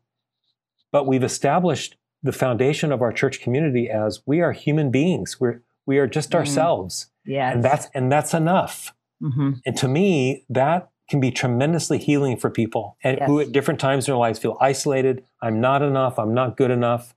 But 0.92 1.06
we've 1.06 1.24
established 1.24 1.96
the 2.22 2.32
foundation 2.32 2.92
of 2.92 3.02
our 3.02 3.12
church 3.12 3.40
community 3.40 3.90
as 3.90 4.22
we 4.26 4.40
are 4.40 4.52
human 4.52 4.90
beings. 4.90 5.38
We're 5.40 5.62
we 5.86 5.98
are 5.98 6.06
just 6.06 6.30
mm-hmm. 6.30 6.38
ourselves. 6.38 7.10
Yeah. 7.24 7.52
And 7.52 7.62
that's 7.62 7.88
and 7.94 8.10
that's 8.10 8.34
enough. 8.34 8.94
Mm-hmm. 9.22 9.52
And 9.64 9.76
to 9.76 9.88
me, 9.88 10.44
that 10.48 10.90
can 11.08 11.20
be 11.20 11.30
tremendously 11.30 11.98
healing 11.98 12.36
for 12.36 12.50
people 12.50 12.96
and 13.02 13.18
yes. 13.18 13.26
who 13.26 13.40
at 13.40 13.52
different 13.52 13.78
times 13.78 14.06
in 14.06 14.12
their 14.12 14.18
lives 14.18 14.38
feel 14.38 14.56
isolated. 14.60 15.24
I'm 15.42 15.60
not 15.60 15.82
enough. 15.82 16.18
I'm 16.18 16.32
not 16.32 16.56
good 16.56 16.70
enough. 16.70 17.14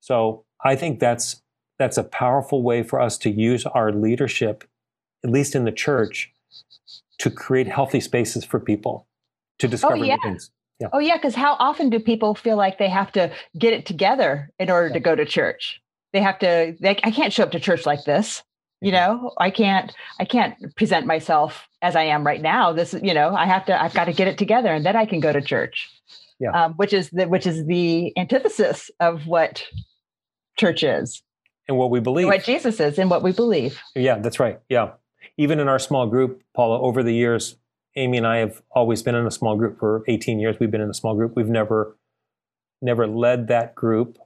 So 0.00 0.44
I 0.62 0.76
think 0.76 1.00
that's 1.00 1.42
that's 1.78 1.96
a 1.96 2.04
powerful 2.04 2.62
way 2.62 2.82
for 2.82 3.00
us 3.00 3.18
to 3.18 3.30
use 3.30 3.66
our 3.66 3.90
leadership, 3.90 4.64
at 5.24 5.30
least 5.30 5.54
in 5.54 5.64
the 5.64 5.72
church, 5.72 6.32
to 7.18 7.30
create 7.30 7.66
healthy 7.66 8.00
spaces 8.00 8.44
for 8.44 8.60
people 8.60 9.06
to 9.58 9.66
oh, 9.66 9.70
discover 9.70 9.94
oh, 9.94 10.02
yeah. 10.02 10.16
new 10.16 10.22
things. 10.22 10.50
Yeah. 10.80 10.88
Oh 10.92 10.98
yeah, 10.98 11.16
because 11.16 11.34
how 11.34 11.56
often 11.58 11.88
do 11.88 11.98
people 12.00 12.34
feel 12.34 12.56
like 12.56 12.78
they 12.78 12.88
have 12.88 13.12
to 13.12 13.32
get 13.58 13.72
it 13.72 13.86
together 13.86 14.50
in 14.58 14.70
order 14.70 14.88
yeah. 14.88 14.94
to 14.94 15.00
go 15.00 15.14
to 15.14 15.24
church? 15.24 15.80
They 16.12 16.20
have 16.20 16.38
to. 16.40 16.76
They, 16.78 16.98
I 17.02 17.10
can't 17.10 17.32
show 17.32 17.44
up 17.44 17.52
to 17.52 17.60
church 17.60 17.86
like 17.86 18.04
this. 18.04 18.42
You 18.84 18.92
mm-hmm. 18.92 19.22
know, 19.22 19.32
I 19.38 19.50
can't. 19.50 19.92
I 20.20 20.26
can't 20.26 20.54
present 20.76 21.06
myself 21.06 21.66
as 21.80 21.96
I 21.96 22.02
am 22.02 22.24
right 22.24 22.42
now. 22.42 22.72
This, 22.72 22.94
you 23.02 23.14
know, 23.14 23.34
I 23.34 23.46
have 23.46 23.64
to. 23.66 23.82
I've 23.82 23.94
got 23.94 24.04
to 24.04 24.12
get 24.12 24.28
it 24.28 24.36
together, 24.36 24.72
and 24.72 24.84
then 24.84 24.94
I 24.94 25.06
can 25.06 25.20
go 25.20 25.32
to 25.32 25.40
church. 25.40 25.90
Yeah. 26.38 26.50
Um, 26.50 26.74
which 26.74 26.92
is 26.92 27.08
the 27.10 27.26
which 27.26 27.46
is 27.46 27.64
the 27.64 28.12
antithesis 28.18 28.90
of 29.00 29.26
what 29.26 29.64
church 30.58 30.82
is, 30.82 31.22
and 31.66 31.78
what 31.78 31.90
we 31.90 32.00
believe, 32.00 32.26
what 32.26 32.44
Jesus 32.44 32.78
is, 32.78 32.98
and 32.98 33.08
what 33.08 33.22
we 33.22 33.32
believe. 33.32 33.80
Yeah, 33.94 34.18
that's 34.18 34.38
right. 34.38 34.60
Yeah, 34.68 34.92
even 35.38 35.60
in 35.60 35.68
our 35.68 35.78
small 35.78 36.06
group, 36.06 36.42
Paula, 36.54 36.78
over 36.78 37.02
the 37.02 37.14
years, 37.14 37.56
Amy 37.96 38.18
and 38.18 38.26
I 38.26 38.38
have 38.38 38.60
always 38.70 39.02
been 39.02 39.14
in 39.14 39.26
a 39.26 39.30
small 39.30 39.56
group 39.56 39.78
for 39.78 40.04
18 40.08 40.38
years. 40.38 40.56
We've 40.60 40.70
been 40.70 40.82
in 40.82 40.90
a 40.90 40.94
small 40.94 41.14
group. 41.14 41.36
We've 41.36 41.48
never 41.48 41.96
never 42.82 43.06
led 43.06 43.48
that 43.48 43.74
group 43.74 44.18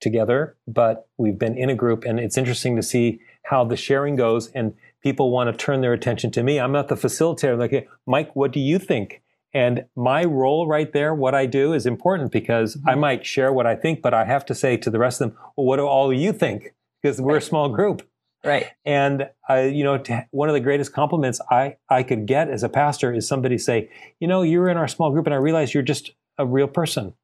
together, 0.00 0.56
but 0.66 1.08
we've 1.16 1.38
been 1.38 1.56
in 1.56 1.70
a 1.70 1.74
group 1.74 2.04
and 2.04 2.20
it's 2.20 2.36
interesting 2.36 2.76
to 2.76 2.82
see 2.82 3.20
how 3.44 3.64
the 3.64 3.76
sharing 3.76 4.16
goes 4.16 4.48
and 4.48 4.74
people 5.02 5.30
want 5.30 5.50
to 5.50 5.56
turn 5.56 5.80
their 5.80 5.92
attention 5.92 6.30
to 6.32 6.42
me. 6.42 6.58
I'm 6.58 6.72
not 6.72 6.88
the 6.88 6.96
facilitator. 6.96 7.58
Like, 7.58 7.70
hey, 7.70 7.88
Mike, 8.06 8.34
what 8.34 8.52
do 8.52 8.60
you 8.60 8.78
think? 8.78 9.22
And 9.54 9.86
my 9.94 10.24
role 10.24 10.66
right 10.66 10.92
there, 10.92 11.14
what 11.14 11.34
I 11.34 11.46
do 11.46 11.72
is 11.72 11.86
important 11.86 12.30
because 12.30 12.76
mm-hmm. 12.76 12.90
I 12.90 12.94
might 12.94 13.24
share 13.24 13.52
what 13.52 13.66
I 13.66 13.74
think, 13.74 14.02
but 14.02 14.12
I 14.12 14.24
have 14.24 14.44
to 14.46 14.54
say 14.54 14.76
to 14.76 14.90
the 14.90 14.98
rest 14.98 15.20
of 15.20 15.30
them, 15.30 15.38
well, 15.56 15.66
what 15.66 15.76
do 15.76 15.86
all 15.86 16.12
you 16.12 16.32
think? 16.32 16.74
Because 17.00 17.20
we're 17.20 17.38
a 17.38 17.42
small 17.42 17.68
group. 17.68 18.06
Right. 18.44 18.66
And 18.84 19.28
uh, 19.48 19.54
you 19.54 19.82
know, 19.82 20.02
one 20.30 20.48
of 20.48 20.52
the 20.52 20.60
greatest 20.60 20.92
compliments 20.92 21.40
I 21.50 21.76
I 21.88 22.02
could 22.02 22.26
get 22.26 22.48
as 22.48 22.62
a 22.62 22.68
pastor 22.68 23.12
is 23.12 23.26
somebody 23.26 23.58
say, 23.58 23.90
you 24.20 24.28
know, 24.28 24.42
you're 24.42 24.68
in 24.68 24.76
our 24.76 24.86
small 24.86 25.10
group, 25.10 25.26
and 25.26 25.34
I 25.34 25.38
realize 25.38 25.74
you're 25.74 25.82
just 25.82 26.12
a 26.38 26.46
real 26.46 26.68
person. 26.68 27.14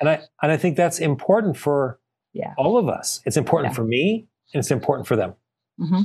And 0.00 0.08
I 0.08 0.20
and 0.42 0.52
I 0.52 0.56
think 0.56 0.76
that's 0.76 0.98
important 0.98 1.56
for 1.56 1.98
yeah. 2.32 2.54
all 2.56 2.78
of 2.78 2.88
us. 2.88 3.20
It's 3.24 3.36
important 3.36 3.72
yeah. 3.72 3.76
for 3.76 3.84
me, 3.84 4.26
and 4.52 4.60
it's 4.60 4.70
important 4.70 5.06
for 5.06 5.16
them. 5.16 5.34
Mm-hmm. 5.80 6.02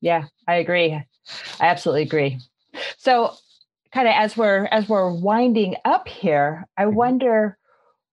Yeah, 0.00 0.24
I 0.46 0.56
agree. 0.56 0.92
I 0.92 1.04
absolutely 1.60 2.02
agree. 2.02 2.38
So, 2.98 3.34
kind 3.92 4.06
of 4.08 4.14
as 4.16 4.36
we're 4.36 4.66
as 4.66 4.88
we're 4.88 5.12
winding 5.12 5.76
up 5.84 6.08
here, 6.08 6.66
I 6.76 6.84
mm-hmm. 6.84 6.96
wonder 6.96 7.58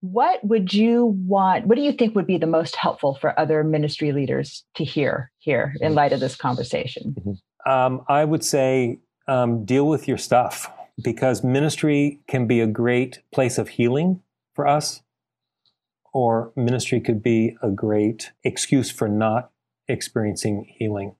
what 0.04 0.44
would 0.44 0.74
you 0.74 1.16
want 1.26 1.66
what 1.66 1.76
do 1.76 1.82
you 1.82 1.90
think 1.90 2.14
would 2.14 2.26
be 2.26 2.36
the 2.36 2.46
most 2.46 2.76
helpful 2.76 3.14
for 3.14 3.38
other 3.40 3.64
ministry 3.64 4.12
leaders 4.12 4.62
to 4.74 4.84
hear 4.84 5.30
here 5.38 5.74
in 5.80 5.88
mm-hmm. 5.88 5.96
light 5.96 6.12
of 6.12 6.20
this 6.20 6.36
conversation 6.36 7.14
mm-hmm. 7.18 7.72
um, 7.72 8.04
i 8.06 8.22
would 8.22 8.44
say 8.44 8.98
um, 9.28 9.64
deal 9.64 9.88
with 9.88 10.06
your 10.06 10.18
stuff 10.18 10.70
because 11.02 11.42
ministry 11.42 12.20
can 12.28 12.46
be 12.46 12.60
a 12.60 12.66
great 12.66 13.20
place 13.32 13.56
of 13.56 13.70
healing 13.70 14.20
for 14.54 14.66
us 14.66 15.02
or 16.12 16.52
ministry 16.56 17.00
could 17.00 17.22
be 17.22 17.56
a 17.62 17.70
great 17.70 18.32
excuse 18.44 18.90
for 18.90 19.08
not 19.08 19.50
experiencing 19.88 20.64
healing 20.78 21.14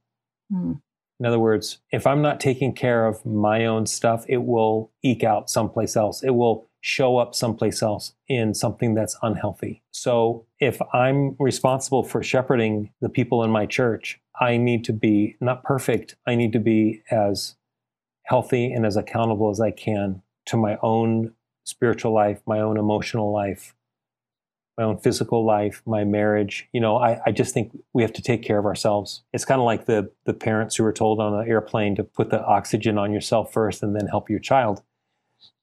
mm. 0.52 0.80
in 1.20 1.26
other 1.26 1.38
words 1.38 1.78
if 1.90 2.06
i'm 2.06 2.22
not 2.22 2.40
taking 2.40 2.72
care 2.74 3.06
of 3.06 3.24
my 3.26 3.66
own 3.66 3.84
stuff 3.86 4.24
it 4.28 4.44
will 4.44 4.90
eke 5.02 5.24
out 5.24 5.50
someplace 5.50 5.96
else 5.96 6.22
it 6.22 6.34
will 6.34 6.68
show 6.84 7.16
up 7.16 7.34
someplace 7.34 7.82
else 7.82 8.12
in 8.28 8.52
something 8.52 8.92
that's 8.92 9.16
unhealthy. 9.22 9.82
So 9.90 10.44
if 10.60 10.78
I'm 10.92 11.34
responsible 11.38 12.02
for 12.02 12.22
shepherding 12.22 12.92
the 13.00 13.08
people 13.08 13.42
in 13.42 13.50
my 13.50 13.64
church, 13.64 14.20
I 14.38 14.58
need 14.58 14.84
to 14.84 14.92
be 14.92 15.36
not 15.40 15.64
perfect, 15.64 16.16
I 16.26 16.34
need 16.34 16.52
to 16.52 16.58
be 16.58 17.00
as 17.10 17.56
healthy 18.24 18.70
and 18.70 18.84
as 18.84 18.98
accountable 18.98 19.48
as 19.48 19.62
I 19.62 19.70
can 19.70 20.20
to 20.44 20.58
my 20.58 20.76
own 20.82 21.32
spiritual 21.64 22.12
life, 22.12 22.40
my 22.46 22.60
own 22.60 22.78
emotional 22.78 23.32
life, 23.32 23.74
my 24.78 24.84
own 24.84 24.98
physical 24.98 25.44
life, 25.44 25.82
my 25.86 26.04
marriage. 26.04 26.68
You 26.72 26.80
know, 26.80 26.96
I, 26.96 27.20
I 27.26 27.32
just 27.32 27.54
think 27.54 27.76
we 27.92 28.02
have 28.02 28.12
to 28.14 28.22
take 28.22 28.42
care 28.42 28.58
of 28.58 28.66
ourselves. 28.66 29.22
It's 29.32 29.44
kind 29.44 29.60
of 29.60 29.64
like 29.64 29.86
the 29.86 30.10
the 30.24 30.34
parents 30.34 30.76
who 30.76 30.84
were 30.84 30.92
told 30.92 31.20
on 31.20 31.34
an 31.34 31.48
airplane 31.48 31.96
to 31.96 32.04
put 32.04 32.30
the 32.30 32.44
oxygen 32.44 32.98
on 32.98 33.12
yourself 33.12 33.52
first 33.52 33.82
and 33.82 33.96
then 33.96 34.06
help 34.06 34.30
your 34.30 34.40
child. 34.40 34.82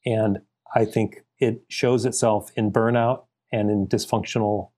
And 0.05 0.39
I 0.75 0.85
think 0.85 1.23
it 1.39 1.63
shows 1.67 2.05
itself 2.05 2.51
in 2.55 2.71
burnout 2.71 3.23
and 3.51 3.69
in 3.69 3.87
dysfunctional 3.87 4.69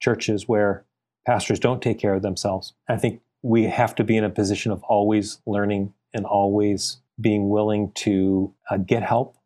churches 0.00 0.48
where 0.48 0.84
pastors 1.26 1.60
don't 1.60 1.82
take 1.82 1.98
care 1.98 2.14
of 2.14 2.22
themselves. 2.22 2.74
I 2.88 2.96
think 2.96 3.20
we 3.42 3.64
have 3.64 3.94
to 3.96 4.04
be 4.04 4.16
in 4.16 4.24
a 4.24 4.30
position 4.30 4.72
of 4.72 4.82
always 4.84 5.40
learning 5.46 5.94
and 6.12 6.24
always 6.24 6.98
being 7.20 7.48
willing 7.48 7.92
to 7.92 8.52
uh, 8.70 8.76
get 8.78 9.02
help 9.02 9.36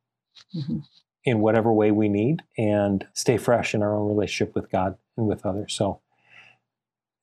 mm-hmm. 0.54 0.78
In 1.24 1.40
whatever 1.40 1.72
way 1.72 1.90
we 1.90 2.08
need 2.08 2.42
and 2.58 3.06
stay 3.12 3.36
fresh 3.36 3.74
in 3.74 3.82
our 3.82 3.94
own 3.94 4.08
relationship 4.08 4.54
with 4.54 4.70
God 4.70 4.96
and 5.16 5.26
with 5.26 5.46
others. 5.46 5.72
So, 5.74 6.00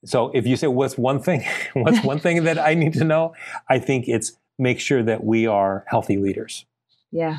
so 0.04 0.30
if 0.34 0.46
you 0.46 0.56
say 0.56 0.68
what's 0.68 0.96
one 0.96 1.20
thing, 1.20 1.44
what's 1.74 2.02
one 2.02 2.18
thing 2.18 2.44
that 2.44 2.58
I 2.58 2.74
need 2.74 2.94
to 2.94 3.04
know, 3.04 3.34
I 3.68 3.78
think 3.78 4.08
it's 4.08 4.32
make 4.58 4.80
sure 4.80 5.02
that 5.02 5.24
we 5.24 5.46
are 5.46 5.84
healthy 5.88 6.16
leaders. 6.16 6.66
Yeah. 7.10 7.38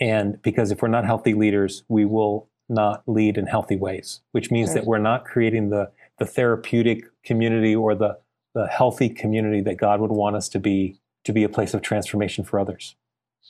And 0.00 0.40
because 0.42 0.70
if 0.70 0.82
we're 0.82 0.88
not 0.88 1.04
healthy 1.04 1.34
leaders, 1.34 1.84
we 1.88 2.04
will 2.04 2.48
not 2.68 3.02
lead 3.06 3.38
in 3.38 3.46
healthy 3.46 3.76
ways, 3.76 4.20
which 4.32 4.50
means 4.50 4.68
right. 4.68 4.76
that 4.76 4.86
we're 4.86 4.98
not 4.98 5.24
creating 5.24 5.70
the, 5.70 5.90
the 6.18 6.26
therapeutic 6.26 7.04
community 7.24 7.74
or 7.74 7.94
the, 7.94 8.18
the 8.54 8.66
healthy 8.66 9.08
community 9.08 9.60
that 9.62 9.76
God 9.76 10.00
would 10.00 10.10
want 10.10 10.36
us 10.36 10.48
to 10.50 10.58
be, 10.58 10.98
to 11.24 11.32
be 11.32 11.44
a 11.44 11.48
place 11.48 11.74
of 11.74 11.82
transformation 11.82 12.44
for 12.44 12.58
others. 12.58 12.96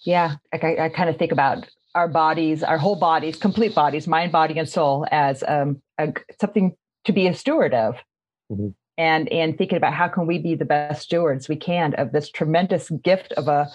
Yeah, 0.02 0.36
I, 0.52 0.76
I 0.78 0.88
kind 0.90 1.08
of 1.08 1.16
think 1.16 1.32
about 1.32 1.66
our 1.96 2.08
bodies, 2.08 2.62
our 2.62 2.78
whole 2.78 2.96
bodies, 2.96 3.36
complete 3.36 3.74
bodies, 3.74 4.06
mind, 4.06 4.30
body, 4.30 4.58
and 4.58 4.68
soul, 4.68 5.06
as 5.10 5.42
um, 5.48 5.82
a, 5.98 6.12
something 6.38 6.76
to 7.06 7.12
be 7.12 7.26
a 7.26 7.34
steward 7.34 7.74
of. 7.74 7.96
Mm-hmm. 8.52 8.68
And 8.98 9.30
and 9.30 9.58
thinking 9.58 9.76
about 9.76 9.92
how 9.92 10.08
can 10.08 10.26
we 10.26 10.38
be 10.38 10.54
the 10.54 10.64
best 10.64 11.02
stewards 11.02 11.48
we 11.48 11.56
can 11.56 11.92
of 11.94 12.12
this 12.12 12.30
tremendous 12.30 12.88
gift 12.88 13.32
of 13.32 13.46
a 13.46 13.68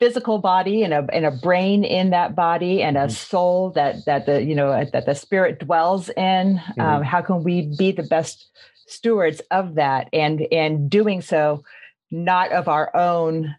physical 0.00 0.38
body 0.38 0.82
and 0.82 0.92
a 0.92 1.06
and 1.12 1.24
a 1.24 1.30
brain 1.30 1.84
in 1.84 2.10
that 2.10 2.34
body 2.34 2.82
and 2.82 2.96
a 2.96 3.02
mm-hmm. 3.02 3.10
soul 3.10 3.70
that 3.70 4.04
that 4.06 4.26
the 4.26 4.42
you 4.42 4.56
know 4.56 4.84
that 4.92 5.06
the 5.06 5.14
spirit 5.14 5.60
dwells 5.60 6.08
in 6.10 6.56
mm-hmm. 6.56 6.80
um, 6.80 7.02
how 7.02 7.20
can 7.20 7.44
we 7.44 7.72
be 7.78 7.92
the 7.92 8.02
best 8.02 8.50
stewards 8.88 9.40
of 9.52 9.76
that 9.76 10.08
and 10.12 10.46
and 10.50 10.90
doing 10.90 11.20
so 11.20 11.62
not 12.10 12.50
of 12.50 12.66
our 12.66 12.94
own 12.96 13.54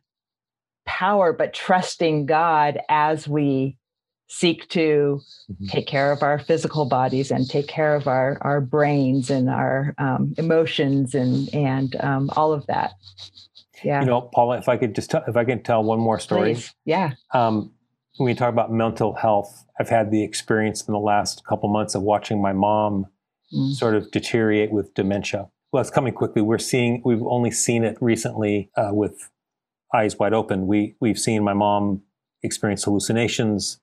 power 0.85 1.33
but 1.33 1.53
trusting 1.53 2.25
god 2.25 2.79
as 2.89 3.27
we 3.27 3.77
seek 4.27 4.69
to 4.69 5.21
mm-hmm. 5.51 5.65
take 5.67 5.87
care 5.87 6.11
of 6.11 6.21
our 6.21 6.37
physical 6.39 6.85
bodies 6.85 7.31
and 7.31 7.49
take 7.49 7.67
care 7.67 7.95
of 7.95 8.07
our 8.07 8.37
our 8.41 8.61
brains 8.61 9.29
and 9.29 9.49
our 9.49 9.93
um, 9.97 10.33
emotions 10.37 11.15
and 11.15 11.53
and 11.53 11.95
um, 12.01 12.29
all 12.35 12.53
of 12.53 12.65
that 12.67 12.93
yeah. 13.83 14.01
You 14.01 14.07
know, 14.07 14.21
Paula, 14.21 14.57
if 14.57 14.69
I 14.69 14.77
could 14.77 14.95
just 14.95 15.11
tell, 15.11 15.23
if 15.27 15.35
I 15.35 15.45
can 15.45 15.63
tell 15.63 15.83
one 15.83 15.99
more 15.99 16.19
story. 16.19 16.53
Please. 16.53 16.73
Yeah. 16.85 17.13
Um, 17.33 17.71
when 18.17 18.25
we 18.25 18.35
talk 18.35 18.49
about 18.49 18.71
mental 18.71 19.13
health, 19.15 19.65
I've 19.79 19.89
had 19.89 20.11
the 20.11 20.23
experience 20.23 20.85
in 20.87 20.91
the 20.91 20.99
last 20.99 21.45
couple 21.45 21.69
months 21.69 21.95
of 21.95 22.01
watching 22.01 22.41
my 22.41 22.53
mom 22.53 23.07
mm. 23.53 23.73
sort 23.73 23.95
of 23.95 24.11
deteriorate 24.11 24.71
with 24.71 24.93
dementia. 24.93 25.49
Well, 25.71 25.81
it's 25.81 25.91
coming 25.91 26.13
quickly. 26.13 26.41
We're 26.41 26.57
seeing, 26.57 27.01
we've 27.05 27.21
only 27.21 27.51
seen 27.51 27.83
it 27.83 27.97
recently 28.01 28.71
uh, 28.75 28.89
with 28.91 29.29
eyes 29.93 30.17
wide 30.17 30.33
open. 30.33 30.67
We, 30.67 30.95
we've 30.99 31.19
seen 31.19 31.43
my 31.43 31.53
mom 31.53 32.01
experience 32.43 32.83
hallucinations. 32.83 33.79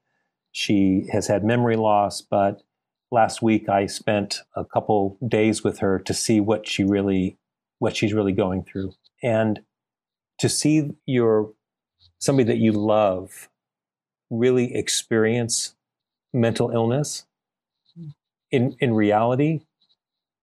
She 0.53 1.09
has 1.13 1.27
had 1.27 1.45
memory 1.45 1.77
loss, 1.77 2.21
but 2.21 2.63
last 3.11 3.43
week 3.43 3.69
I 3.69 3.87
spent 3.87 4.41
a 4.55 4.65
couple 4.65 5.19
days 5.27 5.63
with 5.63 5.79
her 5.81 5.99
to 6.01 6.15
see 6.15 6.41
what 6.41 6.67
she 6.67 6.85
really, 6.85 7.37
what 7.79 7.97
she's 7.97 8.15
really 8.15 8.33
going 8.33 8.65
through. 8.65 8.93
And 9.23 9.61
to 10.39 10.49
see 10.49 10.91
your 11.07 11.53
somebody 12.19 12.47
that 12.47 12.59
you 12.59 12.73
love 12.73 13.49
really 14.31 14.75
experience 14.75 15.75
mental 16.33 16.71
illness 16.71 17.25
in 18.51 18.77
in 18.81 18.95
reality 18.95 19.61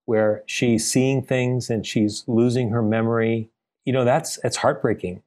where 0.05 0.43
she's 0.45 0.89
seeing 0.89 1.21
things 1.21 1.69
and 1.69 1.85
she's 1.85 2.23
losing 2.27 2.69
her 2.69 2.81
memory 2.81 3.49
you 3.85 3.93
know 3.93 4.05
that's 4.05 4.39
it's 4.43 4.57
heartbreaking 4.57 5.21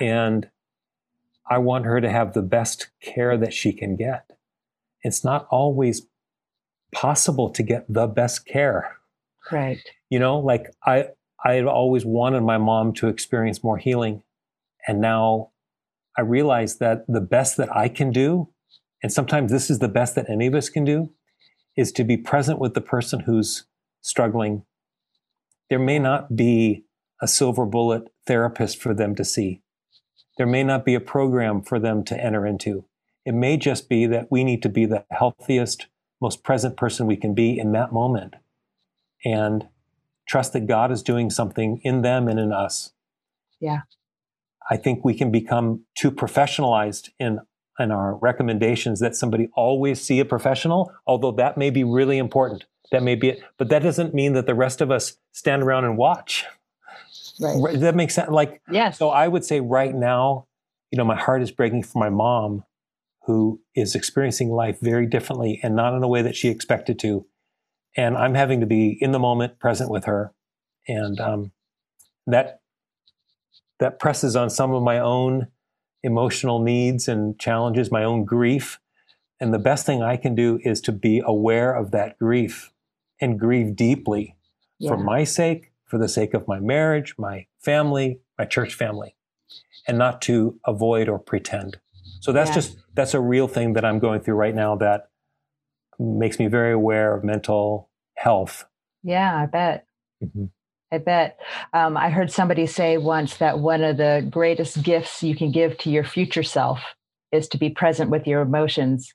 yeah. 0.00 0.06
and 0.06 0.48
i 1.48 1.58
want 1.58 1.84
her 1.84 2.00
to 2.00 2.10
have 2.10 2.32
the 2.32 2.42
best 2.42 2.88
care 3.00 3.36
that 3.36 3.52
she 3.52 3.72
can 3.72 3.96
get 3.96 4.30
it's 5.02 5.24
not 5.24 5.46
always 5.50 6.02
possible 6.92 7.50
to 7.50 7.62
get 7.62 7.84
the 7.92 8.06
best 8.06 8.46
care 8.46 8.96
right 9.50 9.80
you 10.10 10.18
know 10.18 10.38
like 10.38 10.70
i 10.84 11.06
i 11.44 11.54
had 11.54 11.66
always 11.66 12.04
wanted 12.04 12.42
my 12.42 12.58
mom 12.58 12.92
to 12.92 13.08
experience 13.08 13.62
more 13.62 13.78
healing 13.78 14.22
and 14.86 15.00
now 15.00 15.50
i 16.16 16.20
realize 16.20 16.78
that 16.78 17.04
the 17.06 17.20
best 17.20 17.56
that 17.56 17.74
i 17.74 17.88
can 17.88 18.10
do 18.10 18.48
and 19.02 19.12
sometimes 19.12 19.52
this 19.52 19.70
is 19.70 19.78
the 19.78 19.88
best 19.88 20.14
that 20.14 20.30
any 20.30 20.46
of 20.46 20.54
us 20.54 20.68
can 20.68 20.84
do 20.84 21.10
is 21.76 21.92
to 21.92 22.04
be 22.04 22.16
present 22.16 22.58
with 22.58 22.74
the 22.74 22.80
person 22.80 23.20
who's 23.20 23.64
struggling. 24.00 24.64
There 25.68 25.78
may 25.78 25.98
not 25.98 26.34
be 26.34 26.84
a 27.20 27.28
silver 27.28 27.66
bullet 27.66 28.08
therapist 28.26 28.80
for 28.80 28.94
them 28.94 29.14
to 29.16 29.24
see. 29.24 29.62
There 30.36 30.46
may 30.46 30.62
not 30.62 30.84
be 30.84 30.94
a 30.94 31.00
program 31.00 31.62
for 31.62 31.78
them 31.78 32.04
to 32.04 32.22
enter 32.22 32.46
into. 32.46 32.84
It 33.24 33.34
may 33.34 33.56
just 33.56 33.88
be 33.88 34.06
that 34.06 34.28
we 34.30 34.44
need 34.44 34.62
to 34.62 34.68
be 34.68 34.86
the 34.86 35.04
healthiest, 35.10 35.86
most 36.20 36.42
present 36.44 36.76
person 36.76 37.06
we 37.06 37.16
can 37.16 37.34
be 37.34 37.58
in 37.58 37.72
that 37.72 37.92
moment 37.92 38.34
and 39.24 39.68
trust 40.28 40.52
that 40.52 40.66
God 40.66 40.92
is 40.92 41.02
doing 41.02 41.30
something 41.30 41.80
in 41.82 42.02
them 42.02 42.28
and 42.28 42.38
in 42.38 42.52
us. 42.52 42.92
Yeah. 43.60 43.80
I 44.70 44.76
think 44.76 45.04
we 45.04 45.14
can 45.14 45.30
become 45.30 45.84
too 45.94 46.10
professionalized 46.10 47.10
in 47.18 47.40
and 47.78 47.92
our 47.92 48.16
recommendations 48.16 49.00
that 49.00 49.14
somebody 49.14 49.48
always 49.54 50.00
see 50.00 50.20
a 50.20 50.24
professional, 50.24 50.92
although 51.06 51.32
that 51.32 51.58
may 51.58 51.70
be 51.70 51.84
really 51.84 52.18
important. 52.18 52.64
That 52.92 53.02
may 53.02 53.16
be 53.16 53.30
it. 53.30 53.42
But 53.58 53.68
that 53.68 53.82
doesn't 53.82 54.14
mean 54.14 54.32
that 54.34 54.46
the 54.46 54.54
rest 54.54 54.80
of 54.80 54.90
us 54.90 55.16
stand 55.32 55.62
around 55.62 55.84
and 55.84 55.98
watch. 55.98 56.44
Right. 57.40 57.72
Does 57.72 57.82
that 57.82 57.94
makes 57.94 58.14
sense? 58.14 58.30
Like, 58.30 58.62
yes. 58.70 58.98
So 58.98 59.10
I 59.10 59.28
would 59.28 59.44
say 59.44 59.60
right 59.60 59.94
now, 59.94 60.46
you 60.90 60.98
know, 60.98 61.04
my 61.04 61.16
heart 61.16 61.42
is 61.42 61.50
breaking 61.50 61.82
for 61.82 61.98
my 61.98 62.10
mom 62.10 62.64
who 63.26 63.60
is 63.74 63.94
experiencing 63.94 64.50
life 64.50 64.78
very 64.80 65.06
differently 65.06 65.60
and 65.62 65.74
not 65.74 65.94
in 65.94 66.02
a 66.02 66.08
way 66.08 66.22
that 66.22 66.36
she 66.36 66.48
expected 66.48 66.98
to. 67.00 67.26
And 67.96 68.16
I'm 68.16 68.34
having 68.34 68.60
to 68.60 68.66
be 68.66 68.96
in 69.00 69.12
the 69.12 69.18
moment, 69.18 69.58
present 69.58 69.90
with 69.90 70.04
her. 70.04 70.32
And 70.86 71.20
um, 71.20 71.52
that 72.26 72.60
that 73.78 73.98
presses 73.98 74.36
on 74.36 74.48
some 74.48 74.72
of 74.72 74.82
my 74.82 74.98
own 74.98 75.48
emotional 76.02 76.62
needs 76.62 77.08
and 77.08 77.38
challenges, 77.38 77.90
my 77.90 78.04
own 78.04 78.24
grief. 78.24 78.78
And 79.40 79.52
the 79.52 79.58
best 79.58 79.84
thing 79.84 80.02
I 80.02 80.16
can 80.16 80.34
do 80.34 80.58
is 80.62 80.80
to 80.82 80.92
be 80.92 81.20
aware 81.24 81.74
of 81.74 81.90
that 81.90 82.18
grief 82.18 82.72
and 83.20 83.38
grieve 83.38 83.76
deeply 83.76 84.36
yeah. 84.78 84.90
for 84.90 84.96
my 84.96 85.24
sake, 85.24 85.72
for 85.86 85.98
the 85.98 86.08
sake 86.08 86.34
of 86.34 86.46
my 86.46 86.60
marriage, 86.60 87.14
my 87.18 87.46
family, 87.60 88.20
my 88.38 88.44
church 88.44 88.74
family, 88.74 89.16
and 89.86 89.96
not 89.96 90.20
to 90.22 90.58
avoid 90.66 91.08
or 91.08 91.18
pretend. 91.18 91.78
So 92.20 92.32
that's 92.32 92.50
yeah. 92.50 92.54
just, 92.54 92.76
that's 92.94 93.14
a 93.14 93.20
real 93.20 93.48
thing 93.48 93.74
that 93.74 93.84
I'm 93.84 93.98
going 93.98 94.20
through 94.20 94.34
right 94.34 94.54
now 94.54 94.76
that 94.76 95.08
makes 95.98 96.38
me 96.38 96.46
very 96.46 96.72
aware 96.72 97.14
of 97.16 97.24
mental 97.24 97.88
health. 98.16 98.64
Yeah, 99.02 99.34
I 99.34 99.46
bet. 99.46 99.86
Mm-hmm. 100.22 100.46
I 100.92 100.98
bet. 100.98 101.38
Um, 101.72 101.96
I 101.96 102.10
heard 102.10 102.30
somebody 102.30 102.66
say 102.66 102.96
once 102.96 103.36
that 103.38 103.58
one 103.58 103.82
of 103.82 103.96
the 103.96 104.26
greatest 104.30 104.82
gifts 104.82 105.22
you 105.22 105.36
can 105.36 105.50
give 105.50 105.78
to 105.78 105.90
your 105.90 106.04
future 106.04 106.42
self 106.42 106.80
is 107.32 107.48
to 107.48 107.58
be 107.58 107.70
present 107.70 108.10
with 108.10 108.26
your 108.26 108.40
emotions. 108.40 109.12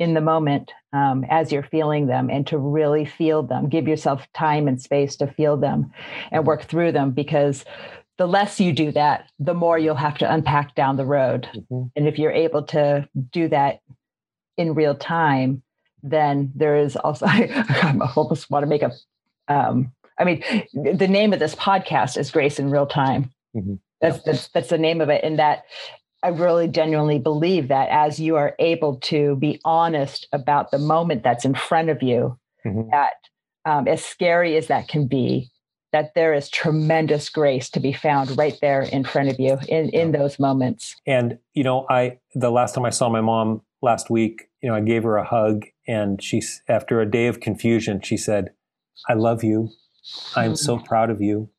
In 0.00 0.14
the 0.14 0.20
moment 0.20 0.72
um, 0.92 1.24
as 1.30 1.52
you're 1.52 1.62
feeling 1.62 2.06
them 2.06 2.30
and 2.30 2.46
to 2.48 2.58
really 2.58 3.04
feel 3.04 3.44
them. 3.44 3.68
Give 3.68 3.86
yourself 3.86 4.26
time 4.34 4.66
and 4.66 4.80
space 4.80 5.14
to 5.16 5.28
feel 5.28 5.56
them 5.56 5.92
and 6.32 6.46
work 6.46 6.64
through 6.64 6.92
them 6.92 7.12
because 7.12 7.64
the 8.18 8.26
less 8.26 8.58
you 8.58 8.72
do 8.72 8.90
that, 8.92 9.30
the 9.38 9.54
more 9.54 9.78
you'll 9.78 9.94
have 9.94 10.18
to 10.18 10.32
unpack 10.32 10.74
down 10.74 10.96
the 10.96 11.06
road. 11.06 11.48
Mm-hmm. 11.54 11.82
And 11.94 12.08
if 12.08 12.18
you're 12.18 12.32
able 12.32 12.64
to 12.64 13.08
do 13.30 13.48
that 13.48 13.80
in 14.56 14.74
real 14.74 14.94
time, 14.94 15.62
then 16.02 16.50
there 16.56 16.76
is 16.76 16.96
also, 16.96 17.26
I, 17.28 17.48
I 17.68 18.12
almost 18.16 18.50
want 18.50 18.64
to 18.64 18.68
make 18.68 18.82
a 18.82 18.92
um, 19.48 19.92
I 20.18 20.24
mean, 20.24 20.44
the 20.74 21.08
name 21.08 21.32
of 21.32 21.38
this 21.38 21.54
podcast 21.54 22.18
is 22.18 22.30
Grace 22.30 22.58
in 22.58 22.70
Real 22.70 22.86
Time. 22.86 23.32
Mm-hmm. 23.56 23.74
That's, 24.02 24.22
that's 24.22 24.48
that's 24.48 24.68
the 24.68 24.78
name 24.78 25.00
of 25.00 25.08
it, 25.08 25.24
and 25.24 25.38
that 25.38 25.64
I 26.22 26.28
really 26.28 26.68
genuinely 26.68 27.18
believe 27.18 27.68
that 27.68 27.88
as 27.88 28.20
you 28.20 28.36
are 28.36 28.54
able 28.58 28.96
to 28.96 29.36
be 29.36 29.60
honest 29.64 30.26
about 30.32 30.70
the 30.70 30.78
moment 30.78 31.22
that's 31.22 31.44
in 31.44 31.54
front 31.54 31.88
of 31.88 32.02
you, 32.02 32.38
mm-hmm. 32.64 32.90
that 32.90 33.12
um, 33.64 33.88
as 33.88 34.04
scary 34.04 34.56
as 34.56 34.66
that 34.66 34.88
can 34.88 35.06
be, 35.06 35.50
that 35.92 36.14
there 36.14 36.34
is 36.34 36.48
tremendous 36.48 37.28
grace 37.28 37.70
to 37.70 37.80
be 37.80 37.92
found 37.92 38.36
right 38.36 38.58
there 38.60 38.82
in 38.82 39.04
front 39.04 39.28
of 39.28 39.40
you 39.40 39.58
in 39.68 39.88
in 39.90 40.12
those 40.12 40.38
moments. 40.38 40.96
And 41.06 41.38
you 41.54 41.64
know, 41.64 41.86
I 41.88 42.18
the 42.34 42.50
last 42.50 42.74
time 42.74 42.84
I 42.84 42.90
saw 42.90 43.08
my 43.08 43.20
mom 43.20 43.62
last 43.82 44.10
week, 44.10 44.48
you 44.62 44.68
know, 44.68 44.76
I 44.76 44.80
gave 44.80 45.02
her 45.02 45.16
a 45.16 45.24
hug, 45.24 45.64
and 45.88 46.22
she 46.22 46.42
after 46.68 47.00
a 47.00 47.10
day 47.10 47.26
of 47.26 47.40
confusion, 47.40 48.00
she 48.02 48.16
said, 48.16 48.50
"I 49.08 49.14
love 49.14 49.42
you." 49.42 49.70
I 50.34 50.44
am 50.44 50.56
so 50.56 50.78
mm. 50.78 50.84
proud 50.84 51.10
of 51.10 51.20
you. 51.20 51.50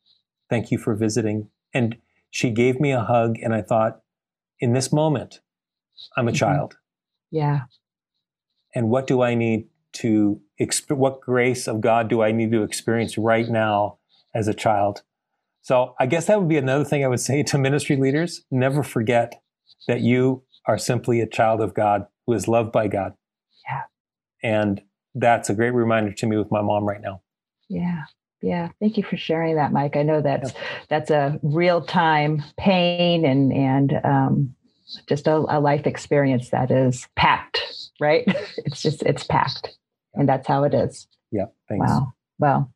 Thank 0.50 0.70
you 0.70 0.78
for 0.78 0.94
visiting. 0.94 1.48
And 1.72 1.96
she 2.30 2.50
gave 2.50 2.80
me 2.80 2.92
a 2.92 3.02
hug, 3.02 3.36
and 3.42 3.54
I 3.54 3.62
thought, 3.62 4.01
in 4.62 4.72
this 4.72 4.92
moment, 4.92 5.40
I'm 6.16 6.28
a 6.28 6.30
mm-hmm. 6.30 6.36
child. 6.36 6.76
Yeah. 7.30 7.62
And 8.74 8.88
what 8.88 9.06
do 9.08 9.20
I 9.20 9.34
need 9.34 9.66
to, 9.94 10.40
exp- 10.58 10.96
what 10.96 11.20
grace 11.20 11.66
of 11.66 11.80
God 11.80 12.08
do 12.08 12.22
I 12.22 12.30
need 12.30 12.52
to 12.52 12.62
experience 12.62 13.18
right 13.18 13.48
now 13.48 13.98
as 14.32 14.46
a 14.46 14.54
child? 14.54 15.02
So 15.62 15.94
I 15.98 16.06
guess 16.06 16.26
that 16.26 16.38
would 16.38 16.48
be 16.48 16.56
another 16.56 16.84
thing 16.84 17.04
I 17.04 17.08
would 17.08 17.20
say 17.20 17.42
to 17.42 17.58
ministry 17.58 17.96
leaders. 17.96 18.44
Never 18.50 18.82
forget 18.82 19.42
that 19.88 20.00
you 20.00 20.44
are 20.66 20.78
simply 20.78 21.20
a 21.20 21.26
child 21.26 21.60
of 21.60 21.74
God 21.74 22.06
who 22.26 22.32
is 22.32 22.46
loved 22.46 22.70
by 22.70 22.86
God. 22.86 23.14
Yeah. 23.68 23.82
And 24.42 24.80
that's 25.14 25.50
a 25.50 25.54
great 25.54 25.74
reminder 25.74 26.12
to 26.12 26.26
me 26.26 26.36
with 26.36 26.52
my 26.52 26.62
mom 26.62 26.84
right 26.84 27.00
now. 27.02 27.22
Yeah. 27.68 28.04
Yeah, 28.42 28.70
thank 28.80 28.96
you 28.96 29.04
for 29.04 29.16
sharing 29.16 29.54
that, 29.56 29.72
Mike. 29.72 29.96
I 29.96 30.02
know 30.02 30.20
that's 30.20 30.52
that's 30.88 31.10
a 31.10 31.38
real 31.42 31.80
time 31.80 32.42
pain 32.58 33.24
and 33.24 33.52
and 33.52 34.00
um, 34.04 34.54
just 35.08 35.28
a, 35.28 35.36
a, 35.36 35.60
life 35.60 35.86
experience 35.86 36.50
that 36.50 36.70
is 36.70 37.06
packed, 37.16 37.62
right? 38.00 38.24
It's 38.64 38.82
just 38.82 39.02
it's 39.02 39.24
packed, 39.24 39.78
and 40.14 40.28
that's 40.28 40.48
how 40.48 40.64
it 40.64 40.74
is. 40.74 41.06
Yeah. 41.30 41.46
Thanks. 41.68 41.88
Wow. 41.88 42.14
Well, 42.38 42.72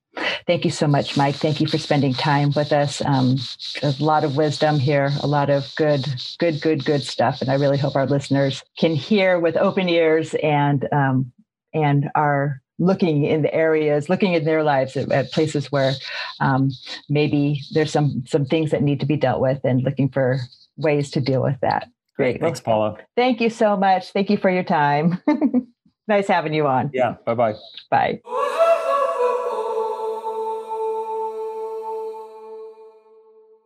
thank 0.46 0.64
you 0.64 0.70
so 0.70 0.86
much, 0.86 1.16
Mike. 1.16 1.34
Thank 1.34 1.60
you 1.60 1.66
for 1.66 1.78
spending 1.78 2.14
time 2.14 2.52
with 2.54 2.72
us. 2.72 3.02
Um, 3.04 3.36
a 3.82 3.92
lot 3.98 4.22
of 4.22 4.36
wisdom 4.36 4.78
here, 4.78 5.10
a 5.20 5.26
lot 5.26 5.50
of 5.50 5.72
good, 5.76 6.06
good, 6.38 6.60
good, 6.60 6.84
good 6.84 7.02
stuff, 7.02 7.40
and 7.40 7.50
I 7.50 7.54
really 7.54 7.78
hope 7.78 7.96
our 7.96 8.06
listeners 8.06 8.62
can 8.78 8.94
hear 8.94 9.40
with 9.40 9.56
open 9.56 9.88
ears 9.88 10.34
and 10.42 10.88
um, 10.92 11.32
and 11.74 12.08
are 12.14 12.62
looking 12.78 13.24
in 13.24 13.42
the 13.42 13.54
areas, 13.54 14.08
looking 14.08 14.34
in 14.34 14.44
their 14.44 14.62
lives 14.62 14.96
at, 14.96 15.10
at 15.10 15.32
places 15.32 15.72
where 15.72 15.94
um, 16.40 16.70
maybe 17.08 17.62
there's 17.72 17.92
some 17.92 18.24
some 18.26 18.44
things 18.44 18.70
that 18.70 18.82
need 18.82 19.00
to 19.00 19.06
be 19.06 19.16
dealt 19.16 19.40
with, 19.40 19.60
and 19.64 19.82
looking 19.82 20.08
for 20.08 20.38
ways 20.76 21.10
to 21.12 21.20
deal 21.20 21.42
with 21.42 21.58
that. 21.60 21.88
Great, 22.16 22.40
thanks, 22.40 22.60
Paula. 22.60 22.96
Thank 23.14 23.40
you 23.40 23.50
so 23.50 23.76
much. 23.76 24.12
Thank 24.12 24.30
you 24.30 24.38
for 24.38 24.50
your 24.50 24.64
time. 24.64 25.20
nice 26.08 26.28
having 26.28 26.54
you 26.54 26.66
on. 26.66 26.90
Yeah. 26.94 27.16
Bye-bye. 27.26 27.54
Bye. 27.90 28.20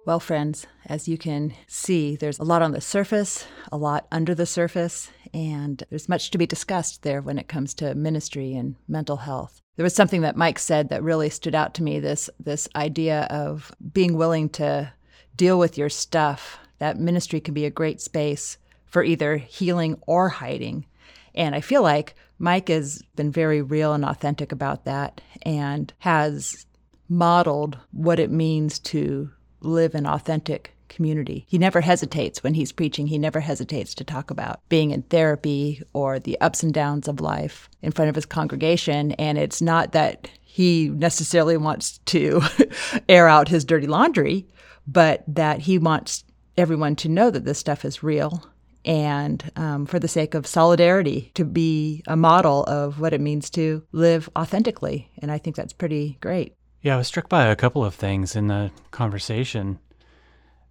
Well, 0.07 0.19
friends, 0.19 0.67
as 0.87 1.07
you 1.07 1.17
can 1.17 1.53
see, 1.69 2.17
there's 2.17 2.41
a 2.41 2.43
lot 2.43 2.63
on 2.63 2.73
the 2.73 2.81
surface, 2.81 3.47
a 3.71 3.77
lot 3.77 4.09
under 4.11 4.35
the 4.35 4.47
surface, 4.47 5.11
and 5.33 5.83
there's 5.91 6.09
much 6.09 6.31
to 6.31 6.39
be 6.39 6.47
discussed 6.47 7.03
there 7.03 7.21
when 7.21 7.39
it 7.39 7.49
comes 7.49 7.75
to 7.75 7.95
ministry 7.95 8.55
and 8.55 8.77
mental 8.89 9.19
health. 9.19 9.61
There 9.77 9.85
was 9.85 9.95
something 9.95 10.23
that 10.23 10.37
Mike 10.37 10.59
said 10.59 10.89
that 10.89 11.03
really 11.03 11.31
stood 11.31 11.55
out 11.55 11.75
to 11.75 11.83
me 11.83 12.01
this 12.01 12.29
this 12.39 12.69
idea 12.77 13.23
of 13.31 13.73
being 13.93 14.17
willing 14.17 14.49
to 14.51 14.93
deal 15.37 15.59
with 15.59 15.79
your 15.79 15.89
stuff. 15.89 16.59
That 16.79 16.99
ministry 16.99 17.41
can 17.41 17.55
be 17.55 17.65
a 17.65 17.71
great 17.71 18.01
space 18.01 18.59
for 18.87 19.05
either 19.05 19.37
healing 19.37 19.99
or 20.07 20.29
hiding. 20.29 20.87
And 21.35 21.55
I 21.55 21.61
feel 21.61 21.83
like 21.83 22.15
Mike 22.39 22.69
has 22.69 23.03
been 23.17 23.31
very 23.31 23.63
real 23.63 23.93
and 23.93 24.05
authentic 24.05 24.51
about 24.53 24.85
that 24.85 25.21
and 25.43 25.93
has 25.99 26.67
modeled 27.09 27.79
what 27.93 28.19
it 28.19 28.31
means 28.31 28.79
to 28.79 29.31
live 29.61 29.95
an 29.95 30.07
authentic 30.07 30.75
community. 30.91 31.47
He 31.49 31.57
never 31.57 31.81
hesitates 31.81 32.43
when 32.43 32.53
he's 32.53 32.73
preaching. 32.73 33.07
He 33.07 33.19
never 33.19 33.41
hesitates 33.41 33.95
to 33.95 34.05
talk 34.05 34.31
about 34.31 34.61
being 34.69 34.91
in 34.91 35.03
therapy 35.03 35.83
or 35.95 36.19
the 36.19 36.39
ups 36.41 36.63
and 36.63 36.75
downs 36.75 37.09
of 37.09 37.21
life 37.21 37.71
in 37.81 37.93
front 37.93 38.11
of 38.11 38.15
his 38.15 38.27
congregation. 38.27 39.13
And 39.13 39.39
it's 39.39 39.63
not 39.63 39.93
that 39.93 40.29
he 40.43 40.91
necessarily 40.91 41.57
wants 41.57 41.99
to 42.07 42.43
air 43.09 43.29
out 43.29 43.49
his 43.49 43.65
dirty 43.65 43.87
laundry, 43.87 44.47
but 44.87 45.25
that 45.29 45.61
he 45.61 45.79
wants 45.79 46.25
everyone 46.59 46.97
to 46.97 47.09
know 47.09 47.31
that 47.31 47.45
this 47.45 47.59
stuff 47.59 47.85
is 47.85 48.03
real 48.03 48.45
and 48.85 49.51
um, 49.57 49.87
for 49.87 49.99
the 49.99 50.09
sake 50.09 50.35
of 50.35 50.47
solidarity 50.47 51.31
to 51.35 51.45
be 51.45 52.03
a 52.07 52.17
model 52.17 52.65
of 52.65 53.01
what 53.01 53.13
it 53.13 53.21
means 53.21 53.51
to 53.51 53.83
live 53.93 54.29
authentically. 54.37 55.11
And 55.19 55.31
I 55.31 55.39
think 55.39 55.57
that's 55.57 55.73
pretty 55.73 56.19
great. 56.21 56.55
Yeah, 56.83 56.95
I 56.95 56.99
was 56.99 57.09
struck 57.09 57.29
by 57.29 57.47
a 57.47 57.57
couple 57.57 57.85
of 57.85 57.95
things 57.95 58.35
in 58.35 58.47
the 58.47 58.71
conversation. 58.91 59.79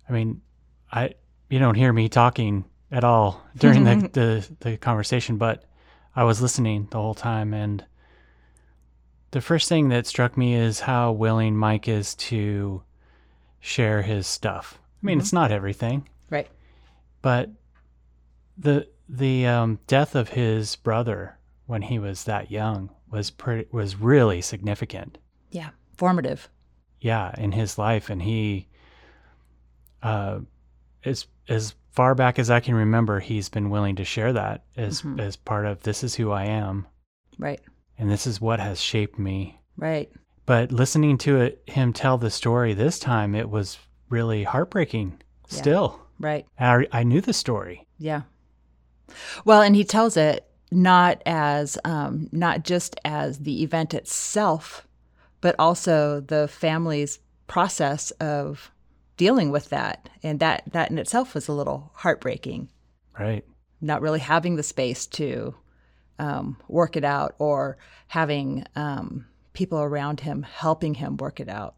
I 0.10 0.14
mean, 0.14 0.42
I 0.92 1.14
you 1.50 1.60
don't 1.60 1.76
hear 1.76 1.94
me 1.94 2.10
talking 2.10 2.66
at 2.92 3.04
all 3.04 3.42
during 3.58 3.84
the, 3.84 4.10
the, 4.14 4.50
the 4.60 4.78
conversation, 4.78 5.38
but 5.38 5.64
I 6.16 6.24
was 6.24 6.42
listening 6.42 6.88
the 6.90 7.00
whole 7.00 7.14
time 7.14 7.54
and 7.54 7.86
the 9.32 9.42
first 9.42 9.70
thing 9.70 9.90
that 9.90 10.08
struck 10.08 10.38
me 10.38 10.56
is 10.56 10.80
how 10.80 11.12
willing 11.12 11.56
Mike 11.56 11.88
is 11.88 12.16
to 12.16 12.82
share 13.60 14.02
his 14.02 14.26
stuff. 14.26 14.80
I 15.02 15.06
mean, 15.06 15.14
mm-hmm. 15.14 15.22
it's 15.22 15.34
not 15.34 15.52
everything. 15.52 16.10
Right. 16.30 16.48
But 17.22 17.52
the 18.58 18.88
the 19.08 19.48
um, 19.48 19.80
death 19.88 20.16
of 20.16 20.30
his 20.30 20.76
brother 20.76 21.38
when 21.66 21.84
he 21.84 22.00
was 22.00 22.24
that 22.26 22.52
young 22.52 22.90
was 23.10 23.32
pretty 23.32 23.68
was 23.72 23.96
really 23.96 24.42
significant. 24.42 25.18
Yeah, 25.52 25.70
formative. 25.96 26.50
Yeah, 27.02 27.34
in 27.38 27.54
his 27.54 27.78
life, 27.78 28.10
and 28.10 28.22
he, 28.22 28.68
uh, 30.04 30.40
as 31.04 31.26
as 31.48 31.76
far 31.92 32.16
back 32.16 32.40
as 32.40 32.50
I 32.50 32.60
can 32.60 32.76
remember, 32.76 33.20
he's 33.20 33.50
been 33.50 33.70
willing 33.70 33.96
to 33.98 34.06
share 34.06 34.34
that 34.34 34.64
as 34.78 35.02
mm-hmm. 35.02 35.20
as 35.20 35.36
part 35.36 35.66
of 35.66 35.84
this 35.84 36.04
is 36.04 36.16
who 36.16 36.32
I 36.32 36.46
am. 36.46 36.88
Right. 37.38 37.62
And 37.98 38.10
this 38.10 38.28
is 38.28 38.40
what 38.40 38.60
has 38.60 38.82
shaped 38.82 39.20
me. 39.20 39.60
Right. 39.78 40.12
But 40.46 40.72
listening 40.72 41.18
to 41.20 41.42
it, 41.42 41.62
him 41.68 41.94
tell 41.94 42.18
the 42.18 42.32
story 42.32 42.74
this 42.74 43.00
time, 43.00 43.36
it 43.36 43.50
was 43.50 43.78
really 44.10 44.44
heartbreaking. 44.44 45.22
Yeah. 45.50 45.58
Still. 45.58 46.00
Right. 46.20 46.46
I, 46.60 46.88
I 46.92 47.04
knew 47.04 47.22
the 47.22 47.34
story. 47.34 47.86
Yeah. 47.98 48.24
Well, 49.46 49.62
and 49.62 49.76
he 49.76 49.84
tells 49.84 50.18
it 50.18 50.46
not 50.72 51.22
as 51.26 51.78
um, 51.86 52.30
not 52.32 52.64
just 52.64 52.96
as 53.04 53.40
the 53.40 53.64
event 53.64 53.94
itself, 53.94 54.88
but 55.42 55.56
also 55.58 56.20
the 56.22 56.48
family's 56.48 57.20
process 57.48 58.12
of 58.12 58.72
dealing 59.20 59.52
with 59.52 59.68
that, 59.70 60.10
and 60.24 60.40
that 60.40 60.64
that 60.72 60.90
in 60.90 60.98
itself 60.98 61.36
was 61.36 61.50
a 61.50 61.54
little 61.54 61.92
heartbreaking. 61.94 62.70
Right. 63.20 63.44
Not 63.82 64.02
really 64.02 64.20
having 64.20 64.56
the 64.56 64.64
space 64.64 65.06
to 65.08 65.54
um, 66.18 66.58
work 66.70 66.96
it 66.96 67.04
out, 67.04 67.36
or 67.38 67.78
having 68.08 68.66
um, 68.78 69.26
people 69.52 69.80
around 69.80 70.22
him 70.22 70.44
helping 70.44 70.96
him 70.96 71.18
work 71.18 71.42
it 71.42 71.50
out 71.50 71.76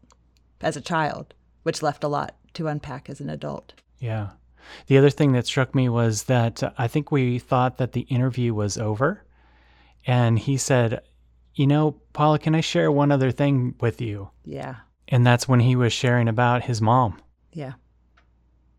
as 0.60 0.76
a 0.76 0.80
child, 0.80 1.34
which 1.64 1.82
left 1.82 2.04
a 2.04 2.08
lot 2.08 2.36
to 2.54 2.68
unpack 2.68 3.10
as 3.10 3.20
an 3.20 3.28
adult. 3.28 3.74
Yeah. 3.98 4.30
The 4.86 4.96
other 4.96 5.10
thing 5.10 5.32
that 5.32 5.46
struck 5.46 5.74
me 5.74 5.88
was 5.88 6.24
that 6.24 6.62
I 6.78 6.86
think 6.86 7.10
we 7.10 7.40
thought 7.40 7.78
that 7.78 7.92
the 7.92 8.02
interview 8.02 8.54
was 8.54 8.78
over. 8.78 9.24
And 10.06 10.38
he 10.38 10.56
said, 10.56 11.02
You 11.54 11.66
know, 11.66 11.96
Paula, 12.12 12.38
can 12.38 12.54
I 12.54 12.60
share 12.60 12.92
one 12.92 13.10
other 13.10 13.32
thing 13.32 13.74
with 13.80 14.00
you? 14.00 14.30
Yeah. 14.44 14.76
And 15.08 15.26
that's 15.26 15.48
when 15.48 15.58
he 15.58 15.74
was 15.74 15.92
sharing 15.92 16.28
about 16.28 16.62
his 16.62 16.80
mom. 16.80 17.20
Yeah. 17.52 17.72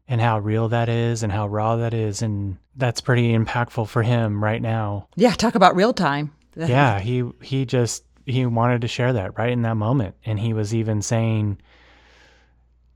And 0.07 0.19
how 0.19 0.39
real 0.39 0.69
that 0.69 0.89
is 0.89 1.23
and 1.23 1.31
how 1.31 1.47
raw 1.47 1.77
that 1.77 1.93
is. 1.93 2.21
And 2.21 2.57
that's 2.75 3.01
pretty 3.01 3.33
impactful 3.33 3.87
for 3.87 4.03
him 4.03 4.43
right 4.43 4.61
now. 4.61 5.07
Yeah. 5.15 5.31
Talk 5.31 5.55
about 5.55 5.75
real 5.75 5.93
time. 5.93 6.33
yeah. 6.55 6.99
He, 6.99 7.23
he 7.41 7.65
just, 7.65 8.03
he 8.25 8.45
wanted 8.45 8.81
to 8.81 8.87
share 8.87 9.13
that 9.13 9.37
right 9.37 9.51
in 9.51 9.61
that 9.63 9.75
moment. 9.75 10.15
And 10.25 10.39
he 10.39 10.53
was 10.53 10.73
even 10.73 11.01
saying, 11.01 11.59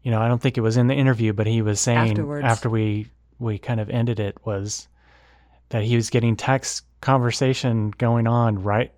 you 0.03 0.11
know, 0.11 0.21
I 0.21 0.27
don't 0.27 0.41
think 0.41 0.57
it 0.57 0.61
was 0.61 0.77
in 0.77 0.87
the 0.87 0.93
interview, 0.95 1.33
but 1.33 1.47
he 1.47 1.61
was 1.61 1.79
saying 1.79 2.11
Afterwards. 2.11 2.45
after 2.45 2.69
we 2.69 3.07
we 3.39 3.57
kind 3.59 3.79
of 3.79 3.89
ended 3.89 4.19
it 4.19 4.37
was 4.45 4.87
that 5.69 5.83
he 5.83 5.95
was 5.95 6.09
getting 6.09 6.35
text 6.35 6.85
conversation 7.01 7.91
going 7.97 8.25
on 8.25 8.63
right 8.63 8.91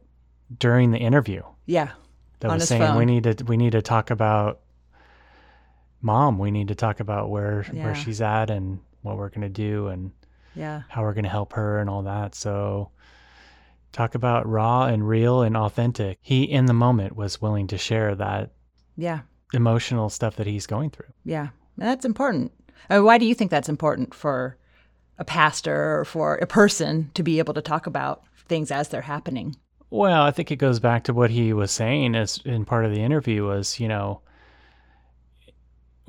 during 0.60 0.92
the 0.92 1.00
interview. 1.00 1.42
Yeah. 1.66 1.90
That 2.40 2.52
was 2.52 2.68
saying 2.68 2.82
phone. 2.82 2.98
we 2.98 3.06
need 3.06 3.24
to 3.24 3.44
we 3.46 3.58
need 3.58 3.72
to 3.72 3.82
talk 3.82 4.12
about 4.12 4.60
mom. 6.02 6.40
We 6.40 6.52
need 6.52 6.70
to 6.70 6.76
talk 6.76 7.00
about 7.00 7.30
where 7.30 7.66
yeah. 7.72 7.86
where 7.86 7.96
she's 7.96 8.22
at 8.22 8.50
and 8.50 8.80
what 9.02 9.18
we're 9.18 9.30
gonna 9.30 9.50
do 9.50 9.88
and 9.88 10.12
yeah 10.56 10.84
how 10.90 11.04
we're 11.04 11.14
gonna 11.14 11.30
help 11.30 11.54
her 11.54 11.80
and 11.80 11.90
all 11.90 12.04
that. 12.04 12.36
So 12.36 12.92
talk 13.92 14.16
about 14.16 14.48
raw 14.48 14.86
and 14.86 15.08
real 15.08 15.42
and 15.42 15.58
authentic. 15.58 16.20
He 16.22 16.44
in 16.44 16.66
the 16.66 16.74
moment 16.74 17.16
was 17.16 17.42
willing 17.42 17.68
to 17.68 17.78
share 17.78 18.16
that. 18.16 18.52
Yeah 18.96 19.22
emotional 19.54 20.10
stuff 20.10 20.36
that 20.38 20.48
he's 20.48 20.68
going 20.68 20.90
through. 20.90 21.12
Yeah, 21.24 21.50
that's 21.78 22.06
important. 22.06 22.52
Uh, 22.90 23.02
why 23.02 23.18
do 23.18 23.26
you 23.26 23.36
think 23.36 23.52
that's 23.52 23.70
important 23.70 24.14
for 24.14 24.58
a 25.18 25.26
pastor 25.26 26.00
or 26.00 26.06
for 26.06 26.36
a 26.36 26.48
person 26.48 27.12
to 27.14 27.24
be 27.24 27.40
able 27.40 27.54
to 27.54 27.62
talk 27.62 27.88
about 27.88 28.24
things 28.48 28.72
as 28.72 28.90
they're 28.90 29.02
happening? 29.02 29.56
Well, 29.90 30.22
I 30.22 30.32
think 30.32 30.52
it 30.52 30.58
goes 30.58 30.80
back 30.80 31.04
to 31.06 31.14
what 31.14 31.32
he 31.32 31.52
was 31.52 31.72
saying 31.72 32.16
as 32.16 32.40
in 32.46 32.66
part 32.66 32.86
of 32.86 32.92
the 32.92 33.02
interview 33.02 33.46
was, 33.46 33.80
you 33.80 33.88
know, 33.88 34.22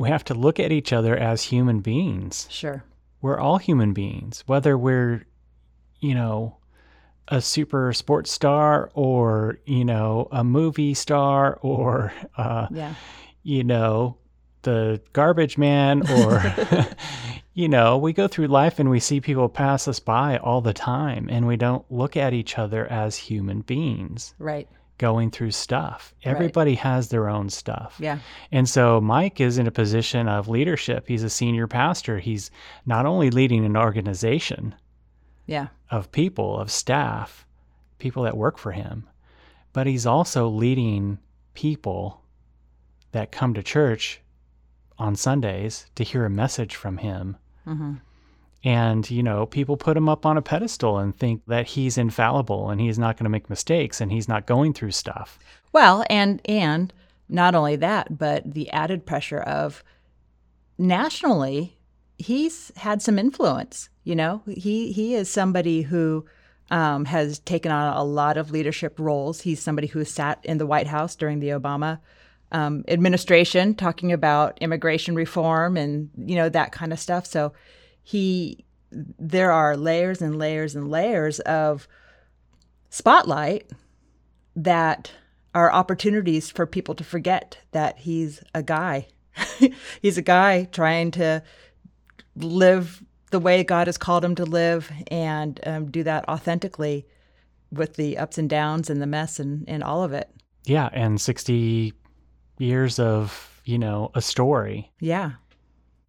we 0.01 0.09
have 0.09 0.25
to 0.25 0.35
look 0.35 0.59
at 0.59 0.73
each 0.73 0.93
other 0.93 1.17
as 1.17 1.43
human 1.43 1.81
beings. 1.81 2.49
Sure. 2.51 2.83
We're 3.23 3.39
all 3.39 3.59
human 3.59 3.93
beings, 3.93 4.43
whether 4.47 4.77
we're, 4.77 5.27
you 6.01 6.15
know, 6.15 6.57
a 7.29 7.41
super 7.41 7.93
sports 7.93 8.33
star 8.33 8.91
or, 8.95 9.59
you 9.67 9.85
know, 9.85 10.29
a 10.33 10.43
movie 10.43 10.95
star 10.95 11.59
or, 11.63 12.13
uh, 12.37 12.67
yeah 12.71 12.95
you 13.43 13.65
know, 13.65 14.17
the 14.63 15.01
garbage 15.13 15.57
man 15.57 16.09
or 16.11 16.43
you 17.55 17.69
know, 17.69 17.99
we 17.99 18.13
go 18.13 18.29
through 18.29 18.47
life 18.47 18.79
and 18.79 18.91
we 18.91 19.01
see 19.01 19.21
people 19.21 19.49
pass 19.49 19.89
us 19.89 19.99
by 19.99 20.37
all 20.39 20.61
the 20.61 20.75
time 20.75 21.29
and 21.31 21.47
we 21.47 21.57
don't 21.57 21.91
look 21.91 22.17
at 22.17 22.35
each 22.35 22.59
other 22.59 22.87
as 22.87 23.17
human 23.17 23.61
beings. 23.61 24.35
Right. 24.39 24.69
Going 25.01 25.31
through 25.31 25.53
stuff. 25.53 26.15
Everybody 26.25 26.73
right. 26.73 26.81
has 26.81 27.09
their 27.09 27.31
own 27.31 27.49
stuff. 27.49 27.97
Yeah. 27.99 28.19
And 28.53 28.69
so 28.69 29.01
Mike 29.01 29.41
is 29.41 29.57
in 29.57 29.67
a 29.67 29.71
position 29.71 30.29
of 30.29 30.47
leadership. 30.47 31.09
He's 31.09 31.23
a 31.23 31.31
senior 31.31 31.67
pastor. 31.67 32.19
He's 32.19 32.51
not 32.85 33.07
only 33.07 33.31
leading 33.31 33.65
an 33.65 33.79
organization 33.79 34.75
yeah. 35.47 35.69
of 35.91 36.13
people, 36.13 36.61
of 36.61 36.71
staff, 36.71 37.47
people 37.99 38.25
that 38.25 38.37
work 38.37 38.59
for 38.59 38.73
him, 38.73 39.09
but 39.73 39.87
he's 39.87 40.05
also 40.05 40.49
leading 40.49 41.19
people 41.55 42.21
that 43.13 43.33
come 43.33 43.55
to 43.55 43.63
church 43.63 44.21
on 44.99 45.17
Sundays 45.17 45.87
to 45.95 46.05
hear 46.05 46.27
a 46.27 46.31
message 46.31 46.77
from 46.77 46.99
him. 46.99 47.39
Mm-hmm. 47.67 47.95
And, 48.63 49.11
you 49.11 49.23
know, 49.23 49.47
people 49.47 49.77
put 49.77 49.97
him 49.97 50.09
up 50.09 50.27
on 50.27 50.37
a 50.37 50.43
pedestal 50.43 50.99
and 50.99 51.17
think 51.17 51.43
that 51.47 51.67
he's 51.67 51.97
infallible 51.97 52.69
and 52.69 52.81
he's 52.81 52.99
not 52.99 53.17
going 53.17 53.25
to 53.25 53.31
make 53.31 53.49
mistakes 53.49 54.01
and 54.01 54.13
he's 54.13 54.29
not 54.29 54.47
going 54.47 54.75
through 54.75 54.91
stuff. 54.91 55.39
Well, 55.73 56.05
and 56.11 56.43
and 56.45 56.93
not 57.29 57.55
only 57.55 57.77
that, 57.77 58.19
but 58.19 58.53
the 58.53 58.69
added 58.71 59.07
pressure 59.07 59.41
of 59.41 59.83
nationally, 60.77 61.79
he's 62.19 62.71
had 62.77 63.01
some 63.01 63.19
influence. 63.19 63.89
You 64.05 64.17
know, 64.17 64.43
he 64.47 64.93
he 64.93 65.15
is 65.15 65.31
somebody 65.31 65.83
who 65.83 66.27
um, 66.71 67.07
has 67.07 67.39
taken 67.39 67.73
on 67.73 67.97
a 67.97 68.05
lot 68.05 68.37
of 68.37 68.51
leadership 68.51 68.99
roles. 68.99 69.41
He's 69.41 69.63
somebody 69.63 69.87
who 69.87 70.05
sat 70.05 70.39
in 70.45 70.59
the 70.59 70.67
White 70.67 70.87
House 70.87 71.17
during 71.17 71.41
the 71.41 71.49
Obama 71.49 72.01
um, 72.53 72.85
administration 72.89 73.75
talking 73.75 74.13
about 74.13 74.59
immigration 74.61 75.15
reform 75.15 75.77
and 75.77 76.11
you 76.17 76.37
know 76.37 76.49
that 76.49 76.73
kind 76.73 76.93
of 76.93 76.99
stuff. 76.99 77.27
So 77.27 77.53
he 78.11 78.65
there 78.91 79.53
are 79.53 79.77
layers 79.77 80.21
and 80.21 80.37
layers 80.37 80.75
and 80.75 80.91
layers 80.91 81.39
of 81.41 81.87
spotlight 82.89 83.71
that 84.57 85.13
are 85.55 85.73
opportunities 85.73 86.51
for 86.51 86.67
people 86.67 86.97
to 86.97 87.05
forget 87.05 87.59
that 87.71 87.99
he's 87.99 88.43
a 88.53 88.65
guy. 88.65 89.07
he's 90.03 90.19
a 90.19 90.23
guy 90.23 90.65
trying 90.65 91.13
to 91.13 91.41
live 92.35 93.01
the 93.31 93.39
way 93.39 93.63
God 93.63 93.87
has 93.87 93.97
called 93.97 94.25
him 94.25 94.35
to 94.35 94.45
live 94.45 94.91
and 95.09 95.61
um, 95.65 95.89
do 95.91 96.03
that 96.03 96.29
authentically 96.29 97.07
with 97.71 97.95
the 97.95 98.19
ups 98.19 98.39
and 98.39 98.51
downs 98.51 98.91
and 98.91 99.01
the 99.01 99.07
mess 99.07 99.39
and, 99.39 99.65
and 99.69 99.85
all 99.85 100.03
of 100.03 100.13
it. 100.13 100.29
Yeah. 100.65 100.89
And 100.93 101.21
60 101.21 101.93
years 102.59 102.99
of, 102.99 103.61
you 103.65 103.79
know, 103.79 104.11
a 104.15 104.21
story. 104.21 104.91
Yeah. 104.99 105.33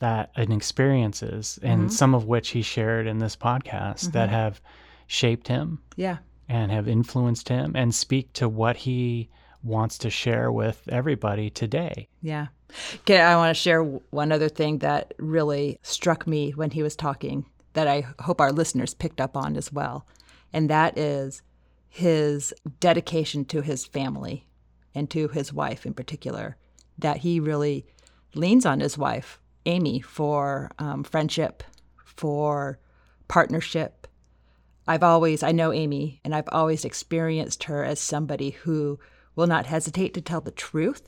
That 0.01 0.31
an 0.35 0.51
experiences 0.51 1.57
and 1.63 1.83
mm-hmm. 1.83 1.89
some 1.89 2.13
of 2.13 2.25
which 2.25 2.49
he 2.49 2.61
shared 2.61 3.07
in 3.07 3.19
this 3.19 3.35
podcast 3.35 4.01
mm-hmm. 4.01 4.11
that 4.11 4.29
have 4.29 4.61
shaped 5.07 5.47
him. 5.47 5.79
Yeah. 5.95 6.17
And 6.49 6.71
have 6.71 6.89
influenced 6.89 7.47
him 7.47 7.71
and 7.75 7.95
speak 7.95 8.33
to 8.33 8.49
what 8.49 8.75
he 8.75 9.29
wants 9.63 9.97
to 9.99 10.09
share 10.09 10.51
with 10.51 10.81
everybody 10.89 11.49
today. 11.49 12.09
Yeah. 12.21 12.47
Okay, 13.01 13.21
I 13.21 13.35
want 13.35 13.55
to 13.55 13.61
share 13.61 13.83
one 13.83 14.31
other 14.31 14.49
thing 14.49 14.79
that 14.79 15.13
really 15.17 15.79
struck 15.83 16.27
me 16.27 16.51
when 16.51 16.71
he 16.71 16.83
was 16.83 16.95
talking 16.95 17.45
that 17.73 17.87
I 17.87 18.05
hope 18.19 18.41
our 18.41 18.51
listeners 18.51 18.93
picked 18.93 19.21
up 19.21 19.37
on 19.37 19.55
as 19.55 19.71
well. 19.71 20.05
And 20.51 20.69
that 20.69 20.97
is 20.97 21.41
his 21.87 22.53
dedication 22.79 23.45
to 23.45 23.61
his 23.61 23.85
family 23.85 24.47
and 24.95 25.09
to 25.11 25.27
his 25.29 25.53
wife 25.53 25.85
in 25.85 25.93
particular, 25.93 26.57
that 26.97 27.17
he 27.17 27.39
really 27.39 27.85
leans 28.33 28.65
on 28.65 28.79
his 28.79 28.97
wife 28.97 29.39
Amy 29.65 30.01
for 30.01 30.71
um, 30.79 31.03
friendship, 31.03 31.63
for 32.03 32.79
partnership. 33.27 34.07
I've 34.87 35.03
always, 35.03 35.43
I 35.43 35.51
know 35.51 35.71
Amy, 35.71 36.19
and 36.23 36.33
I've 36.33 36.49
always 36.51 36.85
experienced 36.85 37.63
her 37.65 37.83
as 37.83 37.99
somebody 37.99 38.51
who 38.51 38.99
will 39.35 39.47
not 39.47 39.65
hesitate 39.65 40.13
to 40.15 40.21
tell 40.21 40.41
the 40.41 40.51
truth, 40.51 41.07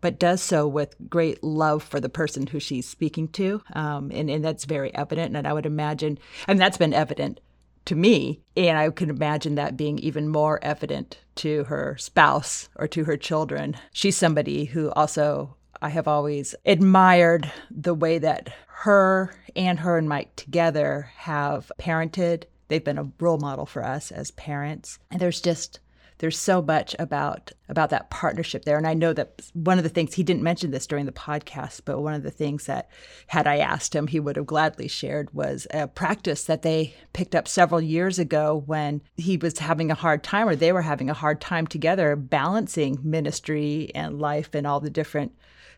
but 0.00 0.20
does 0.20 0.40
so 0.40 0.68
with 0.68 0.94
great 1.08 1.42
love 1.42 1.82
for 1.82 2.00
the 2.00 2.08
person 2.08 2.46
who 2.46 2.60
she's 2.60 2.88
speaking 2.88 3.28
to. 3.28 3.60
Um, 3.72 4.10
and, 4.14 4.30
and 4.30 4.44
that's 4.44 4.64
very 4.64 4.94
evident. 4.94 5.36
And 5.36 5.46
I 5.46 5.52
would 5.52 5.66
imagine, 5.66 6.18
and 6.46 6.60
that's 6.60 6.78
been 6.78 6.94
evident 6.94 7.40
to 7.86 7.96
me. 7.96 8.40
And 8.56 8.78
I 8.78 8.90
can 8.90 9.10
imagine 9.10 9.56
that 9.56 9.76
being 9.76 9.98
even 9.98 10.28
more 10.28 10.62
evident 10.62 11.18
to 11.36 11.64
her 11.64 11.96
spouse 11.98 12.68
or 12.76 12.86
to 12.88 13.04
her 13.04 13.16
children. 13.16 13.76
She's 13.92 14.16
somebody 14.16 14.66
who 14.66 14.90
also 14.92 15.56
I 15.80 15.90
have 15.90 16.08
always 16.08 16.54
admired 16.66 17.50
the 17.70 17.94
way 17.94 18.18
that 18.18 18.52
her 18.66 19.34
and 19.54 19.80
her 19.80 19.98
and 19.98 20.08
Mike 20.08 20.34
together 20.36 21.10
have 21.16 21.70
parented. 21.78 22.44
They've 22.68 22.84
been 22.84 22.98
a 22.98 23.10
role 23.20 23.38
model 23.38 23.66
for 23.66 23.84
us 23.84 24.10
as 24.10 24.30
parents. 24.32 24.98
And 25.10 25.20
there's 25.20 25.40
just 25.40 25.80
there's 26.18 26.38
so 26.38 26.60
much 26.60 26.96
about 26.98 27.52
about 27.68 27.90
that 27.90 28.10
partnership 28.10 28.64
there 28.64 28.76
and 28.76 28.86
i 28.86 28.94
know 28.94 29.12
that 29.12 29.40
one 29.54 29.78
of 29.78 29.84
the 29.84 29.90
things 29.90 30.14
he 30.14 30.22
didn't 30.22 30.42
mention 30.42 30.70
this 30.70 30.86
during 30.86 31.06
the 31.06 31.12
podcast 31.12 31.82
but 31.84 32.00
one 32.00 32.14
of 32.14 32.22
the 32.22 32.30
things 32.30 32.66
that 32.66 32.88
had 33.28 33.46
i 33.46 33.58
asked 33.58 33.94
him 33.94 34.06
he 34.06 34.20
would 34.20 34.36
have 34.36 34.46
gladly 34.46 34.88
shared 34.88 35.32
was 35.32 35.66
a 35.72 35.86
practice 35.86 36.44
that 36.44 36.62
they 36.62 36.94
picked 37.12 37.34
up 37.34 37.46
several 37.46 37.80
years 37.80 38.18
ago 38.18 38.62
when 38.66 39.00
he 39.16 39.36
was 39.36 39.58
having 39.58 39.90
a 39.90 39.94
hard 39.94 40.22
time 40.22 40.48
or 40.48 40.56
they 40.56 40.72
were 40.72 40.82
having 40.82 41.08
a 41.08 41.14
hard 41.14 41.40
time 41.40 41.66
together 41.66 42.16
balancing 42.16 42.98
ministry 43.02 43.90
and 43.94 44.18
life 44.18 44.54
and 44.54 44.66
all 44.66 44.80
the 44.80 44.90
different 44.90 45.32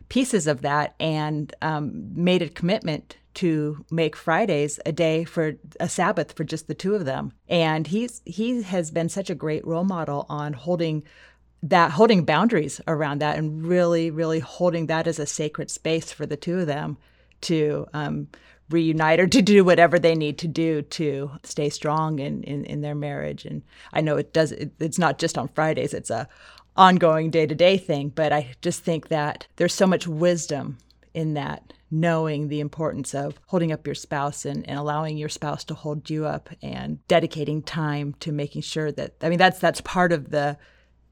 pieces 0.09 0.47
of 0.47 0.61
that 0.61 0.95
and 0.99 1.53
um, 1.61 2.11
made 2.13 2.41
a 2.41 2.49
commitment 2.49 3.17
to 3.33 3.85
make 3.89 4.15
Fridays 4.15 4.79
a 4.85 4.91
day 4.91 5.23
for 5.23 5.53
a 5.79 5.87
Sabbath 5.87 6.33
for 6.33 6.43
just 6.43 6.67
the 6.67 6.73
two 6.73 6.95
of 6.95 7.05
them. 7.05 7.31
And 7.47 7.87
he's 7.87 8.21
he 8.25 8.61
has 8.63 8.91
been 8.91 9.09
such 9.09 9.29
a 9.29 9.35
great 9.35 9.65
role 9.65 9.85
model 9.85 10.25
on 10.27 10.53
holding 10.53 11.03
that 11.63 11.91
holding 11.91 12.25
boundaries 12.25 12.81
around 12.87 13.19
that 13.21 13.37
and 13.37 13.65
really 13.65 14.11
really 14.11 14.39
holding 14.39 14.87
that 14.87 15.07
as 15.07 15.19
a 15.19 15.25
sacred 15.25 15.69
space 15.71 16.11
for 16.11 16.25
the 16.25 16.35
two 16.35 16.59
of 16.59 16.67
them 16.67 16.97
to 17.41 17.87
um, 17.93 18.27
reunite 18.71 19.19
or 19.19 19.27
to 19.27 19.41
do 19.41 19.63
whatever 19.63 19.99
they 19.99 20.15
need 20.15 20.37
to 20.39 20.47
do 20.47 20.81
to 20.83 21.31
stay 21.43 21.69
strong 21.69 22.19
in, 22.19 22.43
in, 22.43 22.65
in 22.65 22.81
their 22.81 22.95
marriage. 22.95 23.45
And 23.45 23.63
I 23.93 24.01
know 24.01 24.17
it 24.17 24.33
does, 24.33 24.51
it, 24.51 24.71
it's 24.79 24.99
not 24.99 25.19
just 25.19 25.37
on 25.37 25.49
Fridays, 25.49 25.93
it's 25.93 26.09
a 26.09 26.27
ongoing 26.75 27.29
day 27.29 27.45
to 27.45 27.55
day 27.55 27.77
thing, 27.77 28.09
but 28.09 28.31
I 28.31 28.55
just 28.61 28.83
think 28.83 29.09
that 29.09 29.47
there's 29.57 29.73
so 29.73 29.87
much 29.87 30.07
wisdom 30.07 30.77
in 31.13 31.33
that 31.33 31.73
knowing 31.91 32.47
the 32.47 32.61
importance 32.61 33.13
of 33.13 33.37
holding 33.47 33.71
up 33.71 33.85
your 33.85 33.95
spouse 33.95 34.45
and, 34.45 34.67
and 34.67 34.79
allowing 34.79 35.17
your 35.17 35.27
spouse 35.27 35.65
to 35.65 35.73
hold 35.73 36.09
you 36.09 36.25
up 36.25 36.49
and 36.61 37.05
dedicating 37.07 37.61
time 37.61 38.15
to 38.21 38.31
making 38.31 38.61
sure 38.61 38.91
that 38.93 39.13
I 39.21 39.29
mean 39.29 39.37
that's 39.37 39.59
that's 39.59 39.81
part 39.81 40.13
of 40.13 40.31
the 40.31 40.57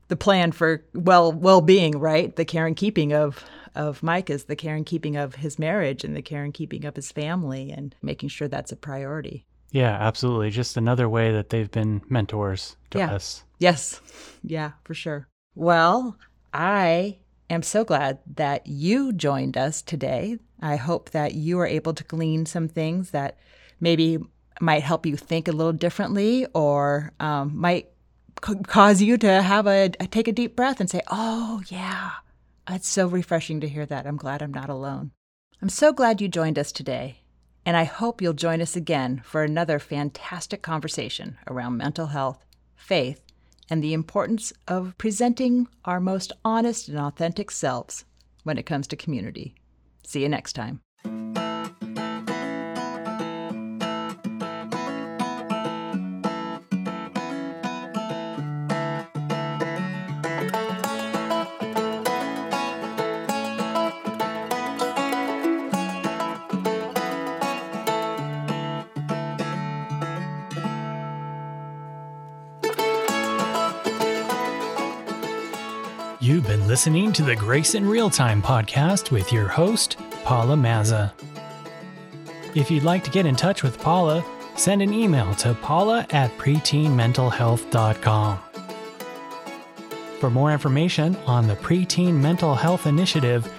the 0.07 0.15
plan 0.15 0.51
for 0.51 0.83
well 0.93 1.31
well 1.31 1.61
being, 1.61 1.99
right? 1.99 2.35
The 2.35 2.45
care 2.45 2.65
and 2.65 2.75
keeping 2.75 3.13
of 3.13 3.43
of 3.75 4.01
Mike 4.01 4.29
is 4.29 4.45
the 4.45 4.55
care 4.55 4.75
and 4.75 4.85
keeping 4.85 5.15
of 5.15 5.35
his 5.35 5.59
marriage 5.59 6.03
and 6.03 6.15
the 6.15 6.21
care 6.21 6.43
and 6.43 6.53
keeping 6.53 6.85
of 6.85 6.95
his 6.95 7.11
family 7.11 7.71
and 7.71 7.93
making 8.01 8.29
sure 8.29 8.47
that's 8.47 8.71
a 8.71 8.75
priority. 8.75 9.45
Yeah, 9.71 9.91
absolutely. 9.91 10.49
Just 10.49 10.77
another 10.77 11.07
way 11.07 11.31
that 11.31 11.49
they've 11.49 11.69
been 11.69 12.01
mentors 12.09 12.75
to 12.89 12.97
yeah. 12.97 13.13
us. 13.13 13.43
Yes. 13.59 14.01
Yeah, 14.43 14.71
for 14.83 14.95
sure. 14.95 15.27
Well, 15.59 16.17
I 16.53 17.17
am 17.49 17.63
so 17.63 17.83
glad 17.83 18.19
that 18.35 18.65
you 18.65 19.11
joined 19.11 19.57
us 19.57 19.81
today. 19.81 20.37
I 20.61 20.77
hope 20.77 21.09
that 21.09 21.33
you 21.33 21.59
are 21.59 21.67
able 21.67 21.93
to 21.95 22.03
glean 22.05 22.45
some 22.45 22.69
things 22.69 23.11
that 23.11 23.37
maybe 23.81 24.19
might 24.61 24.83
help 24.83 25.05
you 25.05 25.17
think 25.17 25.49
a 25.49 25.51
little 25.51 25.73
differently 25.73 26.45
or 26.53 27.11
um, 27.19 27.57
might 27.57 27.89
c- 28.41 28.55
cause 28.67 29.01
you 29.01 29.17
to 29.17 29.41
have 29.41 29.67
a, 29.67 29.91
a 29.99 30.07
take 30.07 30.29
a 30.29 30.31
deep 30.31 30.55
breath 30.55 30.79
and 30.79 30.89
say, 30.89 31.01
"Oh, 31.07 31.61
yeah." 31.67 32.11
It's 32.69 32.87
so 32.87 33.07
refreshing 33.07 33.59
to 33.59 33.67
hear 33.67 33.85
that. 33.85 34.07
I'm 34.07 34.15
glad 34.15 34.41
I'm 34.41 34.53
not 34.53 34.69
alone. 34.69 35.11
I'm 35.61 35.67
so 35.67 35.91
glad 35.91 36.21
you 36.21 36.29
joined 36.29 36.57
us 36.57 36.71
today, 36.71 37.19
and 37.65 37.75
I 37.75 37.83
hope 37.83 38.21
you'll 38.21 38.31
join 38.31 38.61
us 38.61 38.77
again 38.77 39.23
for 39.25 39.43
another 39.43 39.77
fantastic 39.77 40.61
conversation 40.61 41.37
around 41.49 41.75
mental 41.75 42.07
health, 42.07 42.45
faith, 42.77 43.28
and 43.69 43.83
the 43.83 43.93
importance 43.93 44.51
of 44.67 44.97
presenting 44.97 45.67
our 45.85 45.99
most 45.99 46.31
honest 46.43 46.89
and 46.89 46.97
authentic 46.97 47.51
selves 47.51 48.05
when 48.43 48.57
it 48.57 48.65
comes 48.65 48.87
to 48.87 48.95
community. 48.95 49.55
See 50.05 50.21
you 50.23 50.29
next 50.29 50.53
time. 50.53 50.81
Listening 76.79 77.11
to 77.11 77.23
the 77.23 77.35
Grace 77.35 77.75
in 77.75 77.85
Real 77.85 78.09
Time 78.09 78.41
podcast 78.41 79.11
with 79.11 79.33
your 79.33 79.49
host, 79.49 79.97
Paula 80.23 80.55
Mazza. 80.55 81.11
If 82.55 82.71
you'd 82.71 82.85
like 82.85 83.03
to 83.03 83.11
get 83.11 83.25
in 83.25 83.35
touch 83.35 83.63
with 83.63 83.81
Paula, 83.81 84.23
send 84.55 84.81
an 84.81 84.93
email 84.93 85.35
to 85.35 85.53
paula 85.55 86.07
at 86.11 86.31
preteenmentalhealth.com. 86.37 88.39
For 90.21 90.29
more 90.29 90.53
information 90.53 91.17
on 91.27 91.47
the 91.47 91.57
Preteen 91.57 92.13
Mental 92.13 92.55
Health 92.55 92.87
Initiative, 92.87 93.51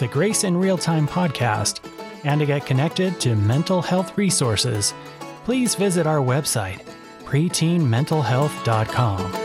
the 0.00 0.08
Grace 0.08 0.42
in 0.42 0.56
Real 0.56 0.76
Time 0.76 1.06
podcast, 1.06 1.78
and 2.24 2.40
to 2.40 2.46
get 2.46 2.66
connected 2.66 3.20
to 3.20 3.36
mental 3.36 3.82
health 3.82 4.18
resources, 4.18 4.94
please 5.44 5.76
visit 5.76 6.08
our 6.08 6.18
website, 6.18 6.80
preteenmentalhealth.com. 7.22 9.43